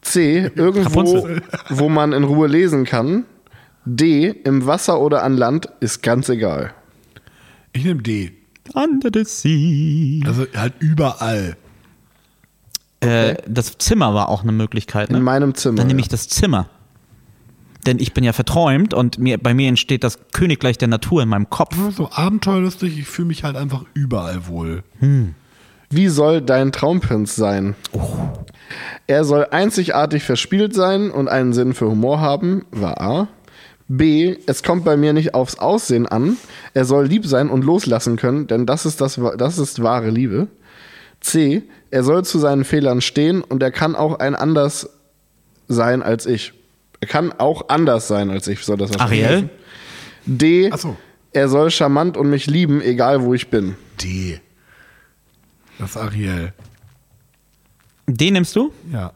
[0.03, 0.51] C.
[0.55, 1.43] Irgendwo, Rapunzel.
[1.71, 3.25] wo man in Ruhe lesen kann.
[3.85, 4.29] D.
[4.29, 5.69] Im Wasser oder an Land.
[5.81, 6.75] Ist ganz egal.
[7.73, 8.33] Ich nehme D.
[8.75, 10.27] Under the sea.
[10.29, 11.57] Also halt überall.
[13.01, 15.23] Äh, das Zimmer war auch eine Möglichkeit, In ne?
[15.23, 15.77] meinem Zimmer.
[15.77, 16.05] Dann nehme ja.
[16.05, 16.69] ich das Zimmer.
[17.87, 21.31] Denn ich bin ja verträumt und mir, bei mir entsteht das Königreich der Natur in
[21.31, 21.75] meinem Kopf.
[21.97, 24.83] So abenteuerlustig, ich fühle mich halt einfach überall wohl.
[25.89, 27.75] Wie soll dein Traumprinz sein?
[29.07, 33.29] Er soll einzigartig verspielt sein und einen Sinn für Humor haben, war A.
[33.93, 34.37] B.
[34.47, 36.37] Es kommt bei mir nicht aufs Aussehen an.
[36.75, 40.47] Er soll lieb sein und loslassen können, denn das ist, das, das ist wahre Liebe.
[41.21, 41.63] C.
[41.91, 44.91] Er soll zu seinen Fehlern stehen und er kann auch ein anders
[45.67, 46.53] sein als ich.
[47.01, 49.27] Er kann auch anders sein als ich, soll das Ariel?
[49.27, 49.51] heißen.
[50.25, 50.71] D.
[50.73, 50.97] Ach so.
[51.33, 53.75] Er soll charmant und mich lieben, egal wo ich bin.
[54.01, 54.41] D.
[55.81, 56.53] Das ist Ariel.
[58.07, 58.73] Den nimmst du?
[58.93, 59.13] Ja.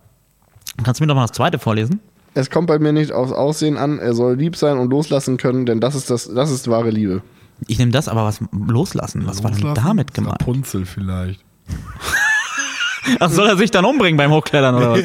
[0.82, 2.00] Kannst du mir doch mal das zweite vorlesen?
[2.34, 5.66] Es kommt bei mir nicht aufs Aussehen an, er soll lieb sein und loslassen können,
[5.66, 7.22] denn das ist das, das ist wahre Liebe.
[7.68, 9.26] Ich nehme das, aber was loslassen?
[9.26, 9.86] Was war denn Loslassen?
[9.86, 10.40] damit gemeint?
[10.40, 11.40] Rapunzel vielleicht.
[13.20, 15.00] Ach, soll er sich dann umbringen beim Hochklettern oder was?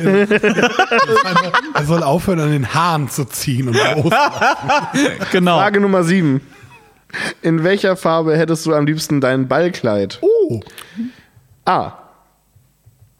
[1.73, 3.75] Er soll aufhören, an den Haaren zu ziehen und
[5.31, 5.57] genau.
[5.57, 6.41] Frage Nummer 7.
[7.41, 10.19] In welcher Farbe hättest du am liebsten dein Ballkleid?
[10.21, 10.61] Oh.
[11.65, 11.93] A.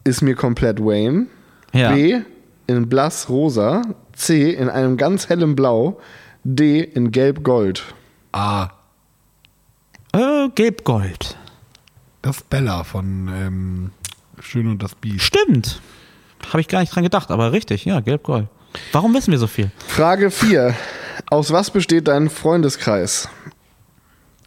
[0.06, 1.28] Ist mir komplett Wayne.
[1.74, 1.92] Ja.
[1.92, 2.22] B.
[2.70, 3.82] In blass rosa.
[4.14, 4.52] C.
[4.52, 6.00] In einem ganz hellem Blau.
[6.44, 6.82] D.
[6.82, 7.84] In gelb-gold.
[8.32, 8.70] Ah.
[10.14, 11.36] Äh, Gelbgold.
[12.22, 13.92] Das Bella von ähm,
[14.40, 15.26] Schön und das Biest.
[15.26, 15.82] Stimmt.
[16.50, 18.48] Habe ich gar nicht dran gedacht, aber richtig, ja, Gelbgold.
[18.92, 19.72] Warum wissen wir so viel?
[19.88, 20.76] Frage 4.
[21.32, 23.30] Aus was besteht dein Freundeskreis?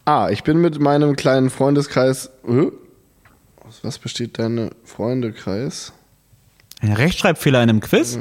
[0.05, 0.29] A.
[0.29, 2.31] Ich bin mit meinem kleinen Freundeskreis.
[2.47, 2.71] Hä?
[3.67, 5.91] Aus was besteht dein Freundekreis?
[6.83, 8.19] Ein Rechtschreibfehler in einem Quiz?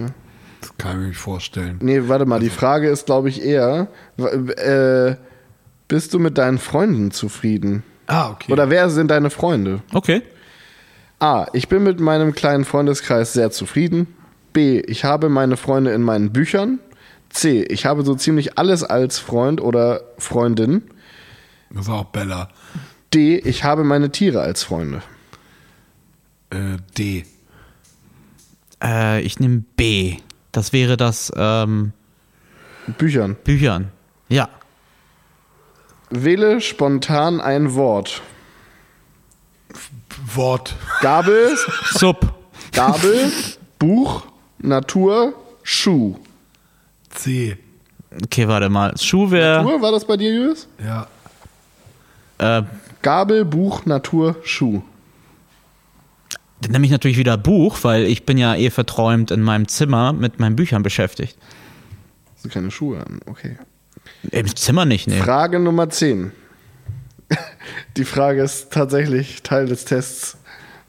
[0.61, 1.79] Das kann ich mir nicht vorstellen.
[1.83, 5.17] Nee, warte mal, die Frage ist, glaube ich, eher, äh,
[5.89, 7.83] bist du mit deinen Freunden zufrieden?
[8.07, 8.53] Ah, okay.
[8.53, 9.83] Oder wer sind deine Freunde?
[9.93, 10.23] Okay.
[11.19, 11.47] A.
[11.53, 14.07] Ich bin mit meinem kleinen Freundeskreis sehr zufrieden.
[14.53, 14.81] B.
[14.87, 16.79] Ich habe meine Freunde in meinen Büchern.
[17.31, 17.65] C.
[17.65, 20.83] Ich habe so ziemlich alles als Freund oder Freundin.
[21.71, 22.49] das ist auch Bella.
[23.13, 23.39] D.
[23.39, 25.03] Ich habe meine Tiere als Freunde.
[26.51, 27.25] Äh, D.
[28.83, 30.17] Äh, ich nehme B.
[30.51, 31.93] Das wäre das ähm,
[32.99, 33.37] Büchern.
[33.45, 33.91] Büchern.
[34.29, 34.49] Ja.
[36.11, 38.23] Wähle spontan ein Wort.
[40.35, 40.75] Wort.
[41.01, 41.57] Gabel,
[41.93, 42.35] Sub.
[42.73, 43.31] Gabel,
[43.79, 44.25] Buch,
[44.59, 46.17] Natur, Schuh.
[47.11, 47.57] C.
[48.25, 48.97] Okay, warte mal.
[48.99, 50.69] Schuh wäre Natur, war das bei dir, Julius?
[50.85, 51.07] Ja.
[52.39, 52.63] äh,
[53.01, 54.83] Gabel, Buch, Natur, Schuh.
[56.63, 60.13] Dann nehme ich natürlich wieder Buch, weil ich bin ja eh verträumt in meinem Zimmer
[60.13, 61.37] mit meinen Büchern beschäftigt.
[62.35, 63.21] Hast du keine Schuhe an?
[63.27, 63.57] Okay.
[64.31, 65.21] Im Zimmer nicht, nee.
[65.21, 66.33] Frage Nummer 10.
[67.97, 70.39] Die Frage ist tatsächlich Teil des Tests.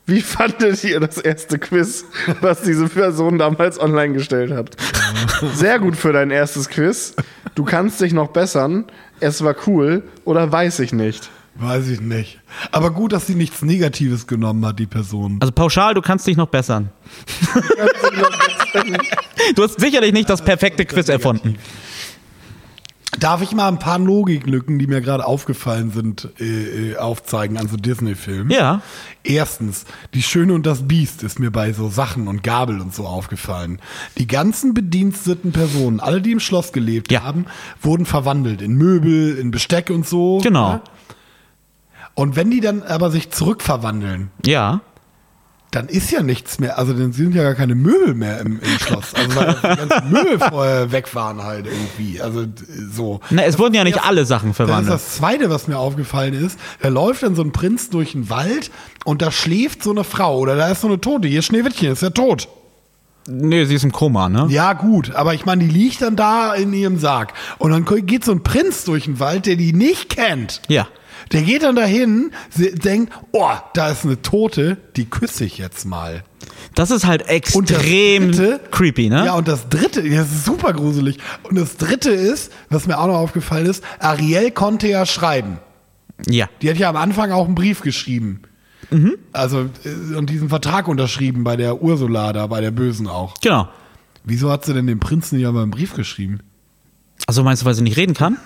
[0.05, 2.05] Wie fandet ihr das erste Quiz,
[2.41, 4.75] was diese Person damals online gestellt hat?
[5.55, 7.15] Sehr gut für dein erstes Quiz.
[7.55, 8.85] Du kannst dich noch bessern.
[9.21, 11.29] Es war cool oder weiß ich nicht.
[11.55, 12.39] Weiß ich nicht.
[12.71, 15.37] Aber gut, dass sie nichts Negatives genommen hat, die Person.
[15.39, 16.89] Also pauschal, du kannst dich noch bessern.
[19.55, 21.57] du hast sicherlich nicht das perfekte Quiz erfunden.
[23.19, 27.67] Darf ich mal ein paar Logiklücken, die mir gerade aufgefallen sind, äh, äh, aufzeigen an
[27.67, 28.49] so Disney-Filmen?
[28.49, 28.81] Ja.
[29.23, 29.85] Erstens,
[30.15, 33.79] die Schöne und das Biest ist mir bei so Sachen und Gabel und so aufgefallen.
[34.17, 37.21] Die ganzen bediensteten Personen, alle, die im Schloss gelebt Ja.
[37.23, 37.45] haben,
[37.81, 40.39] wurden verwandelt in Möbel, in Besteck und so.
[40.39, 40.73] Genau.
[40.73, 40.81] ne?
[42.15, 44.81] Und wenn die dann aber sich zurückverwandeln, Ja.
[45.71, 48.79] dann ist ja nichts mehr, also dann sind ja gar keine Möbel mehr im, im
[48.79, 49.15] Schloss.
[49.15, 52.21] Also weil die ganzen Möbel vorher weg waren halt irgendwie.
[52.21, 52.45] Also
[52.91, 53.19] so.
[53.31, 54.93] Na, es wurden ja nicht alle Sachen Das ist verwandelt.
[54.93, 56.59] das Zweite, was mir aufgefallen ist.
[56.81, 58.69] Da läuft dann so ein Prinz durch den Wald
[59.05, 61.27] und da schläft so eine Frau oder da ist so eine Tote.
[61.27, 62.47] Hier Schneewittchen ist ja tot.
[63.27, 64.47] Nee, sie ist im Koma, ne?
[64.49, 67.33] Ja, gut, aber ich meine, die liegt dann da in ihrem Sarg.
[67.57, 70.61] Und dann geht so ein Prinz durch den Wald, der die nicht kennt.
[70.67, 70.87] Ja.
[71.31, 76.23] Der geht dann dahin, denkt, oh, da ist eine Tote, die küsse ich jetzt mal.
[76.75, 79.25] Das ist halt extrem dritte- creepy, ne?
[79.27, 81.17] Ja, und das dritte, das ist super gruselig.
[81.43, 85.59] Und das dritte ist, was mir auch noch aufgefallen ist, Ariel konnte ja schreiben.
[86.27, 86.47] ja.
[86.61, 88.41] Die hat ja am Anfang auch einen Brief geschrieben.
[89.31, 93.35] Also, äh, und diesen Vertrag unterschrieben bei der Ursula da, bei der Bösen auch.
[93.41, 93.67] Genau.
[94.23, 96.39] Wieso hat sie denn dem Prinzen nicht aber einen Brief geschrieben?
[97.27, 98.37] Also meinst du, weil sie nicht reden kann?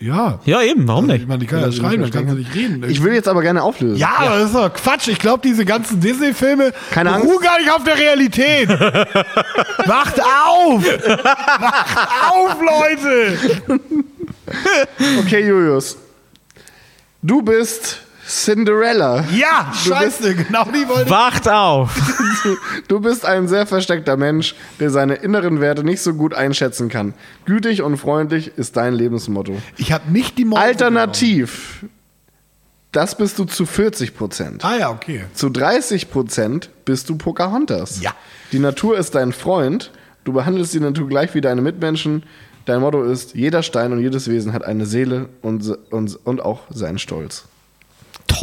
[0.00, 0.40] Ja.
[0.44, 1.28] Ja, eben, warum Ich nicht?
[1.28, 2.84] meine, die kann ja Also, schreiben, dann ich kann sie nicht reden.
[2.90, 3.96] Ich will jetzt aber gerne auflösen.
[3.96, 5.08] ja, aber das ist doch Quatsch.
[5.08, 7.40] Ich glaube, diese ganzen Disney-Filme Angst.
[7.42, 8.68] gar nicht auf der Realität.
[9.86, 10.84] Wacht auf!
[10.84, 13.38] Wacht auf, Leute!
[15.20, 15.96] Okay, Julius.
[17.22, 19.24] Du bist Cinderella.
[19.34, 21.10] Ja, scheiße, genau die wollte ich.
[21.10, 21.90] Wacht auf!
[22.88, 27.14] Du bist ein sehr versteckter Mensch, der seine inneren Werte nicht so gut einschätzen kann.
[27.46, 29.56] Gütig und freundlich ist dein Lebensmotto.
[29.78, 31.86] Ich habe nicht die Mäuse Alternativ,
[32.94, 34.64] das bist du zu 40 Prozent.
[34.64, 35.24] Ah ja, okay.
[35.34, 38.00] Zu 30 Prozent bist du Pocahontas.
[38.00, 38.14] Ja.
[38.52, 39.90] Die Natur ist dein Freund.
[40.22, 42.22] Du behandelst die Natur gleich wie deine Mitmenschen.
[42.66, 46.62] Dein Motto ist, jeder Stein und jedes Wesen hat eine Seele und, und, und auch
[46.70, 47.44] seinen Stolz.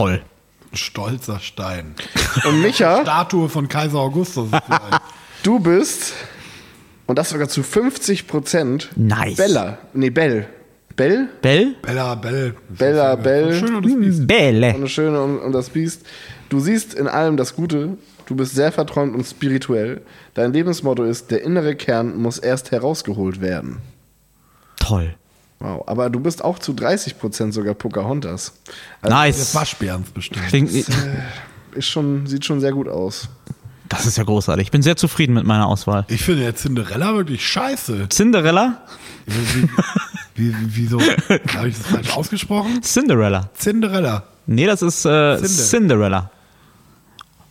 [0.01, 0.21] Toll.
[0.71, 1.95] Ein stolzer Stein.
[2.45, 4.49] Und Micha, Statue von Kaiser Augustus.
[4.49, 5.01] vielleicht.
[5.43, 6.13] du bist,
[7.05, 9.37] und das sogar zu 50 Prozent, Nice.
[9.37, 9.77] Bella.
[9.93, 10.47] Nee, Bell.
[10.95, 11.29] Bell?
[11.41, 11.75] Bell?
[11.81, 12.55] Bella Bell.
[12.69, 13.53] Bella Bell.
[13.53, 14.27] Schön und das Biest.
[14.27, 14.67] Bälle.
[14.67, 16.05] Eine schöne und, und das Biest.
[16.49, 17.97] Du siehst in allem das Gute.
[18.25, 20.01] Du bist sehr verträumt und spirituell.
[20.33, 23.77] Dein Lebensmotto ist, der innere Kern muss erst herausgeholt werden.
[24.77, 25.15] Toll.
[25.61, 28.53] Wow, aber du bist auch zu 30% sogar Pocahontas.
[29.01, 29.55] Also Das Nice.
[29.55, 30.47] Waschbärens bestimmt.
[30.47, 33.29] Klingt, ist schon, sieht schon sehr gut aus.
[33.89, 34.65] das ist ja großartig.
[34.67, 36.05] Ich bin sehr zufrieden mit meiner Auswahl.
[36.07, 38.09] Ich finde ja Cinderella wirklich scheiße.
[38.09, 38.81] Cinderella?
[39.27, 39.69] Wie,
[40.35, 40.99] wie, wieso?
[41.55, 42.81] Habe ich das falsch ausgesprochen?
[42.81, 43.49] Cinderella.
[43.55, 44.23] Cinderella.
[44.47, 45.47] Nee, das ist äh, Cinde.
[45.47, 46.31] Cinderella.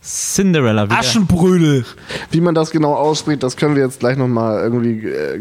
[0.03, 0.85] Cinderella.
[0.85, 1.85] wie der- Aschenbrödel.
[2.31, 5.39] Wie man das genau ausspricht, das können wir jetzt gleich nochmal irgendwie äh,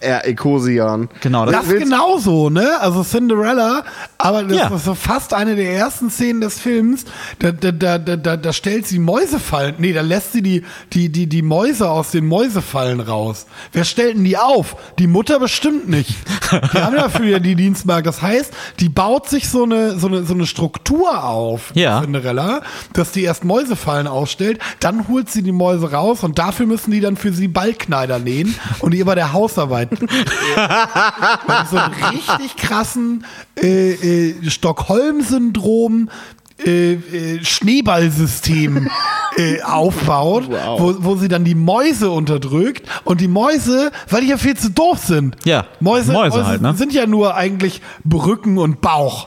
[0.00, 1.08] eher Ekosian.
[1.22, 2.68] Genau, Das Willst- genauso, ne?
[2.80, 3.82] Also Cinderella,
[4.18, 4.68] aber das Ja.
[4.74, 7.06] ist so fast eine der ersten Szenen des Films.
[7.38, 9.76] Da, da, da, da, da, da stellt sie Mäusefallen.
[9.78, 13.46] Nee, da lässt sie die, die, die, die Mäuse aus den Mäusefallen raus.
[13.72, 14.76] Wer stellt denn die auf?
[14.98, 16.14] Die Mutter bestimmt nicht.
[16.74, 18.02] Die haben dafür ja die Dienstmarke.
[18.04, 22.00] Das heißt, die baut sich so eine, so eine, so eine Struktur auf, Ja.
[22.02, 22.60] Cinderella,
[22.92, 27.00] dass die erst Mäusefallen ausstellt, dann holt sie die Mäuse raus und dafür müssen die
[27.00, 29.88] dann für sie Ballkneider nähen und die bei der Hausarbeit
[31.70, 33.24] so einen richtig krassen
[33.62, 36.08] äh, äh, Stockholm-Syndrom
[36.64, 38.88] äh, äh, Schneeballsystem
[39.36, 40.80] äh, aufbaut, Wow.
[40.80, 44.70] wo, wo sie dann die Mäuse unterdrückt und die Mäuse, weil die ja viel zu
[44.70, 45.36] doof sind.
[45.44, 46.74] Ja, Mäuse, Mäuse halt, ne?
[46.74, 49.26] sind ja nur eigentlich Brücken und Bauch.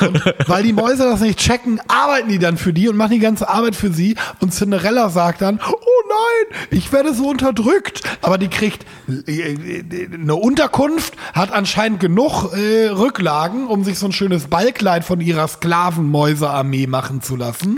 [0.00, 3.18] Und weil die Mäuse das nicht checken, arbeiten die dann für die und machen die
[3.18, 4.16] ganze Arbeit für sie.
[4.40, 8.02] Und Cinderella sagt dann, oh nein, ich werde so unterdrückt.
[8.22, 8.86] Aber die kriegt
[9.26, 15.04] äh, äh, eine Unterkunft, hat anscheinend genug äh, Rücklagen, um sich so ein schönes Ballkleid
[15.04, 17.76] von ihrer Sklavenmäusearmee machen zu lassen.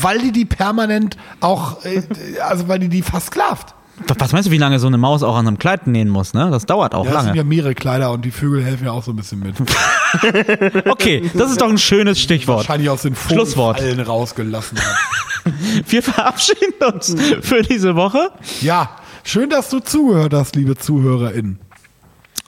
[0.00, 2.02] Weil die die permanent auch, äh,
[2.40, 3.74] also weil die die versklavt.
[4.18, 6.48] Was meinst du, wie lange so eine Maus auch an einem Kleid nähen muss, ne?
[6.50, 7.48] Das dauert auch Ja, das sind ja lange.
[7.48, 9.54] mehrere Kleider und die Vögel helfen ja auch so ein bisschen mit.
[10.88, 12.58] Okay, das ist doch ein schönes Stichwort.
[12.60, 13.78] Wahrscheinlich aus den Schlusswort.
[13.78, 15.52] Vogelfallen rausgelassen hat.
[15.86, 18.30] Wir verabschieden uns für diese Woche.
[18.60, 18.90] Ja,
[19.24, 21.58] schön, dass du zugehört hast, liebe ZuhörerInnen.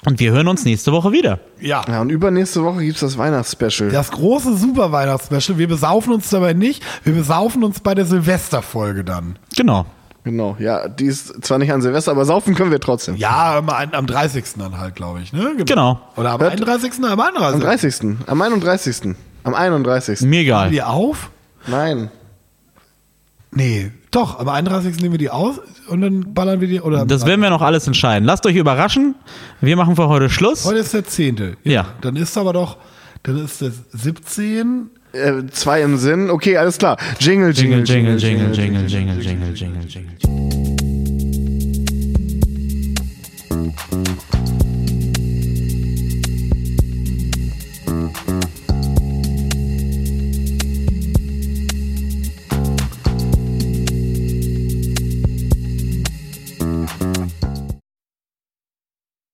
[0.06, 1.40] Und wir hören uns nächste Woche wieder.
[1.60, 1.84] Ja.
[1.86, 3.90] Ja, und übernächste Woche gibt's das Weihnachtsspecial.
[3.90, 5.58] Das große Super Weihnachtsspecial.
[5.58, 6.82] Wir besaufen uns dabei nicht.
[7.04, 9.38] Wir besaufen uns bei der Silvesterfolge dann.
[9.56, 9.84] Genau.
[10.22, 13.16] Genau, ja, die ist zwar nicht an Silvester, aber saufen können wir trotzdem.
[13.16, 14.44] Ja, am, am 30.
[14.58, 15.32] dann halt, glaube ich.
[15.32, 15.52] Ne?
[15.64, 16.00] Genau.
[16.16, 16.92] Oder am Hört- 31.
[17.04, 17.62] Am Am 31.
[17.62, 18.16] 30.
[18.26, 19.14] Am 31.
[19.44, 20.20] Am 31.
[20.20, 20.64] Mir Nehmen egal.
[20.66, 21.30] wir die auf?
[21.66, 22.10] Nein.
[23.52, 24.96] Nee, doch, am 31.
[25.00, 25.56] nehmen wir die aus
[25.88, 26.80] und dann ballern wir die.
[26.80, 28.24] Oder Das werden wir noch alles entscheiden.
[28.24, 29.14] Lasst euch überraschen.
[29.60, 30.64] Wir machen für heute Schluss.
[30.66, 31.56] Heute ist der 10.
[31.64, 31.86] Ja.
[32.00, 32.76] Dann ist aber doch,
[33.24, 34.90] dann ist das 17.
[35.12, 36.30] Äh, zwei im Sinn.
[36.30, 36.96] Okay, alles klar.
[37.18, 40.69] Jingle, Jingle, jingle, jingle, jingle, jingle, jingle, jingle, jingle, jingle.